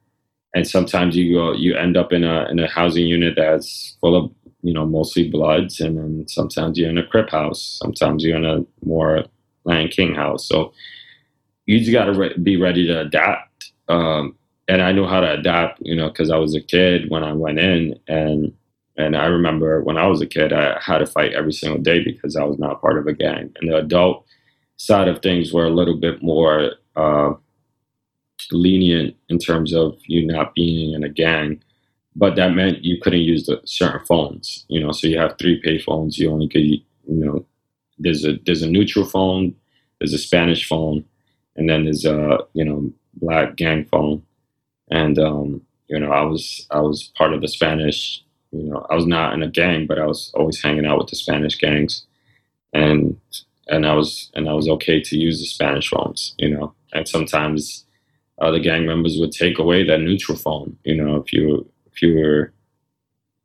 and 0.55 0.67
sometimes 0.67 1.17
you 1.17 1.35
go 1.35 1.53
you 1.53 1.77
end 1.77 1.97
up 1.97 2.13
in 2.13 2.25
a 2.25 2.49
in 2.49 2.59
a 2.59 2.69
housing 2.69 3.07
unit 3.07 3.35
that's 3.37 3.97
full 4.01 4.17
of 4.17 4.31
you 4.63 4.73
know, 4.73 4.87
mostly 4.87 5.31
Bloods, 5.31 5.81
and 5.81 5.97
then 5.99 6.29
sometimes 6.29 6.79
you're 6.79 6.91
in 6.91 6.99
a 6.99 7.07
Crip 7.07 7.31
house, 7.31 7.79
sometimes 7.83 8.25
you're 8.25 8.37
in 8.37 8.45
a 8.45 8.65
more 8.85 9.25
Latin 9.65 9.89
King 9.89 10.15
house. 10.15 10.49
So 10.49 10.73
you 11.67 11.79
just 11.79 11.93
got 11.93 12.07
to 12.07 12.13
re- 12.13 12.39
be 12.43 12.57
ready 12.57 12.87
to 12.87 13.01
adapt. 13.01 13.73
Um, 13.89 14.37
and 14.67 14.83
I 14.83 14.93
knew 14.93 15.07
how 15.07 15.21
to 15.21 15.33
adapt, 15.33 15.81
you 15.83 15.95
know, 15.97 16.09
because 16.09 16.31
I 16.31 16.37
was 16.37 16.55
a 16.55 16.61
kid 16.61 17.11
when 17.11 17.25
I 17.25 17.33
went 17.33 17.59
in, 17.59 17.99
and 18.09 18.53
and 18.97 19.17
I 19.17 19.27
remember 19.27 19.83
when 19.83 19.97
I 19.97 20.07
was 20.07 20.21
a 20.21 20.27
kid, 20.27 20.53
I 20.53 20.79
had 20.85 20.99
to 20.99 21.07
fight 21.07 21.33
every 21.33 21.53
single 21.53 21.81
day 21.81 22.03
because 22.03 22.37
I 22.37 22.45
was 22.45 22.59
not 22.59 22.81
part 22.81 22.99
of 22.99 23.07
a 23.07 23.13
gang. 23.13 23.53
And 23.61 23.71
the 23.71 23.77
adult 23.77 24.27
side 24.77 25.09
of 25.09 25.23
things 25.23 25.53
were 25.53 25.67
a 25.67 25.71
little 25.71 25.97
bit 25.97 26.23
more 26.23 26.73
uh, 26.97 27.33
lenient 28.51 29.17
in 29.29 29.39
terms 29.39 29.73
of 29.73 29.99
you 30.07 30.27
not 30.27 30.55
being 30.55 30.95
in 30.95 31.05
a 31.05 31.09
gang 31.09 31.63
but 32.19 32.35
that 32.35 32.53
meant 32.53 32.85
you 32.85 33.01
couldn't 33.01 33.21
use 33.21 33.47
the 33.47 33.61
certain 33.65 34.05
phones. 34.05 34.65
You 34.69 34.81
know, 34.81 34.91
so 34.91 35.07
you 35.07 35.19
have 35.19 35.39
three 35.39 35.61
pay 35.63 35.79
phones. 35.79 36.19
You 36.19 36.33
only 36.33 36.49
could, 36.49 36.63
you 36.63 36.83
know, 37.07 37.47
there's 37.99 38.25
a 38.25 38.39
there's 38.45 38.63
a 38.63 38.71
neutral 38.71 39.05
phone, 39.05 39.55
there's 40.01 40.13
a 40.13 40.19
Spanish 40.19 40.69
phone, 40.69 41.05
and 41.55 41.71
then 41.71 41.85
there's 41.85 42.05
a 42.05 42.39
you 42.55 42.65
know 42.65 42.93
black 43.15 43.55
gang 43.55 43.85
phone. 43.85 44.23
And 44.91 45.17
um, 45.19 45.63
you 45.87 46.01
know, 46.01 46.11
I 46.11 46.23
was 46.23 46.67
I 46.73 46.81
was 46.81 47.13
part 47.17 47.33
of 47.33 47.41
the 47.41 47.49
Spanish. 47.49 48.25
You 48.51 48.65
know, 48.65 48.85
I 48.91 48.97
was 48.97 49.07
not 49.07 49.35
in 49.35 49.45
a 49.45 49.49
gang, 49.49 49.87
but 49.87 50.01
I 50.01 50.07
was 50.07 50.33
always 50.35 50.61
hanging 50.61 50.87
out 50.87 50.99
with 50.99 51.09
the 51.09 51.17
Spanish 51.17 51.57
gangs, 51.57 52.05
and 52.73 53.17
and 53.69 53.87
I 53.87 53.95
was 53.95 54.29
and 54.35 54.49
I 54.49 54.55
was 54.55 54.69
okay 54.69 55.01
to 55.01 55.17
use 55.17 55.39
the 55.39 55.47
Spanish 55.47 55.89
phones. 55.89 56.35
You 56.37 56.51
know, 56.51 56.75
and 56.93 57.07
sometimes 57.07 57.85
the 58.41 58.59
gang 58.59 58.87
members 58.87 59.19
would 59.21 59.33
take 59.33 59.61
away 59.61 59.85
that 59.85 60.01
neutral 60.01 60.37
phone. 60.37 60.77
You 60.83 60.97
know, 60.97 61.17
if 61.17 61.33
you 61.33 61.69
were 62.07 62.53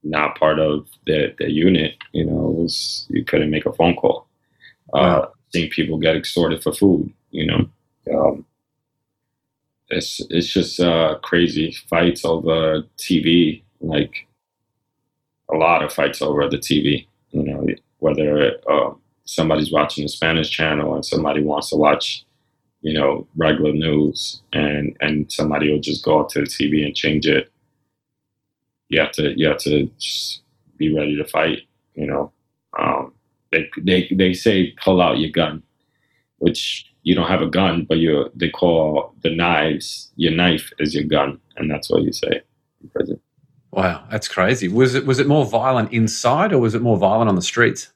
not 0.03 0.37
part 0.37 0.59
of 0.59 0.87
the, 1.05 1.33
the 1.39 1.49
unit, 1.49 1.95
you 2.11 2.25
know, 2.25 2.33
was 2.33 3.07
you 3.09 3.23
couldn't 3.23 3.51
make 3.51 3.65
a 3.65 3.73
phone 3.73 3.95
call. 3.95 4.27
Uh, 4.93 5.25
seeing 5.51 5.69
people 5.69 5.97
get 5.97 6.15
extorted 6.15 6.61
for 6.61 6.73
food, 6.73 7.11
you 7.31 7.45
know, 7.45 7.69
um, 8.13 8.45
it's 9.89 10.21
it's 10.29 10.47
just 10.47 10.79
uh, 10.79 11.15
crazy 11.21 11.75
fights 11.89 12.25
over 12.25 12.83
TV, 12.97 13.63
like 13.81 14.27
a 15.51 15.55
lot 15.55 15.83
of 15.83 15.93
fights 15.93 16.21
over 16.21 16.49
the 16.49 16.57
TV. 16.57 17.07
You 17.31 17.43
know, 17.43 17.67
whether 17.99 18.53
uh, 18.69 18.91
somebody's 19.25 19.71
watching 19.71 20.03
the 20.03 20.09
Spanish 20.09 20.49
channel 20.49 20.95
and 20.95 21.05
somebody 21.05 21.41
wants 21.41 21.69
to 21.69 21.75
watch, 21.75 22.25
you 22.81 22.93
know, 22.93 23.27
regular 23.35 23.73
news, 23.73 24.41
and 24.51 24.95
and 25.01 25.31
somebody 25.31 25.71
will 25.71 25.79
just 25.79 26.03
go 26.03 26.19
up 26.19 26.29
to 26.29 26.41
the 26.41 26.47
TV 26.47 26.85
and 26.85 26.95
change 26.95 27.27
it. 27.27 27.51
You 28.89 28.99
have 29.01 29.11
to 29.13 29.37
you 29.37 29.47
have 29.47 29.59
to 29.59 29.89
be 30.77 30.93
ready 30.93 31.15
to 31.17 31.25
fight. 31.25 31.61
You 31.95 32.07
know, 32.07 32.31
um, 32.77 33.13
they 33.51 33.69
they 33.81 34.07
they 34.11 34.33
say 34.33 34.71
pull 34.83 35.01
out 35.01 35.19
your 35.19 35.31
gun, 35.31 35.63
which 36.37 36.91
you 37.03 37.15
don't 37.15 37.27
have 37.27 37.41
a 37.41 37.47
gun, 37.47 37.85
but 37.87 37.97
you 37.97 38.29
they 38.35 38.49
call 38.49 39.13
the 39.23 39.35
knives 39.35 40.11
your 40.15 40.33
knife 40.33 40.71
is 40.79 40.95
your 40.95 41.05
gun, 41.05 41.39
and 41.57 41.69
that's 41.69 41.89
what 41.89 42.03
you 42.03 42.13
say 42.13 42.41
in 42.81 42.89
prison. 42.89 43.19
Wow, 43.71 44.03
that's 44.11 44.27
crazy. 44.27 44.67
Was 44.67 44.93
it 44.93 45.05
was 45.05 45.19
it 45.19 45.25
more 45.27 45.45
violent 45.45 45.91
inside 45.91 46.53
or 46.53 46.59
was 46.59 46.75
it 46.75 46.81
more 46.81 46.97
violent 46.97 47.29
on 47.29 47.35
the 47.35 47.41
streets? 47.41 47.91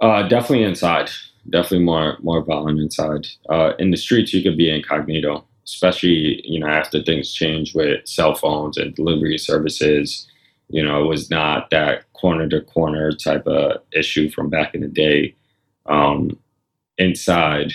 Uh, 0.00 0.28
definitely 0.28 0.64
inside. 0.64 1.10
Definitely 1.48 1.86
more 1.86 2.18
more 2.20 2.42
violent 2.42 2.80
inside. 2.80 3.26
Uh, 3.48 3.72
in 3.78 3.90
the 3.90 3.96
streets, 3.96 4.34
you 4.34 4.42
could 4.42 4.58
be 4.58 4.70
incognito, 4.70 5.47
especially 5.68 6.40
you 6.44 6.58
know 6.58 6.66
after 6.66 7.02
things 7.02 7.32
change 7.32 7.74
with 7.74 8.06
cell 8.06 8.34
phones 8.34 8.76
and 8.76 8.94
delivery 8.94 9.38
services. 9.38 10.26
You 10.70 10.84
know, 10.84 11.02
it 11.02 11.06
was 11.06 11.30
not 11.30 11.70
that 11.70 12.12
corner 12.12 12.46
to 12.48 12.60
corner 12.60 13.12
type 13.12 13.46
of 13.46 13.80
issue 13.92 14.30
from 14.30 14.50
back 14.50 14.74
in 14.74 14.82
the 14.82 14.88
day. 14.88 15.34
Um, 15.86 16.38
inside 16.98 17.72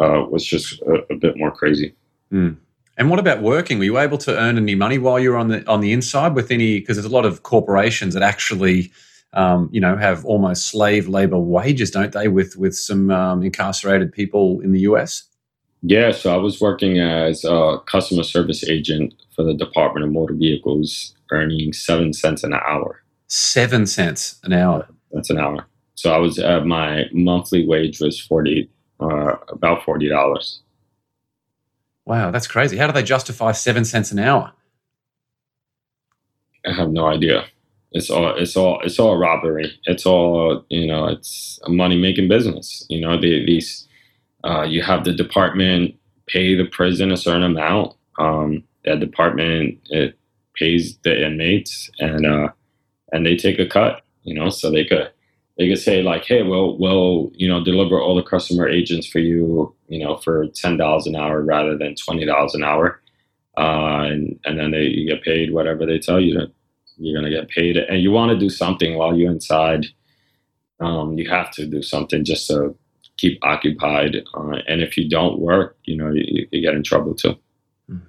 uh, 0.00 0.24
was 0.30 0.46
just 0.46 0.80
a, 0.82 1.04
a, 1.10 1.16
bit 1.16 1.36
more 1.36 1.50
crazy. 1.50 1.94
Mm. 2.32 2.56
And 2.96 3.10
what 3.10 3.18
about 3.18 3.42
working? 3.42 3.78
Were 3.78 3.84
you 3.84 3.98
able 3.98 4.16
to 4.18 4.38
earn 4.38 4.56
any 4.56 4.74
money 4.74 4.96
while 4.96 5.20
you 5.20 5.30
were 5.30 5.36
on 5.36 5.48
the 5.48 5.68
on 5.68 5.80
the 5.80 5.92
inside 5.92 6.34
with 6.34 6.50
any? 6.50 6.80
Because 6.80 6.96
there's 6.96 7.04
a 7.04 7.14
lot 7.14 7.26
of 7.26 7.42
corporations 7.42 8.14
that 8.14 8.22
actually 8.22 8.90
um, 9.34 9.68
you 9.72 9.80
know, 9.80 9.96
have 9.96 10.24
almost 10.24 10.68
slave 10.68 11.08
labor 11.08 11.38
wages, 11.38 11.90
don't 11.90 12.12
they, 12.12 12.28
with 12.28 12.56
with 12.56 12.76
some 12.76 13.10
um, 13.10 13.42
incarcerated 13.42 14.12
people 14.12 14.60
in 14.60 14.72
the 14.72 14.80
US? 14.80 15.24
Yeah, 15.86 16.12
so 16.12 16.32
I 16.32 16.38
was 16.38 16.62
working 16.62 16.98
as 16.98 17.44
a 17.44 17.76
customer 17.84 18.22
service 18.22 18.64
agent 18.64 19.12
for 19.36 19.42
the 19.42 19.52
Department 19.52 20.06
of 20.06 20.12
Motor 20.12 20.32
Vehicles, 20.32 21.14
earning 21.30 21.74
seven 21.74 22.14
cents 22.14 22.42
an 22.42 22.54
hour. 22.54 23.02
Seven 23.26 23.84
cents 23.84 24.40
an 24.44 24.54
hour. 24.54 24.88
That's 25.12 25.28
an 25.28 25.36
hour. 25.38 25.66
So 25.94 26.10
I 26.10 26.16
was 26.16 26.38
uh, 26.38 26.60
my 26.60 27.04
monthly 27.12 27.66
wage 27.66 28.00
was 28.00 28.18
forty, 28.18 28.70
uh, 28.98 29.36
about 29.48 29.84
forty 29.84 30.08
dollars. 30.08 30.62
Wow, 32.06 32.30
that's 32.30 32.46
crazy. 32.46 32.78
How 32.78 32.86
do 32.86 32.94
they 32.94 33.02
justify 33.02 33.52
seven 33.52 33.84
cents 33.84 34.10
an 34.10 34.20
hour? 34.20 34.52
I 36.66 36.72
have 36.72 36.92
no 36.92 37.08
idea. 37.08 37.44
It's 37.92 38.08
all 38.08 38.34
it's 38.36 38.56
all 38.56 38.80
it's 38.80 38.98
all 38.98 39.18
robbery. 39.18 39.70
It's 39.84 40.06
all 40.06 40.64
you 40.70 40.86
know. 40.86 41.08
It's 41.08 41.60
a 41.64 41.68
money 41.70 41.98
making 41.98 42.28
business. 42.28 42.86
You 42.88 43.02
know, 43.02 43.20
the, 43.20 43.44
these 43.44 43.86
uh, 44.44 44.62
you 44.62 44.82
have 44.82 45.04
the 45.04 45.12
department 45.12 45.94
pay 46.26 46.54
the 46.54 46.66
prison 46.66 47.12
a 47.12 47.16
certain 47.16 47.42
amount. 47.42 47.94
Um, 48.18 48.64
that 48.84 49.00
department 49.00 49.78
it 49.90 50.18
pays 50.54 50.96
the 50.98 51.26
inmates 51.26 51.90
and 51.98 52.26
uh, 52.26 52.48
and 53.12 53.26
they 53.26 53.36
take 53.36 53.58
a 53.58 53.66
cut. 53.66 54.02
You 54.22 54.34
know, 54.34 54.50
so 54.50 54.70
they 54.70 54.84
could 54.84 55.10
they 55.58 55.68
could 55.68 55.78
say 55.78 56.02
like, 56.02 56.24
hey, 56.24 56.42
well, 56.42 56.78
we'll 56.78 57.30
you 57.34 57.48
know 57.48 57.64
deliver 57.64 58.00
all 58.00 58.14
the 58.16 58.22
customer 58.22 58.68
agents 58.68 59.06
for 59.06 59.18
you, 59.18 59.74
you 59.88 60.04
know, 60.04 60.16
for 60.16 60.46
ten 60.48 60.76
dollars 60.76 61.06
an 61.06 61.16
hour 61.16 61.42
rather 61.42 61.76
than 61.76 61.94
twenty 61.94 62.24
dollars 62.24 62.54
an 62.54 62.64
hour, 62.64 63.00
uh, 63.56 64.02
and 64.02 64.38
and 64.44 64.58
then 64.58 64.70
they 64.70 64.84
you 64.84 65.08
get 65.08 65.22
paid 65.22 65.52
whatever 65.52 65.86
they 65.86 65.98
tell 65.98 66.20
you 66.20 66.52
you're 66.96 67.22
to 67.22 67.30
get 67.30 67.48
paid 67.48 67.76
and 67.76 68.02
you 68.02 68.10
want 68.10 68.30
to 68.30 68.38
do 68.38 68.48
something 68.48 68.96
while 68.96 69.16
you're 69.16 69.30
inside 69.30 69.86
um, 70.80 71.16
you 71.18 71.28
have 71.28 71.50
to 71.50 71.66
do 71.66 71.82
something 71.82 72.24
just 72.24 72.46
to 72.48 72.76
keep 73.16 73.38
occupied 73.42 74.16
uh, 74.34 74.56
and 74.66 74.82
if 74.82 74.96
you 74.96 75.08
don't 75.08 75.38
work 75.38 75.76
you 75.84 75.96
know 75.96 76.10
you, 76.10 76.46
you, 76.50 76.60
get 76.60 76.74
in 76.74 76.82
trouble 76.82 77.14
too. 77.14 77.36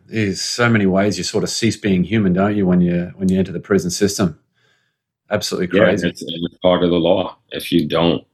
There's 0.08 0.42
so 0.42 0.70
many 0.70 0.86
ways 0.86 1.18
you 1.18 1.24
sort 1.24 1.44
of 1.44 1.50
cease 1.50 1.78
being 1.78 2.04
human 2.04 2.34
don't 2.34 2.56
you 2.56 2.66
when 2.66 2.82
you 2.82 3.12
when 3.16 3.30
you 3.30 3.38
enter 3.38 3.52
the 3.52 3.60
prison 3.60 3.92
system? 3.92 4.40
Absolutely 5.30 5.68
crazy. 5.68 6.06
yeah, 6.06 6.12
it's, 6.12 6.22
it's 6.22 6.58
part 6.60 6.84
of 6.84 6.92
the 6.92 6.98
law. 6.98 7.38
If 7.52 7.72
you 7.72 7.88
don't 7.88 8.26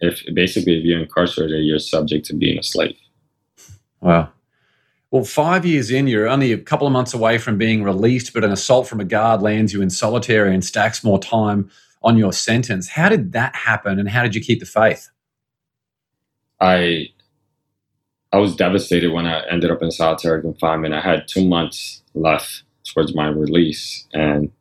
if 0.00 0.22
basically 0.34 0.78
if 0.78 0.84
you're 0.84 1.00
incarcerated 1.00 1.64
you're 1.64 1.78
subject 1.78 2.26
to 2.26 2.34
being 2.34 2.58
a 2.58 2.62
slave. 2.62 2.96
Wow. 4.00 4.30
Well, 5.10 5.24
five 5.24 5.66
years 5.66 5.90
in, 5.90 6.06
you're 6.06 6.28
only 6.28 6.52
a 6.52 6.58
couple 6.58 6.86
of 6.86 6.92
months 6.92 7.14
away 7.14 7.38
from 7.38 7.58
being 7.58 7.82
released, 7.82 8.32
but 8.32 8.44
an 8.44 8.52
assault 8.52 8.86
from 8.86 9.00
a 9.00 9.04
guard 9.04 9.42
lands 9.42 9.72
you 9.72 9.82
in 9.82 9.90
solitary 9.90 10.54
and 10.54 10.64
stacks 10.64 11.02
more 11.02 11.18
time 11.18 11.68
on 12.02 12.16
your 12.16 12.32
sentence. 12.32 12.88
How 12.88 13.08
did 13.08 13.32
that 13.32 13.54
happen, 13.56 13.98
and 13.98 14.08
how 14.08 14.22
did 14.22 14.36
you 14.36 14.40
keep 14.40 14.60
the 14.60 14.66
faith? 14.66 15.10
I 16.60 17.08
I 18.32 18.38
was 18.38 18.54
devastated 18.54 19.12
when 19.12 19.26
I 19.26 19.44
ended 19.48 19.70
up 19.70 19.82
in 19.82 19.90
solitary 19.90 20.40
confinement. 20.40 20.94
I 20.94 21.00
had 21.00 21.26
two 21.26 21.46
months 21.48 22.02
left 22.14 22.62
towards 22.84 23.14
my 23.14 23.26
release, 23.28 24.06
and 24.12 24.52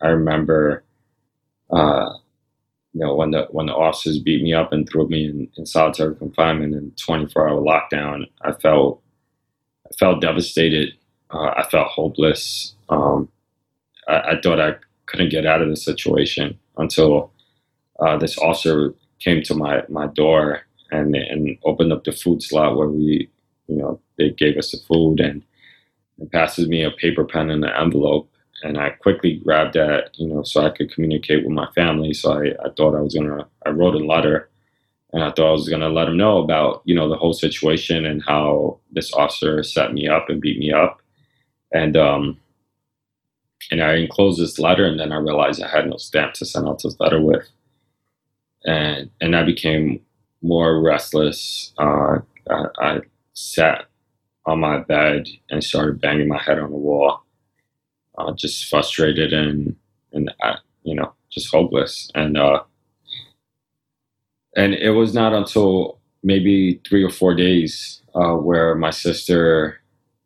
I 0.00 0.08
remember, 0.08 0.82
uh, 1.70 2.10
you 2.94 3.00
know, 3.00 3.14
when 3.14 3.32
the 3.32 3.46
when 3.50 3.66
the 3.66 3.74
officers 3.74 4.18
beat 4.18 4.42
me 4.42 4.54
up 4.54 4.72
and 4.72 4.88
threw 4.88 5.08
me 5.08 5.26
in, 5.26 5.48
in 5.56 5.66
solitary 5.66 6.14
confinement 6.16 6.74
and 6.74 6.96
24 6.96 7.48
hour 7.48 7.60
lockdown, 7.60 8.24
I 8.42 8.52
felt 8.52 9.02
I 9.86 9.94
felt 9.98 10.20
devastated. 10.20 10.94
Uh, 11.30 11.52
I 11.56 11.66
felt 11.70 11.88
hopeless. 11.88 12.74
Um, 12.88 13.28
I, 14.08 14.14
I, 14.14 14.40
thought 14.42 14.58
I 14.58 14.76
couldn't 15.04 15.28
get 15.28 15.44
out 15.44 15.60
of 15.60 15.68
the 15.68 15.76
situation 15.76 16.58
until 16.78 17.32
uh, 18.00 18.16
this 18.16 18.38
officer 18.38 18.94
came 19.18 19.42
to 19.42 19.54
my, 19.54 19.82
my 19.90 20.06
door 20.06 20.62
and 20.90 21.14
and 21.14 21.58
opened 21.64 21.92
up 21.92 22.04
the 22.04 22.12
food 22.12 22.42
slot 22.42 22.76
where 22.76 22.88
we, 22.88 23.28
you 23.66 23.76
know, 23.76 24.00
they 24.16 24.30
gave 24.30 24.56
us 24.56 24.72
the 24.72 24.78
food 24.78 25.20
and, 25.20 25.42
and 26.18 26.32
passes 26.32 26.68
me 26.68 26.82
a 26.82 26.90
paper 26.90 27.24
pen 27.24 27.50
and 27.50 27.64
an 27.64 27.72
envelope. 27.78 28.30
And 28.62 28.78
I 28.78 28.90
quickly 28.90 29.36
grabbed 29.44 29.74
that, 29.74 30.10
you 30.14 30.26
know, 30.26 30.42
so 30.42 30.64
I 30.64 30.70
could 30.70 30.92
communicate 30.92 31.44
with 31.44 31.52
my 31.52 31.70
family. 31.76 32.12
So 32.12 32.32
I, 32.32 32.46
I 32.64 32.70
thought 32.76 32.96
I 32.96 33.00
was 33.00 33.14
gonna. 33.14 33.46
I 33.64 33.70
wrote 33.70 33.94
a 33.94 33.98
letter 33.98 34.48
and 35.12 35.22
I 35.22 35.30
thought 35.30 35.48
I 35.48 35.52
was 35.52 35.68
going 35.68 35.80
to 35.80 35.88
let 35.88 36.04
them 36.06 36.16
know 36.16 36.38
about 36.38 36.82
you 36.84 36.94
know 36.94 37.08
the 37.08 37.16
whole 37.16 37.32
situation 37.32 38.04
and 38.04 38.22
how 38.26 38.78
this 38.92 39.12
officer 39.14 39.62
set 39.62 39.92
me 39.92 40.08
up 40.08 40.28
and 40.28 40.40
beat 40.40 40.58
me 40.58 40.72
up, 40.72 41.00
and 41.72 41.96
um, 41.96 42.38
and 43.70 43.82
I 43.82 43.94
enclosed 43.94 44.40
this 44.40 44.58
letter, 44.58 44.84
and 44.84 45.00
then 45.00 45.12
I 45.12 45.16
realized 45.16 45.62
I 45.62 45.68
had 45.68 45.88
no 45.88 45.96
stamp 45.96 46.34
to 46.34 46.44
send 46.44 46.68
out 46.68 46.82
this 46.82 46.98
letter 47.00 47.20
with, 47.20 47.48
and 48.64 49.10
and 49.20 49.34
I 49.34 49.44
became 49.44 50.00
more 50.42 50.80
restless. 50.82 51.72
Uh, 51.78 52.18
I, 52.50 52.64
I 52.78 53.00
sat 53.34 53.86
on 54.46 54.60
my 54.60 54.78
bed 54.78 55.28
and 55.50 55.62
started 55.62 56.00
banging 56.00 56.28
my 56.28 56.40
head 56.42 56.58
on 56.58 56.70
the 56.70 56.76
wall, 56.76 57.22
uh, 58.18 58.32
just 58.34 58.66
frustrated 58.68 59.32
and 59.32 59.76
and 60.12 60.32
uh, 60.42 60.56
you 60.84 60.94
know 60.94 61.12
just 61.30 61.50
hopeless 61.52 62.10
and. 62.14 62.38
Uh, 62.38 62.60
and 64.56 64.74
it 64.74 64.90
was 64.90 65.14
not 65.14 65.32
until 65.34 65.98
maybe 66.22 66.80
three 66.88 67.04
or 67.04 67.10
four 67.10 67.34
days 67.34 68.02
uh, 68.14 68.34
where 68.34 68.74
my 68.74 68.90
sister, 68.90 69.80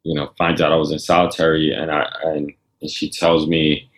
you 0.04 0.14
know, 0.14 0.32
finds 0.38 0.60
out 0.60 0.72
I 0.72 0.76
was 0.76 0.92
in 0.92 0.98
solitary, 0.98 1.72
and 1.72 1.90
I 1.90 2.10
and, 2.24 2.52
and 2.80 2.90
she 2.90 3.10
tells 3.10 3.46
me, 3.46 3.90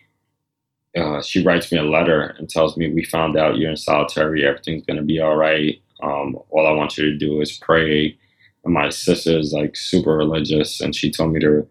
uh, 0.97 1.21
she 1.21 1.43
writes 1.43 1.71
me 1.71 1.77
a 1.79 1.83
letter 1.83 2.35
and 2.37 2.49
tells 2.49 2.77
me, 2.77 2.91
"We 2.93 3.03
found 3.05 3.37
out 3.37 3.57
you're 3.57 3.71
in 3.71 3.77
solitary. 3.77 4.45
Everything's 4.45 4.85
gonna 4.85 5.03
be 5.03 5.19
all 5.19 5.35
right. 5.37 5.81
Um, 6.01 6.37
all 6.49 6.67
I 6.67 6.71
want 6.71 6.97
you 6.97 7.05
to 7.05 7.17
do 7.17 7.41
is 7.41 7.57
pray." 7.57 8.17
And 8.63 8.73
my 8.73 8.89
sister 8.89 9.37
is 9.37 9.53
like 9.53 9.75
super 9.75 10.17
religious, 10.17 10.81
and 10.81 10.95
she 10.95 11.11
told 11.11 11.33
me 11.33 11.39
to 11.41 11.67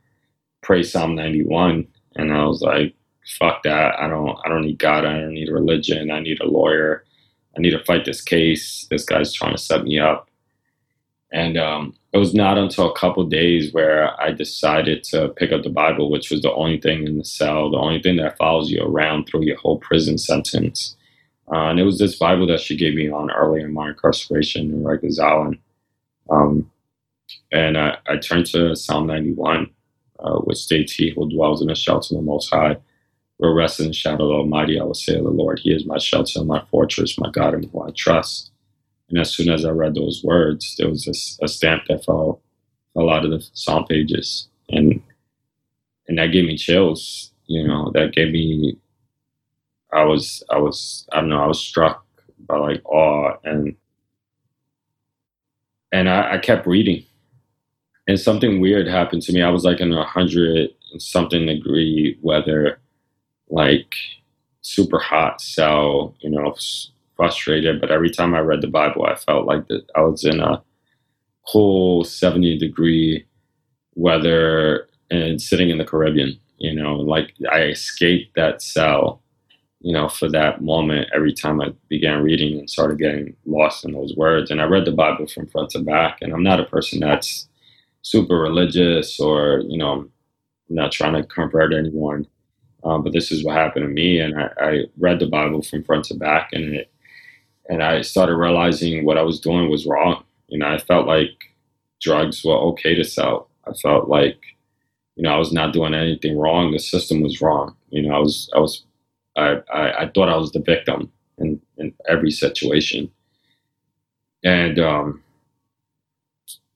pray 0.63 0.83
Psalm 0.83 1.15
91, 1.15 1.87
and 2.17 2.33
I 2.33 2.45
was 2.45 2.63
like, 2.63 2.95
"Fuck 3.39 3.65
that! 3.65 3.99
I 3.99 4.09
don't. 4.09 4.39
I 4.45 4.49
don't 4.49 4.63
need 4.63 4.79
God. 4.79 5.05
I 5.05 5.21
don't 5.21 5.35
need 5.35 5.49
religion. 5.51 6.11
I 6.11 6.21
need 6.21 6.41
a 6.41 6.47
lawyer." 6.47 7.05
I 7.57 7.61
need 7.61 7.71
to 7.71 7.85
fight 7.85 8.05
this 8.05 8.21
case. 8.21 8.87
This 8.91 9.05
guy's 9.05 9.33
trying 9.33 9.55
to 9.55 9.63
set 9.63 9.85
me 9.85 9.99
up. 9.99 10.29
And 11.33 11.57
um, 11.57 11.95
it 12.13 12.19
was 12.19 12.35
not 12.35 12.59
until 12.59 12.91
a 12.91 12.97
couple 12.97 13.25
days 13.25 13.73
where 13.73 14.21
I 14.21 14.31
decided 14.33 15.03
to 15.05 15.29
pick 15.31 15.51
up 15.53 15.63
the 15.63 15.71
Bible, 15.71 16.11
which 16.11 16.31
was 16.31 16.43
the 16.43 16.53
only 16.53 16.81
thing 16.81 17.07
in 17.07 17.19
the 17.19 17.25
cell, 17.25 17.71
the 17.71 17.77
only 17.79 18.01
thing 18.01 18.17
that 18.17 18.37
follows 18.37 18.71
you 18.71 18.83
around 18.83 19.25
through 19.27 19.45
your 19.45 19.57
whole 19.57 19.79
prison 19.79 20.17
sentence. 20.17 20.97
Uh, 21.53 21.69
and 21.69 21.79
it 21.79 21.85
was 21.85 21.99
this 21.99 22.17
Bible 22.17 22.47
that 22.47 22.61
she 22.61 22.77
gave 22.77 22.95
me 22.95 23.11
on 23.11 23.31
early 23.31 23.61
in 23.61 23.73
my 23.73 23.91
incarceration 23.91 24.71
in 24.71 24.83
Rikers 24.83 25.21
Island. 25.21 25.59
Um, 26.31 26.71
and 27.53 27.77
I, 27.77 27.99
I, 28.09 28.17
turned 28.17 28.47
to 28.47 28.75
Psalm 28.75 29.07
91, 29.07 29.71
uh, 30.21 30.37
which 30.39 30.59
states, 30.59 30.95
He 30.95 31.11
who 31.11 31.29
dwells 31.29 31.61
in 31.61 31.69
the 31.69 31.75
shelter 31.75 32.15
of 32.15 32.21
the 32.21 32.25
Most 32.25 32.49
High 32.51 32.79
will 33.39 33.55
rest 33.55 33.81
in 33.81 33.89
the 33.89 33.93
shadow 33.93 34.25
of 34.25 34.29
the 34.29 34.35
Almighty. 34.37 34.81
I 34.81 34.85
will 34.85 34.95
say 34.95 35.17
of 35.17 35.25
the 35.25 35.31
Lord, 35.31 35.59
He 35.59 35.73
is 35.73 35.85
my 35.85 35.99
shelter, 35.99 36.43
my 36.45 36.65
fortress, 36.71 37.19
my 37.19 37.31
God, 37.31 37.55
in 37.55 37.65
whom 37.65 37.83
I 37.83 37.91
trust. 37.95 38.51
And 39.11 39.19
as 39.19 39.31
soon 39.33 39.51
as 39.51 39.65
I 39.65 39.71
read 39.71 39.95
those 39.95 40.23
words, 40.25 40.77
there 40.79 40.89
was 40.89 41.39
a 41.43 41.49
stamp 41.49 41.85
that 41.89 42.05
fell 42.05 42.41
a 42.97 43.03
lot 43.03 43.25
of 43.25 43.31
the 43.31 43.47
Psalm 43.53 43.85
pages, 43.87 44.49
and 44.71 45.03
and 46.09 46.19
that 46.19 46.33
gave 46.33 46.45
me 46.45 46.57
chills. 46.57 47.33
You 47.47 47.67
know, 47.67 47.91
that 47.95 48.13
gave 48.13 48.33
me. 48.33 48.77
I 49.95 50.05
was 50.05 50.43
I 50.51 50.59
was 50.59 51.07
I 51.13 51.21
don't 51.21 51.31
know 51.31 51.43
I 51.43 51.47
was 51.47 51.61
struck 51.61 52.05
by 52.49 52.59
like 52.59 52.85
awe 52.85 53.37
and 53.45 53.77
and 55.93 56.11
I, 56.11 56.35
I 56.35 56.39
kept 56.39 56.67
reading, 56.67 57.05
and 58.09 58.19
something 58.19 58.61
weird 58.61 58.89
happened 58.89 59.23
to 59.23 59.33
me. 59.33 59.43
I 59.43 59.51
was 59.51 59.65
like 59.65 59.81
in 59.81 59.93
a 59.93 60.05
hundred 60.05 60.71
something 60.99 61.47
degree 61.47 62.19
weather, 62.23 62.81
like 63.49 63.95
super 64.63 64.99
hot 64.99 65.41
cell. 65.41 66.17
You 66.21 66.31
know, 66.31 66.57
frustrated. 67.17 67.81
But 67.81 67.93
every 67.93 68.11
time 68.11 68.35
I 68.35 68.41
read 68.41 68.61
the 68.61 68.69
Bible, 68.69 69.07
I 69.07 69.15
felt 69.15 69.47
like 69.47 69.69
that 69.69 69.87
I 69.95 70.03
was 70.03 70.25
in 70.25 70.41
a 70.41 70.63
cool 71.49 72.05
70 72.05 72.59
degree 72.59 73.27
weather 73.95 74.89
and 75.11 75.41
sitting 75.41 75.71
in 75.71 75.79
the 75.79 75.85
Caribbean. 75.85 76.39
You 76.59 76.75
know, 76.75 76.97
like 76.97 77.35
I 77.53 77.63
escaped 77.65 78.37
that 78.37 78.63
cell, 78.63 79.23
you 79.85 79.93
know, 79.93 80.09
for 80.09 80.31
that 80.31 80.63
moment 80.63 81.11
every 81.15 81.35
time 81.35 81.61
I 81.61 81.75
began 81.91 82.23
reading 82.23 82.59
and 82.59 82.71
started 82.71 82.99
getting 82.99 83.37
lost 83.45 83.85
in 83.85 83.93
those 83.93 84.17
words. 84.17 84.51
And 84.51 84.63
I 84.63 84.65
read 84.65 84.87
the 84.87 84.93
Bible 84.93 85.27
from 85.27 85.47
front 85.47 85.69
to 85.71 85.79
back. 85.79 86.23
And 86.23 86.33
I'm 86.33 86.43
not 86.43 86.59
a 86.59 86.65
person 86.65 87.01
that's 87.01 87.47
super 88.01 88.39
religious 88.39 89.21
or, 89.21 89.61
you 89.69 89.77
know, 89.77 89.93
I'm 89.93 90.11
not 90.71 90.91
trying 90.91 91.13
to 91.13 91.23
convert 91.23 91.75
anyone. 91.75 92.27
Um, 92.83 93.05
but 93.05 93.13
this 93.13 93.31
is 93.31 93.45
what 93.45 93.57
happened 93.57 93.85
to 93.85 93.91
me. 93.91 94.21
And 94.21 94.41
I, 94.41 94.49
I 94.59 94.85
read 94.97 95.19
the 95.19 95.27
Bible 95.27 95.61
from 95.61 95.85
front 95.85 96.07
to 96.07 96.15
back 96.15 96.55
and 96.55 96.77
it 96.77 96.91
and 97.69 97.83
I 97.83 98.01
started 98.01 98.37
realizing 98.37 99.05
what 99.05 99.19
I 99.19 99.23
was 99.23 99.41
doing 99.41 99.69
was 99.71 99.87
wrong. 99.87 100.25
You 100.49 100.59
know, 100.59 100.69
I 100.69 100.79
felt 100.79 101.07
like 101.07 101.31
drugs 102.01 102.43
were 102.43 102.57
okay 102.57 102.95
to 102.95 103.05
sell. 103.05 103.49
I 103.67 103.75
felt 103.75 104.09
like, 104.09 104.39
you 105.17 105.23
know, 105.23 105.35
I 105.35 105.39
was 105.39 105.53
not 105.53 105.75
doing 105.75 105.95
anything 105.95 106.39
wrong. 106.39 106.73
The 106.73 106.79
system 106.79 107.21
was 107.23 107.41
wrong. 107.41 107.77
You 107.91 108.03
know, 108.03 108.15
I 108.15 108.19
was, 108.19 108.51
I 108.55 108.59
was, 108.59 108.83
I, 109.37 109.61
I, 109.73 110.03
I 110.03 110.11
thought 110.15 110.29
I 110.29 110.37
was 110.37 110.53
the 110.53 110.61
victim 110.61 111.11
in, 111.39 111.61
in 111.79 111.93
every 112.09 112.31
situation. 112.31 113.11
And, 114.43 114.79
um, 114.79 115.23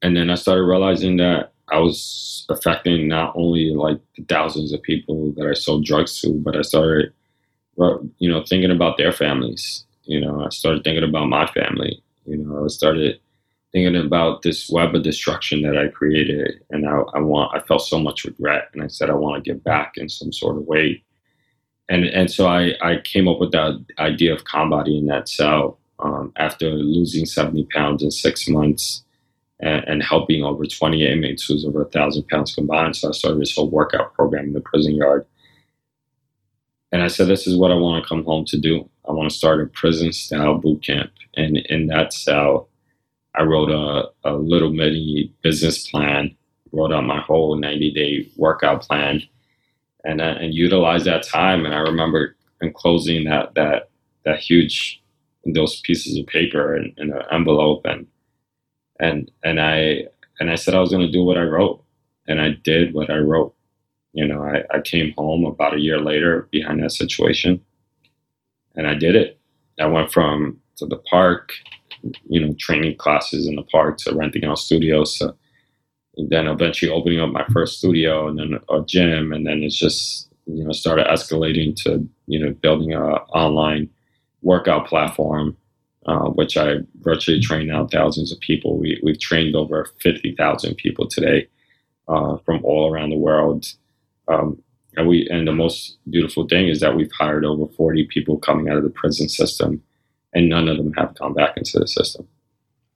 and 0.03 0.17
then 0.17 0.31
I 0.31 0.35
started 0.35 0.65
realizing 0.65 1.17
that 1.19 1.53
I 1.71 1.79
was 1.79 2.47
affecting 2.49 3.09
not 3.09 3.35
only 3.37 3.71
like 3.71 4.01
the 4.17 4.25
thousands 4.25 4.73
of 4.73 4.83
people 4.83 5.33
that 5.37 5.47
I 5.47 5.55
sold 5.55 5.85
drugs 5.85 6.21
to, 6.23 6.33
but 6.33 6.57
I 6.57 6.63
started, 6.63 7.13
you 7.77 8.31
know, 8.31 8.43
thinking 8.45 8.71
about 8.71 8.97
their 8.97 9.13
families 9.13 9.85
you 10.09 10.23
know, 10.23 10.43
I 10.45 10.49
started 10.49 10.83
thinking 10.83 11.05
about 11.05 11.29
my 11.29 11.47
family. 11.47 12.03
You 12.25 12.39
know, 12.39 12.65
I 12.65 12.69
started 12.69 13.21
thinking 13.73 13.95
about 13.95 14.41
this 14.41 14.71
web 14.71 14.95
of 14.95 15.03
destruction 15.03 15.61
that 15.63 15.77
I 15.77 15.89
created, 15.89 16.65
and 16.71 16.89
I, 16.89 17.01
I 17.15 17.21
want. 17.21 17.55
I 17.55 17.61
felt 17.67 17.83
so 17.83 18.01
much 18.01 18.25
regret, 18.25 18.71
and 18.73 18.83
I 18.83 18.87
said 18.87 19.11
I 19.11 19.15
want 19.15 19.45
to 19.45 19.53
give 19.53 19.63
back 19.63 19.93
in 19.97 20.09
some 20.09 20.33
sort 20.33 20.57
of 20.57 20.63
way. 20.63 21.05
And 21.89 22.05
and 22.05 22.31
so 22.31 22.47
I 22.47 22.75
I 22.81 22.99
came 23.03 23.29
up 23.29 23.41
with 23.41 23.53
that 23.53 23.85
idea 23.99 24.35
of 24.35 24.43
in 24.87 25.07
that 25.07 25.29
cell 25.29 25.79
um, 26.01 26.33
after 26.37 26.71
losing 26.71 27.27
seventy 27.27 27.65
pounds 27.73 28.03
in 28.03 28.11
six 28.11 28.49
months. 28.49 29.05
And, 29.61 29.83
and 29.89 30.03
helping 30.05 30.45
over 30.45 30.65
20 30.65 31.05
inmates 31.05 31.45
who's 31.45 31.65
over 31.65 31.83
a 31.83 31.91
thousand 31.91 32.29
pounds 32.29 32.55
combined. 32.55 32.95
So 32.95 33.09
I 33.09 33.11
started 33.11 33.41
this 33.41 33.57
whole 33.57 33.69
workout 33.69 34.15
program 34.15 34.45
in 34.45 34.53
the 34.53 34.61
prison 34.61 34.95
yard. 34.95 35.27
And 36.93 37.03
I 37.03 37.09
said, 37.09 37.29
this 37.29 37.47
is 37.47 37.57
what 37.57 37.71
I 37.71 37.75
want 37.75 38.03
to 38.03 38.09
come 38.09 38.25
home 38.25 38.45
to 38.47 38.59
do. 38.59 38.89
I 39.09 39.13
want 39.13 39.31
to 39.31 39.37
start 39.37 39.61
a 39.61 39.67
prison 39.67 40.13
style 40.13 40.59
boot 40.59 40.83
camp. 40.83 41.11
And 41.37 41.57
in 41.57 41.87
that 41.89 42.13
cell, 42.13 42.69
I 43.35 43.43
wrote 43.43 43.71
a, 43.71 44.11
a 44.29 44.35
little 44.35 44.71
mini 44.73 45.33
business 45.43 45.89
plan, 45.89 46.35
wrote 46.73 46.93
out 46.93 47.05
my 47.05 47.21
whole 47.21 47.57
90 47.57 47.93
day 47.93 48.29
workout 48.37 48.83
plan, 48.83 49.23
and, 50.09 50.21
uh, 50.21 50.35
and 50.41 50.55
utilized 50.55 51.07
that 51.07 51.23
time. 51.23 51.65
And 51.65 51.75
I 51.75 51.79
remember 51.79 52.35
enclosing 52.61 53.25
that, 53.25 53.55
that, 53.55 53.91
that 54.25 54.41
huge, 54.41 55.01
those 55.45 55.81
pieces 55.83 56.19
of 56.19 56.27
paper 56.27 56.77
in, 56.77 56.93
in 56.97 57.13
an 57.13 57.23
envelope. 57.31 57.83
And, 57.85 58.07
and, 58.99 59.31
and 59.45 59.61
I, 59.61 60.07
and 60.41 60.51
I 60.51 60.57
said 60.57 60.75
I 60.75 60.81
was 60.81 60.91
going 60.91 61.07
to 61.07 61.13
do 61.13 61.23
what 61.23 61.39
I 61.39 61.43
wrote. 61.43 61.85
And 62.27 62.41
I 62.41 62.51
did 62.63 62.95
what 62.95 63.11
I 63.11 63.19
wrote. 63.19 63.55
You 64.13 64.27
know, 64.27 64.43
I, 64.43 64.65
I 64.75 64.81
came 64.81 65.15
home 65.17 65.45
about 65.45 65.75
a 65.75 65.81
year 65.81 66.01
later 66.01 66.49
behind 66.51 66.83
that 66.83 66.93
situation 66.93 67.61
and 68.79 68.87
I 68.87 68.95
did 68.95 69.15
it. 69.15 69.39
I 69.79 69.87
went 69.87 70.13
from 70.13 70.59
to 70.77 70.87
the 70.87 70.97
park, 70.97 71.53
you 72.29 72.41
know, 72.41 72.55
training 72.59 72.97
classes 72.97 73.47
in 73.47 73.57
the 73.57 73.63
park 73.65 73.99
to 73.99 74.15
renting 74.15 74.45
out 74.45 74.59
studios. 74.59 75.21
So 76.19 76.27
then 76.29 76.49
eventually 76.49 76.91
opening 76.91 77.21
up 77.21 77.31
my 77.31 77.45
first 77.53 77.79
studio 77.79 78.27
and 78.29 78.39
then 78.39 78.59
a 78.69 78.83
gym. 78.83 79.33
And 79.33 79.47
then 79.47 79.63
it's 79.63 79.79
just, 79.79 80.29
you 80.47 80.65
know, 80.65 80.73
started 80.73 81.07
escalating 81.07 81.77
to, 81.85 82.09
you 82.27 82.41
know, 82.41 82.53
building 82.55 82.93
a 82.93 82.99
online 82.99 83.89
workout 84.43 84.89
platform, 84.89 85.57
uh, 86.07 86.31
which 86.31 86.57
I 86.57 86.79
virtually 87.03 87.41
train 87.41 87.69
now 87.69 87.87
thousands 87.87 88.33
of 88.33 88.41
people. 88.41 88.79
We, 88.79 89.01
we've 89.05 89.21
trained 89.21 89.55
over 89.55 89.89
50,000 90.01 90.75
people 90.77 91.07
today 91.07 91.47
uh, 92.09 92.39
from 92.39 92.65
all 92.65 92.93
around 92.93 93.11
the 93.11 93.17
world. 93.17 93.67
Um, 94.27 94.61
and 94.97 95.07
we 95.07 95.29
and 95.29 95.47
the 95.47 95.53
most 95.53 95.99
beautiful 96.11 96.49
thing 96.49 96.67
is 96.67 96.81
that 96.81 96.97
we've 96.97 97.13
hired 97.13 97.45
over 97.45 97.67
40 97.67 98.07
people 98.07 98.39
coming 98.39 98.69
out 98.69 98.79
of 98.79 98.83
the 98.83 98.91
prison 98.91 99.29
system 99.29 99.83
and 100.33 100.49
none 100.49 100.69
of 100.69 100.77
them 100.79 100.93
have 100.95 101.15
gone 101.15 101.35
back 101.35 101.57
into 101.57 101.79
the 101.79 101.87
system 101.87 102.27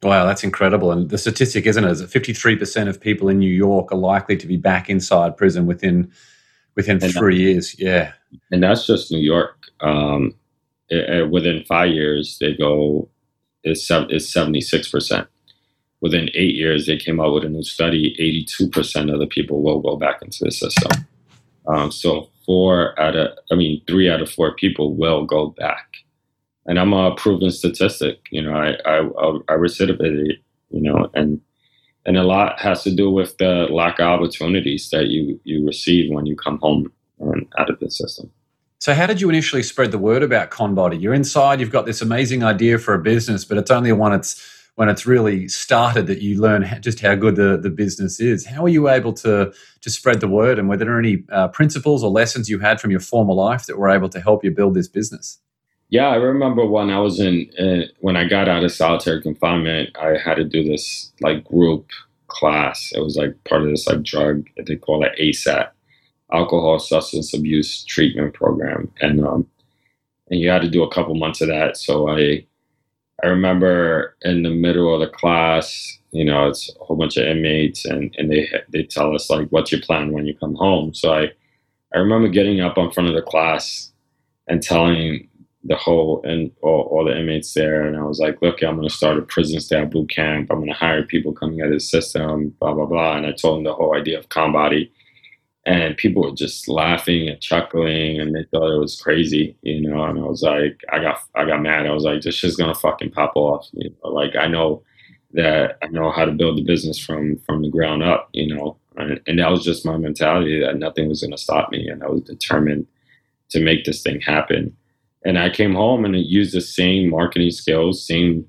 wow 0.03 0.27
that's 0.27 0.45
incredible. 0.45 0.93
And 0.93 1.11
the 1.11 1.19
statistic 1.19 1.67
isn't 1.67 1.85
it 1.85 1.91
is 1.91 2.01
that 2.01 2.11
53% 2.11 2.89
of 2.89 3.01
people 3.01 3.29
in 3.29 3.39
new 3.39 3.51
york 3.51 3.93
are 3.93 3.99
likely 3.99 4.37
to 4.37 4.47
be 4.47 4.57
back 4.57 4.89
inside 4.89 5.37
prison 5.37 5.67
within 5.67 6.11
within 6.75 7.03
and 7.03 7.13
three 7.13 7.39
years. 7.39 7.79
Yeah. 7.79 8.13
And 8.51 8.63
that's 8.63 8.87
just 8.87 9.13
new 9.13 9.21
york. 9.21 9.57
Um, 9.81 10.35
it, 10.89 11.09
it, 11.09 11.31
within 11.31 11.65
five 11.65 11.91
years 11.91 12.39
they 12.41 12.55
go 12.55 13.09
is, 13.65 13.79
is 14.11 14.33
76% 14.33 15.27
within 16.01 16.29
eight 16.35 16.55
years 16.55 16.87
they 16.87 16.97
came 16.97 17.21
out 17.21 17.33
with 17.33 17.45
a 17.45 17.49
new 17.49 17.63
study 17.63 18.15
82% 18.51 19.13
of 19.13 19.21
the 19.21 19.27
people 19.27 19.63
will 19.63 19.81
go 19.81 19.97
back 19.97 20.21
into 20.21 20.45
the 20.45 20.51
system. 20.51 21.07
Um, 21.67 21.93
so 21.93 22.29
four 22.45 23.01
out 23.01 23.17
of, 23.17 23.39
I 23.51 23.55
mean, 23.55 23.83
three 23.87 24.11
out 24.11 24.21
of 24.21 24.31
four 24.31 24.55
people 24.55 24.95
will 24.95 25.25
go 25.25 25.49
back. 25.49 25.97
And 26.67 26.79
I'm 26.79 26.93
a 26.93 27.15
proven 27.15 27.51
statistic. 27.51 28.19
You 28.31 28.43
know, 28.43 28.53
I, 28.53 28.75
I, 28.85 28.99
I 29.49 29.57
recidivate, 29.57 30.39
you 30.71 30.81
know, 30.81 31.11
and, 31.15 31.41
and 32.07 32.17
a 32.17 32.23
lot 32.23 32.61
has 32.61 32.83
to 32.85 32.95
do 32.95 33.11
with 33.11 33.39
the 33.39 33.67
lack 33.71 33.99
of 33.99 34.07
opportunities 34.07 34.91
that 34.91 35.09
you, 35.09 35.41
you 35.45 35.67
receive 35.67 36.13
when 36.13 36.27
you 36.27 36.37
come 36.37 36.59
home 36.59 36.93
and 37.19 37.47
out 37.59 37.71
of 37.71 37.79
the 37.81 37.91
system. 37.91 38.31
So, 38.79 38.95
how 38.95 39.07
did 39.07 39.21
you 39.21 39.29
initially 39.29 39.63
spread 39.63 39.93
the 39.93 39.99
word 39.99 40.25
about 40.25 40.51
ConBody? 40.51 41.01
You're 41.01 41.15
inside, 41.15 41.61
you've 41.61 41.71
got 41.71 41.87
this 41.87 42.03
amazing 42.03 42.43
idea 42.43 42.79
for 42.79 42.95
a 42.95 42.99
business, 42.99 43.45
but 43.45 43.57
it's 43.57 43.71
only 43.71 43.93
when 43.93 44.13
it's 44.13 44.43
when 44.75 44.89
it's 44.89 45.07
really 45.07 45.47
started 45.49 46.07
that 46.07 46.23
you 46.23 46.41
learn 46.41 46.67
just 46.81 46.99
how 46.99 47.15
good 47.15 47.37
the, 47.37 47.59
the 47.59 47.71
business 47.71 48.19
is. 48.19 48.47
How 48.47 48.65
are 48.65 48.69
you 48.69 48.89
able 48.89 49.13
to 49.13 49.53
to 49.83 49.91
spread 49.91 50.19
the 50.21 50.27
word, 50.27 50.59
and 50.59 50.69
were 50.69 50.77
there 50.77 50.99
any 50.99 51.23
uh, 51.31 51.47
principles 51.47 52.03
or 52.03 52.11
lessons 52.11 52.49
you 52.49 52.59
had 52.59 52.81
from 52.81 52.91
your 52.91 52.99
former 52.99 53.35
life 53.35 53.67
that 53.67 53.79
were 53.79 53.89
able 53.89 54.09
to 54.09 54.21
help 54.21 54.43
you 54.43 54.51
build 54.51 54.75
this 54.75 54.89
business? 54.89 55.39
Yeah, 55.93 56.09
I 56.09 56.15
remember 56.15 56.65
when 56.65 56.89
I 56.89 57.01
was 57.01 57.21
in 57.21 57.51
uh, 57.59 57.87
when 58.01 58.17
I 58.17 58.27
got 58.27 58.49
out 58.49 58.65
of 58.65 58.73
solitary 58.73 59.21
confinement, 59.21 59.95
I 60.01 60.17
had 60.17 60.37
to 60.37 60.45
do 60.45 60.65
this 60.65 61.13
like 61.21 61.45
group 61.45 61.87
class. 62.29 62.93
It 62.95 63.01
was 63.01 63.19
like 63.19 63.37
part 63.45 63.61
of 63.61 63.69
this 63.69 63.87
like 63.87 64.03
drug 64.03 64.49
they 64.67 64.77
call 64.77 65.05
it 65.05 65.13
ASAT, 65.21 65.69
alcohol 66.33 66.79
substance 66.79 67.35
abuse 67.35 67.85
treatment 67.85 68.33
program, 68.33 68.91
and 69.03 69.23
um, 69.23 69.47
and 70.31 70.41
you 70.41 70.49
had 70.49 70.63
to 70.63 70.71
do 70.71 70.83
a 70.83 70.91
couple 70.91 71.15
months 71.15 71.43
of 71.43 71.49
that. 71.49 71.77
So 71.77 72.09
I 72.09 72.47
I 73.23 73.27
remember 73.27 74.17
in 74.23 74.45
the 74.45 74.51
middle 74.51 74.95
of 74.95 75.01
the 75.01 75.15
class, 75.15 75.99
you 76.11 76.25
know, 76.25 76.49
it's 76.49 76.75
a 76.81 76.85
whole 76.85 76.97
bunch 76.97 77.19
of 77.19 77.27
inmates, 77.27 77.85
and, 77.85 78.15
and 78.17 78.33
they 78.33 78.49
they 78.73 78.85
tell 78.85 79.15
us 79.15 79.29
like, 79.29 79.49
"What's 79.51 79.71
your 79.71 79.83
plan 79.83 80.13
when 80.13 80.25
you 80.25 80.35
come 80.39 80.55
home?" 80.55 80.95
So 80.95 81.13
I 81.13 81.33
I 81.95 81.99
remember 81.99 82.29
getting 82.29 82.63
up 82.63 82.79
in 82.79 82.91
front 82.93 83.11
of 83.11 83.15
the 83.15 83.21
class 83.21 83.93
and 84.49 84.63
telling 84.63 85.29
the 85.65 85.77
whole 85.77 86.23
and 86.25 86.51
all, 86.63 86.83
all 86.91 87.05
the 87.05 87.17
inmates 87.17 87.55
there, 87.55 87.87
and 87.87 87.97
I 87.97 88.03
was 88.03 88.19
like, 88.19 88.43
"Look, 88.43 88.63
I'm 88.63 88.77
going 88.77 88.89
to 88.89 88.95
start 88.95 89.19
a 89.19 89.23
prison 89.23 89.61
style 89.61 89.87
boot 89.87 90.11
camp. 90.11 90.51
I'm 90.51 90.59
going 90.59 90.69
to 90.69 90.75
hire 90.75 91.05
people 91.05 91.33
coming 91.33 91.61
out 91.61 91.69
of 91.69 91.75
the 91.75 91.81
system, 91.81 92.55
blah 92.61 92.75
blah 92.75 92.87
blah." 92.87 93.17
And 93.17 93.27
I 93.27 93.33
told 93.33 93.59
them 93.59 93.65
the 93.65 93.75
whole 93.75 93.95
idea 93.97 94.19
of 94.19 94.29
ConBody, 94.29 94.91
and 95.65 95.97
people 95.97 96.23
were 96.23 96.35
just 96.35 96.69
laughing 96.69 97.29
and 97.29 97.41
chuckling 97.41 98.21
and 98.21 98.35
they 98.35 98.45
thought 98.51 98.75
it 98.75 98.79
was 98.79 99.01
crazy 99.01 99.57
you 99.63 99.81
know? 99.81 100.03
And 100.05 100.19
i 100.19 100.23
was 100.23 100.43
like 100.43 100.81
i 100.93 100.99
got 100.99 101.21
i 101.35 101.45
got 101.45 101.63
mad. 101.63 101.87
I 101.87 101.93
was 101.93 102.05
like 102.05 102.23
this 102.23 102.35
shit's 102.35 102.57
gonna 102.57 102.75
fucking 102.75 103.13
pop 103.13 103.33
off 103.37 103.69
you 103.73 103.91
know? 103.91 104.11
Like 104.11 104.35
i 104.37 104.47
know 104.47 104.83
that 105.33 105.79
i 105.83 105.87
know 105.89 106.11
how 106.11 106.25
to 106.25 106.33
build 106.33 106.59
the 106.59 106.65
business 106.65 106.99
from 106.99 107.39
from 107.47 107.63
the 107.63 107.71
ground 107.71 108.03
up 108.03 108.29
you 108.33 108.55
know? 108.55 108.77
And, 108.97 109.21
and 109.27 109.39
that 109.39 109.51
was 109.51 109.65
just 109.65 109.87
my 109.87 109.97
mentality 109.97 110.61
that 110.61 110.77
nothing 110.77 111.09
was 111.09 111.23
gonna 111.23 111.39
stop 111.39 111.71
me. 111.71 111.89
And 111.89 112.03
i 112.03 112.09
was 112.09 112.23
determined 112.23 112.87
to 113.51 113.61
make 113.61 113.85
this 113.85 114.03
thing 114.03 114.21
happen 114.21 114.77
and 115.25 115.39
i 115.39 115.49
came 115.49 115.75
home 115.75 116.05
and 116.05 116.17
used 116.17 116.55
the 116.55 116.61
same 116.61 117.11
marketing 117.11 117.51
skills 117.51 118.07
same 118.07 118.47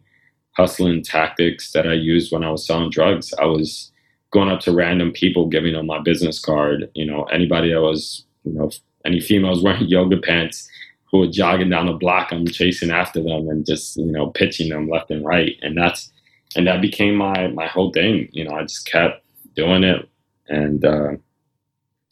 hustling 0.58 1.04
tactics 1.04 1.72
that 1.72 1.88
i 1.88 1.94
used 1.94 2.32
when 2.32 2.44
i 2.44 2.50
was 2.50 2.66
selling 2.66 2.90
drugs 2.90 3.34
i 3.40 3.46
was 3.46 3.92
going 4.34 4.50
up 4.50 4.60
to 4.62 4.74
random 4.74 5.12
people, 5.12 5.48
giving 5.48 5.74
them 5.74 5.86
my 5.86 6.02
business 6.02 6.40
card. 6.40 6.90
You 6.96 7.06
know, 7.06 7.24
anybody 7.26 7.72
that 7.72 7.82
was, 7.82 8.26
you 8.44 8.52
know, 8.52 8.72
any 9.06 9.22
females 9.22 9.64
wearing 9.64 9.88
yoga 9.88 10.18
pants 10.18 10.68
who 11.12 11.20
were 11.20 11.28
jogging 11.28 11.70
down 11.70 11.86
the 11.86 11.94
block, 11.94 12.32
I'm 12.32 12.48
chasing 12.48 12.92
after 12.92 13.22
them 13.22 13.48
and 13.48 13.66
just, 13.66 13.96
you 13.96 14.12
know, 14.12 14.32
pitching 14.32 14.70
them 14.70 14.90
left 14.90 15.12
and 15.12 15.24
right. 15.24 15.56
And 15.62 15.78
that's, 15.78 16.12
and 16.56 16.68
that 16.68 16.82
became 16.82 17.16
my, 17.16 17.48
my 17.48 17.68
whole 17.68 17.94
thing. 17.94 18.28
You 18.32 18.46
know, 18.46 18.56
I 18.56 18.64
just 18.64 18.88
kept 18.88 19.24
doing 19.56 19.84
it. 19.84 20.10
And, 20.50 20.84
uh, 20.84 21.12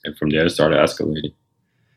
and 0.03 0.18
from 0.18 0.30
there 0.30 0.45
it 0.45 0.51
started 0.51 0.78
escalating. 0.78 1.34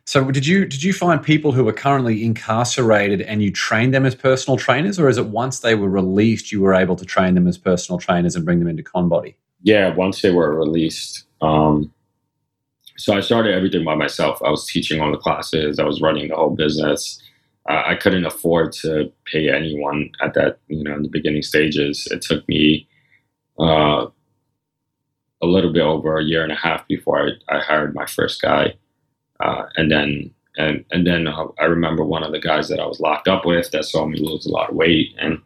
So 0.07 0.30
did 0.30 0.46
you 0.46 0.66
did 0.66 0.82
you 0.82 0.92
find 0.92 1.22
people 1.22 1.52
who 1.52 1.64
were 1.64 1.72
currently 1.72 2.24
incarcerated 2.24 3.22
and 3.22 3.42
you 3.42 3.50
trained 3.50 3.94
them 3.94 4.05
as 4.05 4.14
personal 4.14 4.59
trainers, 4.59 4.98
or 4.98 5.09
is 5.09 5.16
it 5.16 5.26
once 5.26 5.61
they 5.61 5.74
were 5.74 5.88
released 5.88 6.52
you 6.52 6.61
were 6.61 6.74
able 6.74 6.96
to 6.96 7.07
train 7.07 7.34
them 7.34 7.46
as 7.46 7.57
personal 7.57 7.98
trainers 7.98 8.36
and 8.36 8.44
bring 8.44 8.59
them 8.59 8.68
into 8.68 8.82
Conbody? 8.82 9.34
Yeah, 9.62 9.94
once 9.94 10.20
they 10.20 10.30
were 10.30 10.55
released. 10.55 11.24
Um, 11.40 11.90
so 12.96 13.16
I 13.16 13.20
started 13.20 13.55
everything 13.55 13.84
by 13.84 13.94
myself. 13.94 14.40
I 14.44 14.50
was 14.50 14.66
teaching 14.66 15.00
all 15.00 15.11
the 15.11 15.16
classes. 15.16 15.78
I 15.78 15.84
was 15.84 16.02
running 16.02 16.28
the 16.28 16.36
whole 16.36 16.50
business. 16.50 17.20
Uh, 17.68 17.82
I 17.86 17.94
couldn't 17.94 18.26
afford 18.26 18.72
to 18.72 19.11
pay 19.24 19.48
anyone 19.48 20.11
at 20.20 20.34
that, 20.34 20.59
you 20.68 20.84
know, 20.84 20.94
in 20.94 21.02
the 21.02 21.09
beginning 21.09 21.42
stages. 21.42 22.07
It 22.11 22.20
took 22.20 22.46
me 22.46 22.86
uh, 23.59 24.07
a 25.42 25.46
little 25.46 25.72
bit 25.72 25.82
over 25.82 26.18
a 26.18 26.24
year 26.24 26.42
and 26.42 26.52
a 26.52 26.57
half 26.57 26.86
before 26.86 27.26
I, 27.26 27.57
I 27.57 27.61
hired 27.61 27.94
my 27.94 28.07
first 28.07 28.42
guy. 28.42 28.74
Uh, 29.41 29.64
and 29.76 29.91
then 29.91 30.30
and 30.57 30.85
and 30.93 31.07
then 31.07 31.28
I 31.28 31.64
remember 31.64 32.05
one 32.05 32.22
of 32.22 32.32
the 32.32 32.41
guys 32.41 32.68
that 32.68 32.80
I 32.80 32.87
was 32.87 33.01
locked 33.01 33.28
up 33.28 33.45
with 33.45 33.70
that 33.72 33.85
saw 33.85 34.07
me 34.07 34.18
lose 34.18 34.47
a 34.47 34.51
lot 34.51 34.70
of 34.70 34.76
weight, 34.76 35.14
and 35.18 35.41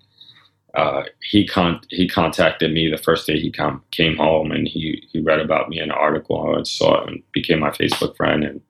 uh, 0.75 1.05
he 1.23 1.47
con- 1.47 1.81
he 1.91 2.09
contacted 2.09 2.73
me 2.73 2.91
the 2.91 2.99
first 2.99 3.27
day 3.27 3.41
he 3.41 3.51
com- 3.51 3.83
came 3.91 4.17
home, 4.17 4.53
and 4.53 4.69
he 4.69 5.03
he 5.13 5.21
read 5.21 5.41
about 5.41 5.69
me 5.71 5.79
in 5.79 5.85
an 5.85 5.91
article 5.93 6.55
and 6.55 6.69
saw 6.69 7.03
it 7.03 7.09
and 7.09 7.23
became 7.33 7.61
my 7.61 7.71
Facebook 7.71 8.17
friend, 8.17 8.45
and 8.45 8.61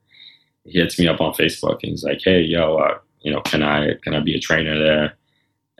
he 0.64 0.78
hits 0.78 0.98
me 0.98 1.08
up 1.08 1.20
on 1.20 1.32
Facebook 1.34 1.80
and 1.82 1.92
he's 1.92 2.04
like, 2.04 2.20
hey 2.24 2.40
yo, 2.42 2.76
uh, 2.78 2.98
you 3.22 3.32
know, 3.32 3.40
can 3.42 3.62
I 3.62 3.94
can 4.02 4.14
I 4.14 4.20
be 4.20 4.36
a 4.36 4.40
trainer 4.40 4.78
there? 4.78 5.14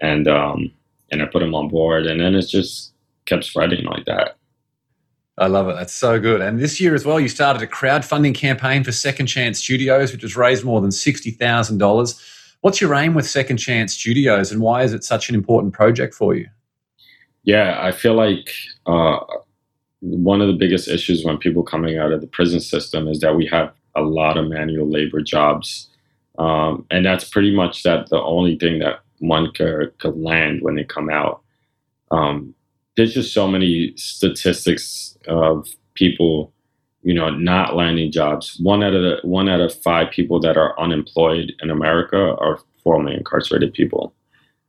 And 0.01 0.29
um 0.29 0.73
and 1.13 1.23
I 1.23 1.27
put 1.27 1.43
him 1.43 1.55
on 1.55 1.69
board, 1.69 2.07
and 2.07 2.21
then 2.21 2.35
it's 2.35 2.51
just 2.51 2.95
kept 3.27 3.45
spreading 3.45 3.85
like 3.87 4.07
that. 4.07 4.38
I 5.39 5.47
love 5.47 5.69
it. 5.69 5.77
That's 5.77 5.95
so 5.95 6.19
good. 6.19 6.41
And 6.41 6.59
this 6.59 6.81
year 6.81 6.95
as 6.95 7.05
well, 7.05 7.21
you 7.21 7.29
started 7.29 7.63
a 7.63 7.67
crowdfunding 7.67 8.35
campaign 8.35 8.83
for 8.83 8.93
Second 8.93 9.27
Chance 9.27 9.59
Studios, 9.59 10.13
which 10.13 10.23
has 10.23 10.37
raised 10.37 10.65
more 10.65 10.81
than 10.81 10.91
$60,000. 10.91 12.35
What's 12.61 12.81
your 12.81 12.95
aim 12.95 13.15
with 13.15 13.27
Second 13.27 13.59
Chance 13.59 13.95
Studios 13.95 14.51
and 14.51 14.61
why 14.61 14.83
is 14.83 14.93
it 14.93 15.05
such 15.05 15.29
an 15.29 15.35
important 15.35 15.73
project 15.73 16.15
for 16.15 16.35
you? 16.35 16.49
Yeah, 17.45 17.79
I 17.81 17.93
feel 17.93 18.15
like 18.15 18.53
uh, 18.87 19.19
one 20.01 20.41
of 20.41 20.49
the 20.49 20.55
biggest 20.55 20.89
issues 20.89 21.25
when 21.25 21.39
people 21.39 21.63
coming 21.63 21.99
out 21.99 22.13
of 22.13 22.21
the 22.21 22.27
prison 22.27 22.61
system 22.61 23.07
is 23.07 23.21
that 23.21 23.37
we 23.37 23.47
have 23.47 23.73
a 23.95 24.03
lot 24.03 24.37
of 24.37 24.49
manual 24.49 24.91
labor 24.91 25.21
jobs. 25.21 25.89
Um, 26.39 26.85
and 26.91 27.05
that's 27.05 27.25
pretty 27.25 27.55
much 27.55 27.85
that 27.85 28.09
the 28.11 28.21
only 28.21 28.59
thing 28.59 28.81
that 28.81 29.01
one 29.19 29.53
could, 29.53 29.97
could 29.99 30.17
land 30.17 30.63
when 30.63 30.75
they 30.75 30.85
come 30.85 31.11
out. 31.11 31.43
Um, 32.11 32.55
there's 32.99 33.15
just 33.15 33.33
so 33.33 33.47
many 33.47 33.93
statistics 33.97 35.17
of 35.29 35.69
people, 35.95 36.53
you 37.03 37.15
know, 37.15 37.31
not 37.31 37.77
landing 37.77 38.11
jobs. 38.11 38.59
One 38.61 38.83
out 38.83 38.93
of 38.93 39.03
the, 39.03 39.19
one 39.23 39.49
out 39.49 39.61
of 39.61 39.73
five 39.83 40.11
people 40.11 40.41
that 40.41 40.57
are 40.57 40.79
unemployed 40.81 41.53
in 41.63 41.71
America 41.71 42.35
are 42.39 42.59
formerly 42.83 43.15
incarcerated 43.15 43.73
people, 43.73 44.13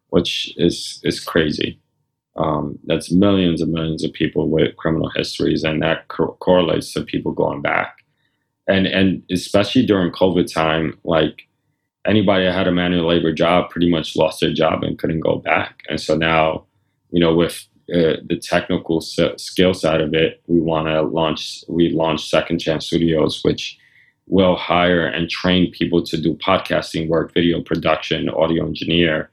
which 0.09 0.53
is 0.57 1.01
is 1.03 1.19
crazy. 1.19 1.79
Um, 2.37 2.77
that's 2.83 3.11
millions 3.11 3.61
and 3.61 3.73
millions 3.73 4.03
of 4.03 4.13
people 4.13 4.47
with 4.47 4.77
criminal 4.77 5.09
histories, 5.15 5.63
and 5.63 5.81
that 5.81 6.07
co- 6.09 6.37
correlates 6.39 6.93
to 6.93 7.01
people 7.01 7.31
going 7.31 7.63
back. 7.63 7.97
And 8.67 8.85
and 8.85 9.23
especially 9.31 9.87
during 9.87 10.11
COVID 10.11 10.53
time, 10.53 10.99
like 11.03 11.47
anybody 12.05 12.45
that 12.45 12.53
had 12.53 12.67
a 12.67 12.71
manual 12.71 13.07
labor 13.07 13.33
job 13.33 13.71
pretty 13.71 13.89
much 13.89 14.15
lost 14.15 14.39
their 14.39 14.53
job 14.53 14.83
and 14.83 14.99
couldn't 14.99 15.21
go 15.21 15.37
back. 15.37 15.81
And 15.89 15.99
so 15.99 16.15
now, 16.15 16.65
you 17.09 17.19
know, 17.19 17.33
with 17.35 17.67
uh, 17.93 18.17
the 18.25 18.39
technical 18.41 19.01
skill 19.01 19.73
side 19.73 20.01
of 20.01 20.13
it, 20.13 20.41
we 20.47 20.59
want 20.59 20.87
to 20.87 21.01
launch. 21.01 21.63
We 21.67 21.89
launched 21.89 22.29
Second 22.29 22.59
Chance 22.59 22.87
Studios, 22.87 23.41
which 23.43 23.77
will 24.27 24.55
hire 24.55 25.05
and 25.05 25.29
train 25.29 25.71
people 25.71 26.03
to 26.03 26.21
do 26.21 26.35
podcasting 26.35 27.07
work, 27.07 27.33
video 27.33 27.61
production, 27.61 28.29
audio 28.29 28.65
engineer. 28.65 29.31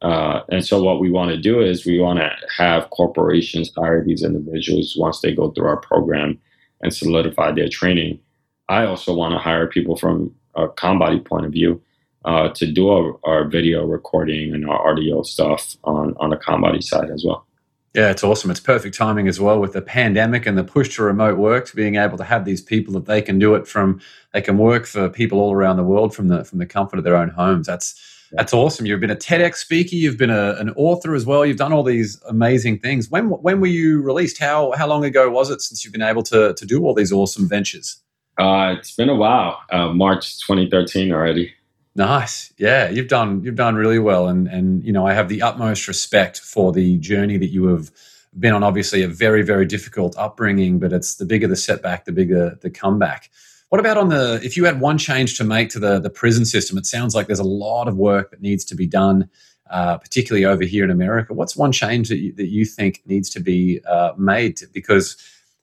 Uh, 0.00 0.40
and 0.48 0.64
so, 0.64 0.82
what 0.82 1.00
we 1.00 1.10
want 1.10 1.30
to 1.30 1.36
do 1.36 1.60
is 1.60 1.84
we 1.84 1.98
want 1.98 2.18
to 2.20 2.30
have 2.56 2.90
corporations 2.90 3.72
hire 3.76 4.04
these 4.04 4.22
individuals 4.22 4.96
once 4.96 5.20
they 5.20 5.34
go 5.34 5.50
through 5.50 5.66
our 5.66 5.80
program 5.80 6.38
and 6.80 6.94
solidify 6.94 7.52
their 7.52 7.68
training. 7.68 8.20
I 8.68 8.86
also 8.86 9.14
want 9.14 9.32
to 9.32 9.38
hire 9.38 9.66
people 9.66 9.96
from 9.96 10.34
a 10.54 10.68
ConBody 10.68 11.24
point 11.24 11.46
of 11.46 11.52
view 11.52 11.82
uh, 12.24 12.50
to 12.50 12.70
do 12.70 12.90
our, 12.90 13.18
our, 13.24 13.44
video 13.44 13.86
recording 13.86 14.54
and 14.54 14.68
our 14.68 14.90
audio 14.90 15.22
stuff 15.22 15.76
on 15.84 16.14
on 16.18 16.30
the 16.30 16.36
ConBody 16.36 16.82
side 16.82 17.10
as 17.10 17.24
well. 17.26 17.47
Yeah, 17.94 18.10
it's 18.10 18.22
awesome. 18.22 18.50
It's 18.50 18.60
perfect 18.60 18.96
timing 18.96 19.28
as 19.28 19.40
well 19.40 19.60
with 19.60 19.72
the 19.72 19.82
pandemic 19.82 20.46
and 20.46 20.58
the 20.58 20.64
push 20.64 20.94
to 20.96 21.02
remote 21.02 21.38
work, 21.38 21.66
to 21.66 21.76
being 21.76 21.96
able 21.96 22.18
to 22.18 22.24
have 22.24 22.44
these 22.44 22.60
people 22.60 22.92
that 22.94 23.06
they 23.06 23.22
can 23.22 23.38
do 23.38 23.54
it 23.54 23.66
from. 23.66 24.00
They 24.32 24.42
can 24.42 24.58
work 24.58 24.86
for 24.86 25.08
people 25.08 25.40
all 25.40 25.52
around 25.52 25.78
the 25.78 25.84
world 25.84 26.14
from 26.14 26.28
the 26.28 26.44
from 26.44 26.58
the 26.58 26.66
comfort 26.66 26.98
of 26.98 27.04
their 27.04 27.16
own 27.16 27.30
homes. 27.30 27.66
That's 27.66 27.94
that's 28.32 28.52
awesome. 28.52 28.84
You've 28.84 29.00
been 29.00 29.10
a 29.10 29.16
TEDx 29.16 29.56
speaker. 29.56 29.96
You've 29.96 30.18
been 30.18 30.30
a, 30.30 30.54
an 30.58 30.70
author 30.76 31.14
as 31.14 31.24
well. 31.24 31.46
You've 31.46 31.56
done 31.56 31.72
all 31.72 31.82
these 31.82 32.20
amazing 32.28 32.80
things. 32.80 33.10
When 33.10 33.30
when 33.30 33.60
were 33.60 33.66
you 33.66 34.02
released? 34.02 34.38
How 34.38 34.72
how 34.72 34.86
long 34.86 35.04
ago 35.04 35.30
was 35.30 35.50
it 35.50 35.62
since 35.62 35.84
you've 35.84 35.92
been 35.92 36.02
able 36.02 36.22
to 36.24 36.54
to 36.54 36.66
do 36.66 36.84
all 36.84 36.94
these 36.94 37.12
awesome 37.12 37.48
ventures? 37.48 38.02
Uh, 38.38 38.76
it's 38.78 38.94
been 38.94 39.08
a 39.08 39.16
while. 39.16 39.60
Uh, 39.70 39.88
March 39.88 40.38
2013 40.46 41.10
already. 41.10 41.52
Nice. 41.98 42.52
Yeah, 42.58 42.88
you've 42.90 43.08
done 43.08 43.42
you've 43.42 43.56
done 43.56 43.74
really 43.74 43.98
well 43.98 44.28
and 44.28 44.46
and 44.46 44.84
you 44.84 44.92
know, 44.92 45.04
I 45.04 45.14
have 45.14 45.28
the 45.28 45.42
utmost 45.42 45.88
respect 45.88 46.38
for 46.38 46.70
the 46.70 46.96
journey 46.98 47.38
that 47.38 47.48
you 47.48 47.66
have 47.66 47.90
been 48.38 48.54
on 48.54 48.62
obviously 48.62 49.02
a 49.02 49.08
very 49.08 49.42
very 49.42 49.66
difficult 49.66 50.16
upbringing, 50.16 50.78
but 50.78 50.92
it's 50.92 51.16
the 51.16 51.26
bigger 51.26 51.48
the 51.48 51.56
setback, 51.56 52.04
the 52.04 52.12
bigger 52.12 52.56
the 52.62 52.70
comeback. 52.70 53.30
What 53.70 53.80
about 53.80 53.98
on 53.98 54.10
the 54.10 54.40
if 54.44 54.56
you 54.56 54.64
had 54.64 54.80
one 54.80 54.96
change 54.96 55.36
to 55.38 55.44
make 55.44 55.70
to 55.70 55.80
the 55.80 55.98
the 55.98 56.08
prison 56.08 56.44
system? 56.44 56.78
It 56.78 56.86
sounds 56.86 57.16
like 57.16 57.26
there's 57.26 57.40
a 57.40 57.54
lot 57.66 57.88
of 57.88 57.96
work 57.96 58.30
that 58.30 58.40
needs 58.40 58.64
to 58.66 58.76
be 58.76 58.86
done. 58.86 59.28
Uh, 59.68 59.98
particularly 59.98 60.46
over 60.46 60.64
here 60.64 60.82
in 60.82 60.90
America, 60.90 61.34
what's 61.34 61.54
one 61.54 61.72
change 61.72 62.08
that 62.08 62.16
you, 62.16 62.32
that 62.32 62.46
you 62.46 62.64
think 62.64 63.02
needs 63.04 63.28
to 63.28 63.38
be 63.38 63.82
uh, 63.86 64.12
made? 64.16 64.58
Because 64.72 65.14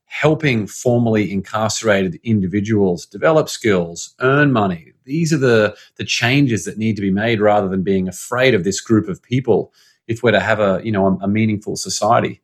helping 0.05 0.67
formerly 0.67 1.31
incarcerated 1.31 2.19
individuals 2.23 3.05
develop 3.05 3.49
skills, 3.49 4.15
earn 4.19 4.51
money, 4.51 4.93
these 5.05 5.31
are 5.31 5.37
the 5.37 5.77
the 5.95 6.03
changes 6.03 6.65
that 6.65 6.77
need 6.77 6.95
to 6.95 7.01
be 7.01 7.11
made 7.11 7.39
rather 7.39 7.69
than 7.69 7.83
being 7.83 8.07
afraid 8.07 8.53
of 8.53 8.63
this 8.63 8.81
group 8.81 9.07
of 9.07 9.21
people 9.23 9.73
if 10.07 10.21
we're 10.21 10.31
to 10.31 10.39
have 10.39 10.59
a 10.59 10.81
you 10.83 10.91
know 10.91 11.07
a, 11.07 11.25
a 11.25 11.27
meaningful 11.27 11.75
society. 11.75 12.41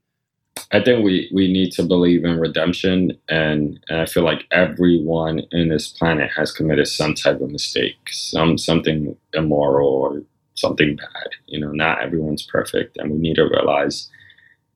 I 0.72 0.82
think 0.82 1.04
we 1.04 1.30
we 1.34 1.52
need 1.52 1.72
to 1.74 1.84
believe 1.84 2.24
in 2.24 2.40
redemption 2.40 3.18
and, 3.28 3.80
and 3.90 4.02
i 4.02 4.06
feel 4.06 4.24
like 4.24 4.46
everyone 4.52 5.42
in 5.52 5.70
this 5.70 5.88
planet 5.88 6.30
has 6.36 6.52
committed 6.52 6.88
some 6.88 7.14
type 7.14 7.42
of 7.42 7.50
mistake 7.50 7.98
some 8.10 8.58
something 8.58 9.16
immoral 9.34 9.90
or 9.90 10.22
something 10.56 10.96
bad. 10.96 11.30
You 11.48 11.60
know 11.60 11.72
not 11.72 12.02
everyone's 12.02 12.44
perfect 12.44 12.98
and 12.98 13.12
we 13.12 13.18
need 13.18 13.36
to 13.36 13.44
realize 13.44 14.10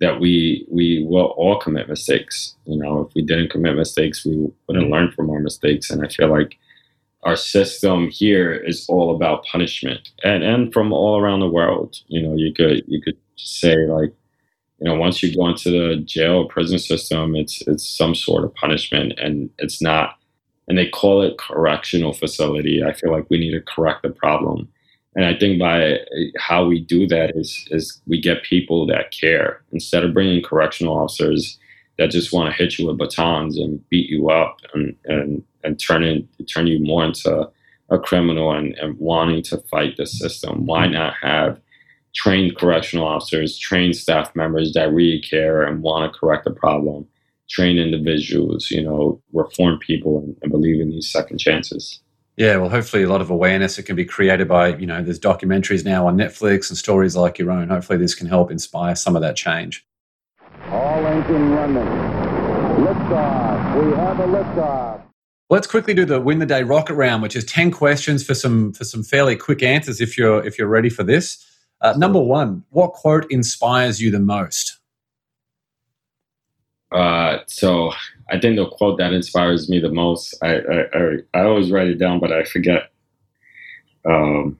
that 0.01 0.19
we 0.19 0.65
we 0.69 1.03
will 1.03 1.27
all 1.37 1.59
commit 1.59 1.87
mistakes. 1.87 2.55
You 2.65 2.77
know 2.77 3.01
if 3.01 3.13
we 3.15 3.21
didn't 3.21 3.51
commit 3.51 3.75
mistakes 3.75 4.25
we 4.25 4.47
wouldn't 4.67 4.89
learn 4.89 5.11
from 5.11 5.29
our 5.29 5.39
mistakes. 5.39 5.89
And 5.89 6.05
i 6.05 6.09
feel 6.09 6.29
like 6.29 6.57
our 7.23 7.35
system 7.35 8.09
here 8.09 8.53
is 8.53 8.85
all 8.87 9.15
about 9.15 9.45
punishment. 9.45 10.09
And 10.23 10.43
and 10.43 10.73
from 10.73 10.93
all 10.93 11.19
around 11.19 11.39
the 11.39 11.49
world 11.49 11.97
you 12.07 12.21
know 12.21 12.35
you 12.35 12.53
could 12.53 12.83
you 12.87 13.01
could 13.01 13.17
say 13.37 13.87
like 13.87 14.13
you 14.79 14.89
know 14.89 14.95
once 14.95 15.23
you 15.23 15.35
go 15.35 15.47
into 15.47 15.69
the 15.71 15.97
jail 15.97 16.37
or 16.37 16.47
prison 16.47 16.79
system 16.79 17.35
it's 17.35 17.61
it's 17.67 17.87
some 17.87 18.15
sort 18.15 18.43
of 18.43 18.53
punishment. 18.55 19.13
And 19.17 19.49
it's 19.59 19.81
not 19.81 20.17
and 20.67 20.77
they 20.77 20.87
call 20.89 21.21
it 21.21 21.37
correctional 21.37 22.13
facility. 22.13 22.83
I 22.83 22.93
feel 22.93 23.11
like 23.11 23.29
we 23.29 23.37
need 23.37 23.51
to 23.51 23.61
correct 23.61 24.01
the 24.01 24.09
problem 24.09 24.67
and 25.15 25.25
i 25.25 25.37
think 25.37 25.59
by 25.59 25.97
how 26.37 26.65
we 26.65 26.79
do 26.79 27.07
that 27.07 27.35
is 27.35 27.67
is 27.71 28.01
we 28.07 28.19
get 28.19 28.43
people 28.43 28.85
that 28.85 29.11
care 29.11 29.61
instead 29.71 30.03
of 30.03 30.13
bringing 30.13 30.43
correctional 30.43 30.97
officers 30.97 31.57
that 31.97 32.11
just 32.11 32.33
want 32.33 32.49
to 32.49 32.57
hit 32.57 32.77
you 32.77 32.87
with 32.87 32.97
batons 32.97 33.57
and 33.57 33.87
beat 33.89 34.09
you 34.09 34.29
up 34.29 34.59
and 34.73 34.95
and 35.05 35.43
and 35.65 35.79
turn 35.79 36.03
in, 36.03 36.27
turn 36.47 36.67
you 36.67 36.79
more 36.79 37.03
into 37.03 37.49
a 37.89 37.99
criminal 37.99 38.51
and, 38.51 38.73
and 38.75 38.97
wanting 38.97 39.43
to 39.43 39.57
fight 39.69 39.97
the 39.97 40.05
system. 40.05 40.65
Why 40.65 40.87
not 40.87 41.15
have 41.21 41.59
trained 42.13 42.57
correctional 42.57 43.05
officers, 43.05 43.57
trained 43.57 43.95
staff 43.95 44.33
members 44.35 44.73
that 44.73 44.93
really 44.93 45.19
care 45.19 45.63
and 45.63 45.81
want 45.81 46.11
to 46.11 46.17
correct 46.17 46.45
the 46.45 46.51
problem, 46.51 47.05
train 47.49 47.77
individuals, 47.77 48.71
you 48.71 48.81
know, 48.81 49.21
reform 49.33 49.79
people 49.79 50.19
and, 50.19 50.37
and 50.41 50.51
believe 50.51 50.79
in 50.79 50.91
these 50.91 51.11
second 51.11 51.39
chances. 51.39 51.99
Yeah, 52.37 52.57
well, 52.57 52.69
hopefully 52.69 53.03
a 53.03 53.09
lot 53.09 53.21
of 53.21 53.29
awareness 53.29 53.77
that 53.77 53.83
can 53.83 53.95
be 53.95 54.03
created 54.03 54.49
by, 54.49 54.75
you 54.75 54.85
know, 54.85 55.01
there's 55.01 55.19
documentaries 55.19 55.85
now 55.85 56.05
on 56.05 56.17
Netflix 56.17 56.69
and 56.69 56.77
stories 56.77 57.15
like 57.15 57.39
your 57.39 57.49
own. 57.49 57.69
Hopefully 57.69 57.97
this 57.97 58.13
can 58.13 58.27
help 58.27 58.51
inspire 58.51 58.95
some 58.95 59.15
of 59.15 59.21
that 59.21 59.37
change. 59.37 59.85
All 60.69 61.07
engine 61.07 61.51
running. 61.51 61.85
Liftoff. 62.83 63.85
We 63.85 63.95
have 63.95 64.19
a 64.19 64.27
liftoff. 64.27 65.01
Let's 65.49 65.67
quickly 65.67 65.93
do 65.93 66.05
the 66.05 66.19
win 66.19 66.39
the 66.39 66.45
day 66.45 66.63
rocket 66.63 66.95
round, 66.95 67.21
which 67.21 67.35
is 67.35 67.45
ten 67.45 67.71
questions 67.71 68.25
for 68.25 68.33
some 68.33 68.73
for 68.73 68.83
some 68.83 69.03
fairly 69.03 69.35
quick 69.35 69.61
answers. 69.61 70.01
If 70.01 70.17
you're 70.17 70.43
if 70.43 70.57
you're 70.57 70.67
ready 70.67 70.89
for 70.89 71.03
this, 71.03 71.45
uh, 71.81 71.93
number 71.95 72.19
one, 72.19 72.63
what 72.71 72.93
quote 72.93 73.27
inspires 73.29 74.01
you 74.01 74.09
the 74.09 74.19
most? 74.19 74.74
Uh, 76.91 77.39
so 77.47 77.91
I 78.29 78.39
think 78.39 78.55
the 78.57 78.67
quote 78.67 78.97
that 78.99 79.11
inspires 79.13 79.69
me 79.69 79.79
the 79.79 79.89
most, 79.91 80.33
I 80.43 80.55
I, 80.57 80.79
I, 80.93 81.15
I 81.33 81.43
always 81.45 81.71
write 81.71 81.87
it 81.87 81.95
down, 81.99 82.19
but 82.19 82.31
I 82.31 82.43
forget. 82.43 82.91
Um, 84.07 84.59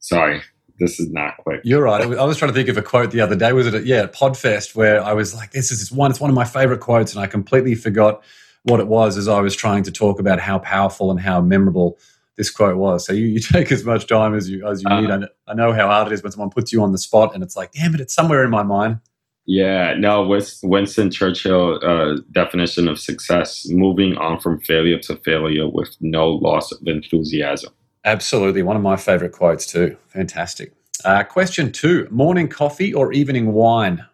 sorry, 0.00 0.42
this 0.78 0.98
is 1.00 1.10
not 1.10 1.36
quick. 1.38 1.60
You're 1.64 1.82
right. 1.82 2.02
I 2.02 2.24
was- 2.24 2.36
trying 2.38 2.50
to 2.50 2.54
think 2.54 2.68
of 2.68 2.76
a 2.76 2.82
quote 2.82 3.10
the 3.12 3.20
other 3.20 3.36
day. 3.36 3.52
Was 3.52 3.66
it 3.66 3.74
at, 3.74 3.86
yeah, 3.86 4.02
at 4.02 4.12
Podfest 4.12 4.74
where 4.74 5.02
I 5.02 5.12
was 5.12 5.34
like, 5.34 5.52
this 5.52 5.70
is 5.70 5.92
one, 5.92 6.10
it's 6.10 6.20
one 6.20 6.30
of 6.30 6.34
my 6.36 6.44
favorite 6.44 6.80
quotes. 6.80 7.14
And 7.14 7.22
I 7.22 7.26
completely 7.26 7.74
forgot 7.74 8.22
what 8.64 8.80
it 8.80 8.88
was 8.88 9.16
as 9.16 9.28
I 9.28 9.40
was 9.40 9.54
trying 9.54 9.84
to 9.84 9.92
talk 9.92 10.18
about 10.18 10.40
how 10.40 10.58
powerful 10.58 11.10
and 11.10 11.20
how 11.20 11.40
memorable 11.40 11.98
this 12.36 12.50
quote 12.50 12.76
was. 12.76 13.06
So 13.06 13.12
you, 13.12 13.26
you 13.26 13.38
take 13.52 13.70
as 13.70 13.84
much 13.84 14.06
time 14.08 14.34
as 14.34 14.50
you, 14.50 14.66
as 14.68 14.82
you 14.82 14.88
Uh, 14.88 15.00
need. 15.00 15.10
I 15.10 15.20
I 15.46 15.54
know 15.54 15.72
how 15.72 15.86
hard 15.86 16.08
it 16.08 16.14
is 16.14 16.22
when 16.22 16.32
someone 16.32 16.50
puts 16.50 16.72
you 16.72 16.82
on 16.82 16.90
the 16.92 16.98
spot 16.98 17.32
and 17.34 17.42
it's 17.44 17.56
like, 17.56 17.70
damn 17.72 17.94
it, 17.94 18.00
it's 18.00 18.14
somewhere 18.14 18.42
in 18.44 18.50
my 18.50 18.62
mind. 18.64 18.98
Yeah, 19.46 19.94
no, 19.98 20.26
Winston 20.62 21.10
Churchill 21.10 21.78
uh, 21.84 22.16
definition 22.32 22.88
of 22.88 22.98
success: 22.98 23.66
moving 23.68 24.16
on 24.16 24.40
from 24.40 24.60
failure 24.60 24.98
to 25.00 25.16
failure 25.16 25.68
with 25.68 25.96
no 26.00 26.30
loss 26.30 26.72
of 26.72 26.86
enthusiasm. 26.86 27.72
Absolutely. 28.04 28.62
One 28.62 28.76
of 28.76 28.82
my 28.82 28.96
favorite 28.96 29.32
quotes 29.32 29.66
too. 29.66 29.96
Fantastic. 30.08 30.72
Uh, 31.04 31.22
question 31.24 31.72
two, 31.72 32.08
morning 32.10 32.48
coffee 32.48 32.92
or 32.92 33.12
evening 33.12 33.52
wine? 33.52 34.04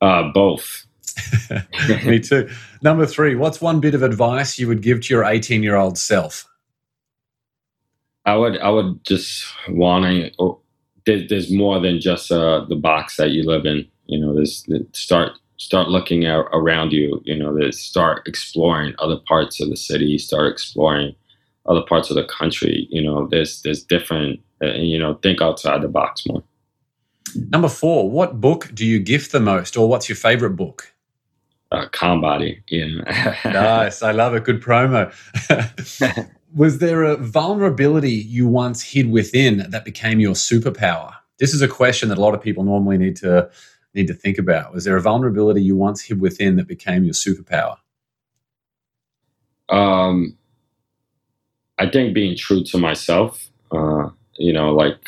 Uh, 0.00 0.30
both. 0.32 0.86
Me 2.06 2.20
too. 2.20 2.48
Number 2.82 3.06
three, 3.06 3.34
what's 3.34 3.60
one 3.60 3.80
bit 3.80 3.94
of 3.94 4.02
advice 4.02 4.58
you 4.58 4.68
would 4.68 4.82
give 4.82 5.00
to 5.02 5.14
your 5.14 5.24
18 5.24 5.62
year 5.62 5.76
old 5.76 5.98
self? 5.98 6.46
I 8.24 8.36
would 8.36 8.58
I 8.58 8.70
would 8.70 9.04
just 9.04 9.46
wanting 9.68 10.30
oh, 10.38 10.60
there, 11.06 11.26
there's 11.28 11.52
more 11.52 11.80
than 11.80 12.00
just 12.00 12.30
uh, 12.30 12.64
the 12.68 12.76
box 12.76 13.16
that 13.16 13.30
you 13.30 13.44
live 13.44 13.64
in. 13.64 13.86
Start 14.92 15.32
start 15.58 15.88
looking 15.88 16.24
at, 16.24 16.38
around 16.52 16.92
you. 16.92 17.20
You 17.24 17.36
know, 17.36 17.54
there's 17.56 17.78
start 17.80 18.26
exploring 18.26 18.94
other 18.98 19.16
parts 19.26 19.60
of 19.60 19.70
the 19.70 19.76
city. 19.76 20.18
Start 20.18 20.50
exploring 20.52 21.14
other 21.66 21.82
parts 21.82 22.10
of 22.10 22.16
the 22.16 22.24
country. 22.24 22.86
You 22.90 23.02
know, 23.02 23.26
there's 23.30 23.62
there's 23.62 23.82
different. 23.82 24.40
Uh, 24.62 24.72
you 24.72 24.98
know, 24.98 25.14
think 25.22 25.42
outside 25.42 25.82
the 25.82 25.88
box 25.88 26.26
more. 26.26 26.42
Number 27.34 27.68
four, 27.68 28.10
what 28.10 28.40
book 28.40 28.70
do 28.72 28.86
you 28.86 28.98
gift 28.98 29.32
the 29.32 29.40
most 29.40 29.76
or 29.76 29.88
what's 29.88 30.08
your 30.08 30.16
favorite 30.16 30.56
book? 30.56 30.94
Uh, 31.72 31.86
ConBody. 31.88 32.62
Know. 32.70 33.50
nice. 33.50 34.02
I 34.02 34.12
love 34.12 34.34
it. 34.34 34.44
Good 34.44 34.62
promo. 34.62 35.12
Was 36.54 36.78
there 36.78 37.02
a 37.02 37.16
vulnerability 37.16 38.12
you 38.12 38.46
once 38.46 38.82
hid 38.82 39.10
within 39.10 39.68
that 39.70 39.84
became 39.84 40.20
your 40.20 40.34
superpower? 40.34 41.14
This 41.38 41.52
is 41.52 41.60
a 41.60 41.68
question 41.68 42.08
that 42.08 42.18
a 42.18 42.20
lot 42.20 42.34
of 42.34 42.40
people 42.40 42.64
normally 42.64 42.96
need 42.96 43.16
to 43.16 43.50
need 43.96 44.06
to 44.08 44.14
think 44.14 44.38
about. 44.38 44.72
Was 44.72 44.84
there 44.84 44.96
a 44.96 45.02
vulnerability 45.02 45.62
you 45.62 45.76
once 45.76 46.02
hid 46.02 46.20
within 46.20 46.56
that 46.56 46.68
became 46.68 47.04
your 47.04 47.14
superpower? 47.14 47.78
Um, 49.68 50.36
I 51.78 51.90
think 51.90 52.14
being 52.14 52.36
true 52.36 52.62
to 52.64 52.78
myself, 52.78 53.50
uh, 53.72 54.10
you 54.38 54.52
know, 54.52 54.72
like, 54.72 55.00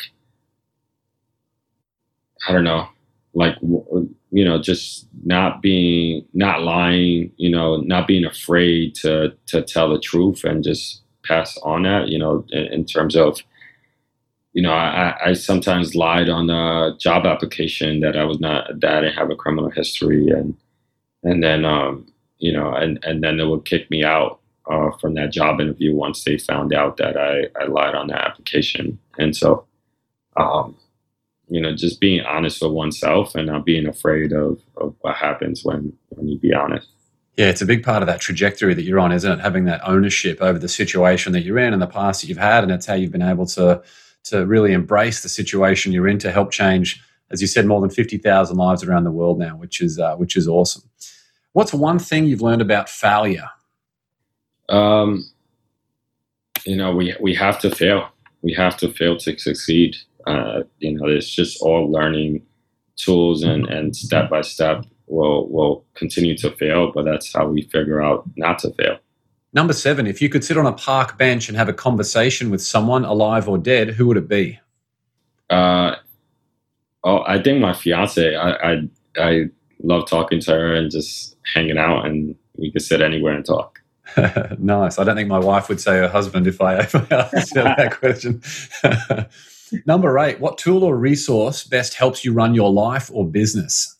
I 2.47 2.51
don't 2.51 2.63
know, 2.63 2.87
like, 3.33 3.55
you 3.61 4.45
know, 4.45 4.61
just 4.61 5.07
not 5.23 5.61
being, 5.61 6.25
not 6.33 6.63
lying, 6.63 7.31
you 7.37 7.49
know, 7.49 7.77
not 7.77 8.07
being 8.07 8.25
afraid 8.25 8.95
to, 8.95 9.33
to 9.47 9.61
tell 9.61 9.89
the 9.89 9.99
truth 9.99 10.43
and 10.43 10.63
just 10.63 11.01
pass 11.23 11.57
on 11.63 11.83
that, 11.83 12.09
you 12.09 12.17
know, 12.17 12.45
in, 12.49 12.65
in 12.65 12.85
terms 12.85 13.15
of, 13.15 13.41
you 14.59 14.63
know, 14.63 14.73
I, 14.73 15.15
I 15.27 15.33
sometimes 15.35 15.95
lied 15.95 16.27
on 16.27 16.49
a 16.49 16.93
job 16.97 17.25
application 17.25 18.01
that 18.01 18.17
I 18.17 18.25
was 18.25 18.41
not, 18.41 18.81
that 18.81 18.93
I 18.93 19.01
didn't 19.03 19.15
have 19.15 19.31
a 19.31 19.35
criminal 19.37 19.69
history 19.69 20.27
and, 20.31 20.53
and 21.23 21.41
then, 21.41 21.63
um, 21.63 22.11
you 22.39 22.51
know, 22.51 22.73
and, 22.73 22.99
and 23.03 23.23
then 23.23 23.37
they 23.37 23.45
would 23.45 23.63
kick 23.63 23.89
me 23.89 24.03
out 24.03 24.41
uh, 24.69 24.91
from 24.99 25.13
that 25.13 25.31
job 25.31 25.61
interview 25.61 25.95
once 25.95 26.25
they 26.25 26.37
found 26.37 26.73
out 26.73 26.97
that 26.97 27.15
I, 27.15 27.47
I 27.57 27.67
lied 27.67 27.95
on 27.95 28.07
the 28.07 28.21
application. 28.21 28.99
And 29.17 29.33
so, 29.33 29.65
um, 30.35 30.75
you 31.47 31.61
know, 31.61 31.73
just 31.73 32.01
being 32.01 32.25
honest 32.25 32.61
with 32.61 32.71
oneself 32.71 33.35
and 33.35 33.47
not 33.47 33.63
being 33.63 33.87
afraid 33.87 34.33
of, 34.33 34.59
of 34.75 34.93
what 34.99 35.15
happens 35.15 35.63
when, 35.63 35.93
when 36.09 36.27
you 36.27 36.37
be 36.37 36.53
honest. 36.53 36.89
Yeah, 37.37 37.47
it's 37.47 37.61
a 37.61 37.65
big 37.65 37.83
part 37.83 38.03
of 38.03 38.07
that 38.07 38.19
trajectory 38.19 38.73
that 38.73 38.83
you're 38.83 38.99
on, 38.99 39.13
isn't 39.13 39.31
it? 39.31 39.39
Having 39.39 39.63
that 39.65 39.87
ownership 39.87 40.41
over 40.41 40.59
the 40.59 40.67
situation 40.67 41.31
that 41.31 41.43
you're 41.43 41.59
in 41.59 41.71
and 41.71 41.81
the 41.81 41.87
past 41.87 42.19
that 42.19 42.27
you've 42.27 42.37
had, 42.37 42.63
and 42.65 42.73
it's 42.73 42.85
how 42.85 42.95
you've 42.95 43.13
been 43.13 43.21
able 43.21 43.45
to 43.45 43.81
to 44.29 44.45
really 44.45 44.73
embrace 44.73 45.21
the 45.21 45.29
situation 45.29 45.91
you're 45.91 46.07
in 46.07 46.19
to 46.19 46.31
help 46.31 46.51
change, 46.51 47.01
as 47.31 47.41
you 47.41 47.47
said, 47.47 47.65
more 47.65 47.81
than 47.81 47.89
fifty 47.89 48.17
thousand 48.17 48.57
lives 48.57 48.83
around 48.83 49.03
the 49.03 49.11
world 49.11 49.39
now, 49.39 49.55
which 49.55 49.81
is 49.81 49.99
uh, 49.99 50.15
which 50.15 50.35
is 50.35 50.47
awesome. 50.47 50.83
What's 51.53 51.73
one 51.73 51.99
thing 51.99 52.25
you've 52.25 52.41
learned 52.41 52.61
about 52.61 52.89
failure? 52.89 53.49
Um, 54.69 55.25
you 56.65 56.75
know, 56.75 56.95
we 56.95 57.15
we 57.19 57.35
have 57.35 57.59
to 57.59 57.73
fail. 57.73 58.09
We 58.41 58.53
have 58.53 58.77
to 58.77 58.91
fail 58.93 59.17
to 59.17 59.37
succeed. 59.37 59.95
Uh, 60.27 60.63
you 60.79 60.93
know, 60.93 61.07
it's 61.07 61.29
just 61.29 61.61
all 61.61 61.91
learning 61.91 62.45
tools 62.95 63.43
and 63.43 63.67
and 63.67 63.95
step 63.95 64.29
by 64.29 64.41
step. 64.41 64.85
We'll 65.07 65.47
we'll 65.47 65.85
continue 65.95 66.37
to 66.37 66.51
fail, 66.51 66.91
but 66.93 67.05
that's 67.05 67.33
how 67.33 67.47
we 67.47 67.63
figure 67.63 68.01
out 68.01 68.23
not 68.35 68.59
to 68.59 68.71
fail. 68.73 68.99
Number 69.51 69.73
seven, 69.73 70.05
if 70.05 70.21
you 70.21 70.29
could 70.29 70.43
sit 70.43 70.57
on 70.57 70.67
a 70.67 70.73
park 70.73 71.17
bench 71.17 71.49
and 71.49 71.57
have 71.57 71.69
a 71.69 71.73
conversation 71.73 72.51
with 72.51 72.61
someone 72.61 73.03
alive 73.03 73.49
or 73.49 73.57
dead, 73.57 73.89
who 73.89 74.07
would 74.07 74.17
it 74.17 74.27
be? 74.27 74.59
Uh, 75.49 75.95
oh, 77.03 77.23
I 77.25 77.41
think 77.41 77.59
my 77.59 77.73
fiance. 77.73 78.35
I, 78.35 78.51
I 78.51 78.81
I 79.17 79.45
love 79.81 80.07
talking 80.07 80.39
to 80.41 80.51
her 80.51 80.75
and 80.75 80.91
just 80.91 81.35
hanging 81.53 81.77
out, 81.77 82.05
and 82.05 82.35
we 82.57 82.71
could 82.71 82.83
sit 82.83 83.01
anywhere 83.01 83.33
and 83.33 83.45
talk. 83.45 83.81
nice. 84.59 84.99
I 84.99 85.03
don't 85.03 85.15
think 85.15 85.29
my 85.29 85.39
wife 85.39 85.69
would 85.69 85.81
say 85.81 85.97
her 85.97 86.07
husband 86.07 86.47
if 86.47 86.61
I, 86.61 86.75
I 86.77 86.79
asked 86.79 87.55
her 87.55 87.63
that 87.63 87.97
question. 87.99 88.41
Number 89.85 90.17
eight, 90.19 90.39
what 90.39 90.57
tool 90.57 90.83
or 90.83 90.95
resource 90.95 91.63
best 91.63 91.93
helps 91.93 92.25
you 92.25 92.33
run 92.33 92.55
your 92.55 92.71
life 92.71 93.09
or 93.13 93.27
business? 93.27 93.95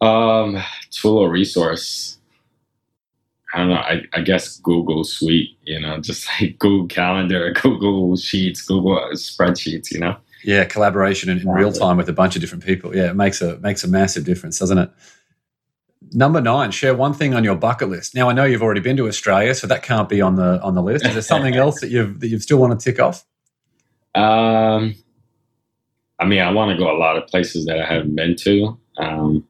Um, 0.00 0.62
tool 0.90 1.18
or 1.18 1.30
resource. 1.30 2.18
I 3.52 3.58
don't 3.58 3.68
know. 3.68 3.76
I, 3.76 4.02
I 4.12 4.20
guess 4.20 4.58
Google 4.58 5.04
Suite. 5.04 5.56
You 5.64 5.80
know, 5.80 5.98
just 6.00 6.28
like 6.40 6.58
Google 6.58 6.88
Calendar, 6.88 7.52
Google 7.62 8.16
Sheets, 8.16 8.62
Google 8.62 8.98
spreadsheets. 9.12 9.90
You 9.90 10.00
know. 10.00 10.16
Yeah, 10.42 10.64
collaboration 10.64 11.28
in, 11.28 11.38
in 11.38 11.48
real 11.48 11.70
time 11.70 11.98
with 11.98 12.08
a 12.08 12.14
bunch 12.14 12.34
of 12.34 12.40
different 12.40 12.64
people. 12.64 12.96
Yeah, 12.96 13.10
it 13.10 13.16
makes 13.16 13.42
a 13.42 13.58
makes 13.58 13.84
a 13.84 13.88
massive 13.88 14.24
difference, 14.24 14.58
doesn't 14.58 14.78
it? 14.78 14.90
Number 16.12 16.40
nine, 16.40 16.70
share 16.70 16.94
one 16.94 17.12
thing 17.12 17.34
on 17.34 17.44
your 17.44 17.54
bucket 17.54 17.90
list. 17.90 18.14
Now 18.14 18.30
I 18.30 18.32
know 18.32 18.44
you've 18.44 18.62
already 18.62 18.80
been 18.80 18.96
to 18.96 19.06
Australia, 19.06 19.54
so 19.54 19.66
that 19.66 19.82
can't 19.82 20.08
be 20.08 20.20
on 20.20 20.36
the 20.36 20.60
on 20.62 20.74
the 20.74 20.82
list. 20.82 21.04
Is 21.04 21.12
there 21.12 21.22
something 21.22 21.54
else 21.56 21.80
that 21.80 21.90
you've 21.90 22.20
that 22.20 22.28
you've 22.28 22.42
still 22.42 22.58
want 22.58 22.78
to 22.78 22.82
tick 22.82 23.00
off? 23.00 23.24
Um, 24.14 24.94
I 26.18 26.24
mean, 26.24 26.40
I 26.40 26.50
want 26.52 26.70
to 26.70 26.76
go 26.76 26.90
a 26.90 26.98
lot 26.98 27.16
of 27.16 27.26
places 27.26 27.66
that 27.66 27.78
I 27.78 27.84
haven't 27.84 28.14
been 28.14 28.34
to. 28.36 28.78
Um, 28.98 29.46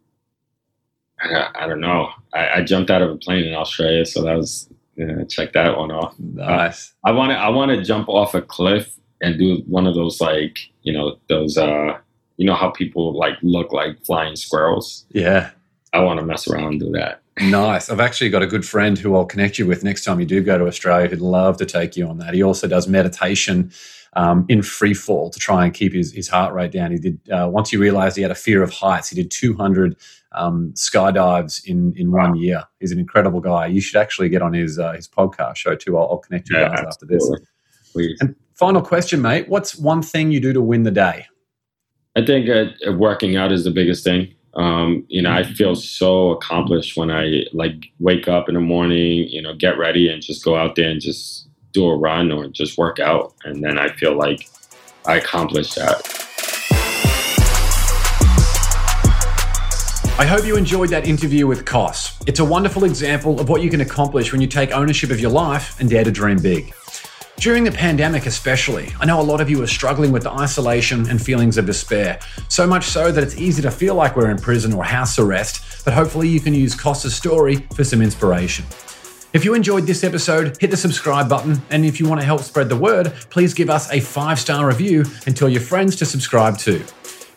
I, 1.21 1.51
I 1.55 1.67
don't 1.67 1.81
know. 1.81 2.11
I, 2.33 2.49
I 2.49 2.63
jumped 2.63 2.91
out 2.91 3.03
of 3.03 3.11
a 3.11 3.17
plane 3.17 3.45
in 3.45 3.55
Australia, 3.55 4.07
so 4.07 4.23
that 4.23 4.37
was 4.37 4.69
you 4.97 5.07
know, 5.07 5.25
check 5.25 5.53
that 5.55 5.79
one 5.79 5.91
off. 5.91 6.15
Nice. 6.19 6.93
I 7.05 7.13
want 7.13 7.33
to 7.33 7.37
I 7.37 7.49
want 7.49 7.71
to 7.71 7.83
jump 7.83 8.09
off 8.09 8.35
a 8.35 8.43
cliff 8.43 8.97
and 9.23 9.39
do 9.39 9.63
one 9.67 9.87
of 9.87 9.95
those 9.95 10.21
like 10.21 10.59
you 10.83 10.93
know 10.93 11.17
those 11.29 11.57
uh 11.57 11.99
you 12.37 12.47
know 12.47 12.55
how 12.55 12.71
people 12.71 13.17
like 13.17 13.35
look 13.43 13.73
like 13.73 14.05
flying 14.05 14.37
squirrels. 14.37 15.07
Yeah. 15.11 15.51
I 15.93 16.01
want 16.01 16.21
to 16.21 16.27
mess 16.27 16.47
around 16.47 16.73
and 16.73 16.81
do 16.81 16.91
that. 16.93 17.23
Nice. 17.41 17.89
I've 17.89 18.01
actually 18.01 18.29
got 18.29 18.43
a 18.43 18.47
good 18.47 18.67
friend 18.67 18.99
who 18.99 19.15
I'll 19.17 19.25
connect 19.25 19.59
you 19.59 19.67
with 19.67 19.83
next 19.83 20.05
time 20.05 20.21
you 20.21 20.27
do 20.27 20.43
go 20.43 20.59
to 20.59 20.67
Australia 20.67 21.09
who'd 21.09 21.23
love 21.23 21.57
to 21.57 21.65
take 21.65 21.97
you 21.97 22.07
on 22.07 22.19
that. 22.19 22.35
He 22.35 22.43
also 22.43 22.69
does 22.69 22.87
meditation 22.87 23.73
um, 24.13 24.45
in 24.51 24.61
free 24.61 24.93
fall 24.93 25.31
to 25.31 25.39
try 25.39 25.65
and 25.65 25.73
keep 25.73 25.95
his, 25.95 26.13
his 26.13 26.29
heart 26.29 26.53
rate 26.53 26.73
down. 26.73 26.91
He 26.91 26.99
did, 26.99 27.19
uh, 27.31 27.49
once 27.51 27.71
he 27.71 27.79
realized 27.79 28.17
he 28.17 28.23
had 28.23 28.31
a 28.31 28.35
fear 28.35 28.63
of 28.63 28.71
heights, 28.71 29.09
he 29.09 29.17
did 29.17 29.31
200 29.31 29.97
um, 30.33 30.73
skydives 30.75 31.65
in, 31.65 31.93
in 31.97 32.11
one 32.13 32.37
year. 32.37 32.65
He's 32.79 32.93
an 32.93 32.99
incredible 32.99 33.41
guy. 33.41 33.67
You 33.67 33.81
should 33.81 34.01
actually 34.01 34.29
get 34.29 34.43
on 34.43 34.53
his, 34.53 34.79
uh, 34.79 34.93
his 34.93 35.09
podcast 35.09 35.57
show 35.57 35.75
too. 35.75 35.99
I'll, 35.99 36.09
I'll 36.11 36.19
connect 36.19 36.51
you 36.51 36.57
guys 36.57 36.81
after 36.87 37.07
this. 37.07 37.29
Please. 37.93 38.19
And 38.21 38.37
final 38.55 38.83
question, 38.83 39.21
mate. 39.21 39.49
What's 39.49 39.77
one 39.77 40.03
thing 40.03 40.31
you 40.31 40.41
do 40.41 40.53
to 40.53 40.61
win 40.61 40.85
the 40.85 40.91
day? 40.91 41.27
I 42.17 42.25
think 42.25 42.49
uh, 42.49 42.93
working 42.93 43.37
out 43.37 43.53
is 43.53 43.65
the 43.65 43.71
biggest 43.71 44.05
thing. 44.05 44.35
Um, 44.55 45.05
you 45.09 45.23
know, 45.23 45.31
I 45.31 45.45
feel 45.45 45.77
so 45.77 46.31
accomplished 46.31 46.97
when 46.97 47.11
I 47.11 47.45
like 47.53 47.87
wake 48.01 48.27
up 48.27 48.49
in 48.49 48.55
the 48.55 48.61
morning, 48.61 49.29
you 49.29 49.41
know, 49.41 49.55
get 49.55 49.79
ready 49.79 50.09
and 50.09 50.21
just 50.21 50.45
go 50.45 50.57
out 50.57 50.75
there 50.75 50.91
and 50.91 51.01
just 51.01 51.49
do 51.73 51.89
a 51.89 51.97
run 51.97 52.33
or 52.33 52.49
just 52.49 52.77
work 52.77 52.99
out. 52.99 53.35
And 53.45 53.63
then 53.63 53.79
I 53.79 53.91
feel 53.91 54.17
like 54.17 54.49
I 55.07 55.17
accomplished 55.17 55.77
that. 55.77 56.30
I 60.21 60.27
hope 60.27 60.45
you 60.45 60.59
enjoyed 60.59 60.91
that 60.91 61.07
interview 61.07 61.47
with 61.47 61.65
Cos. 61.65 62.13
It's 62.27 62.41
a 62.41 62.45
wonderful 62.45 62.85
example 62.85 63.41
of 63.41 63.49
what 63.49 63.63
you 63.63 63.71
can 63.71 63.81
accomplish 63.81 64.33
when 64.33 64.43
you 64.43 64.47
take 64.47 64.71
ownership 64.71 65.09
of 65.09 65.19
your 65.19 65.31
life 65.31 65.81
and 65.81 65.89
dare 65.89 66.05
to 66.05 66.11
dream 66.11 66.37
big. 66.37 66.75
During 67.39 67.65
the 67.65 67.73
pandemic, 67.73 68.27
especially, 68.27 68.93
I 69.01 69.07
know 69.07 69.19
a 69.19 69.23
lot 69.23 69.41
of 69.41 69.49
you 69.49 69.63
are 69.63 69.67
struggling 69.67 70.13
with 70.13 70.25
the 70.25 70.31
isolation 70.31 71.09
and 71.09 71.23
feelings 71.23 71.57
of 71.57 71.65
despair. 71.65 72.21
So 72.49 72.67
much 72.67 72.85
so 72.85 73.11
that 73.11 73.25
it's 73.25 73.39
easy 73.39 73.63
to 73.63 73.71
feel 73.71 73.95
like 73.95 74.15
we're 74.15 74.31
in 74.31 74.37
prison 74.37 74.75
or 74.75 74.85
house 74.85 75.19
arrest, 75.19 75.87
but 75.87 75.95
hopefully 75.95 76.29
you 76.29 76.39
can 76.39 76.53
use 76.53 76.75
Cos's 76.75 77.15
story 77.15 77.67
for 77.75 77.83
some 77.83 78.03
inspiration. 78.03 78.67
If 79.33 79.47
you 79.47 79.55
enjoyed 79.55 79.87
this 79.87 80.05
episode, 80.05 80.59
hit 80.61 80.71
the 80.71 80.77
subscribe 80.77 81.31
button, 81.31 81.63
and 81.71 81.87
if 81.87 81.99
you 81.99 82.07
want 82.07 82.21
to 82.21 82.27
help 82.27 82.43
spread 82.43 82.69
the 82.69 82.77
word, 82.77 83.15
please 83.31 83.55
give 83.55 83.71
us 83.71 83.91
a 83.91 84.01
five 84.01 84.39
star 84.39 84.67
review 84.67 85.07
and 85.25 85.35
tell 85.35 85.49
your 85.49 85.63
friends 85.63 85.97
to 85.97 86.05
subscribe 86.05 86.59
too. 86.59 86.85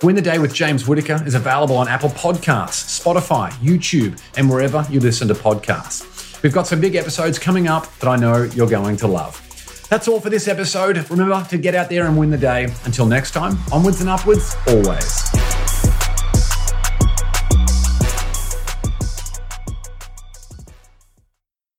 Win 0.04 0.18
the 0.18 0.22
Day 0.22 0.38
with 0.38 0.54
James 0.54 0.86
Whitaker 0.86 1.24
is 1.26 1.34
available 1.34 1.78
on 1.78 1.88
Apple 1.88 2.10
Podcasts, 2.10 3.01
Spotify, 3.01 3.49
YouTube, 3.62 4.22
and 4.36 4.49
wherever 4.49 4.86
you 4.89 4.99
listen 4.99 5.30
to 5.30 5.34
podcasts. 5.34 6.43
We've 6.43 6.51
got 6.51 6.68
some 6.68 6.82
big 6.82 6.95
episodes 6.95 7.39
coming 7.39 7.70
up 7.70 7.88
that 7.99 8.10
I 8.10 8.18
know 8.18 8.43
you're 8.43 8.70
going 8.70 8.97
to 8.97 9.08
love. 9.08 9.39
That's 9.89 10.10
all 10.10 10.20
for 10.20 10.30
this 10.30 10.49
episode. 10.49 11.10
Remember 11.10 11.41
to 11.49 11.58
get 11.58 11.74
out 11.74 11.88
there 11.88 12.06
and 12.06 12.18
win 12.18 12.32
the 12.32 12.38
day. 12.38 12.66
Until 12.84 13.06
next 13.06 13.32
time, 13.32 13.58
onwards 13.72 14.01
and 14.01 14.10
upwards, 14.10 14.58
always. 14.68 15.43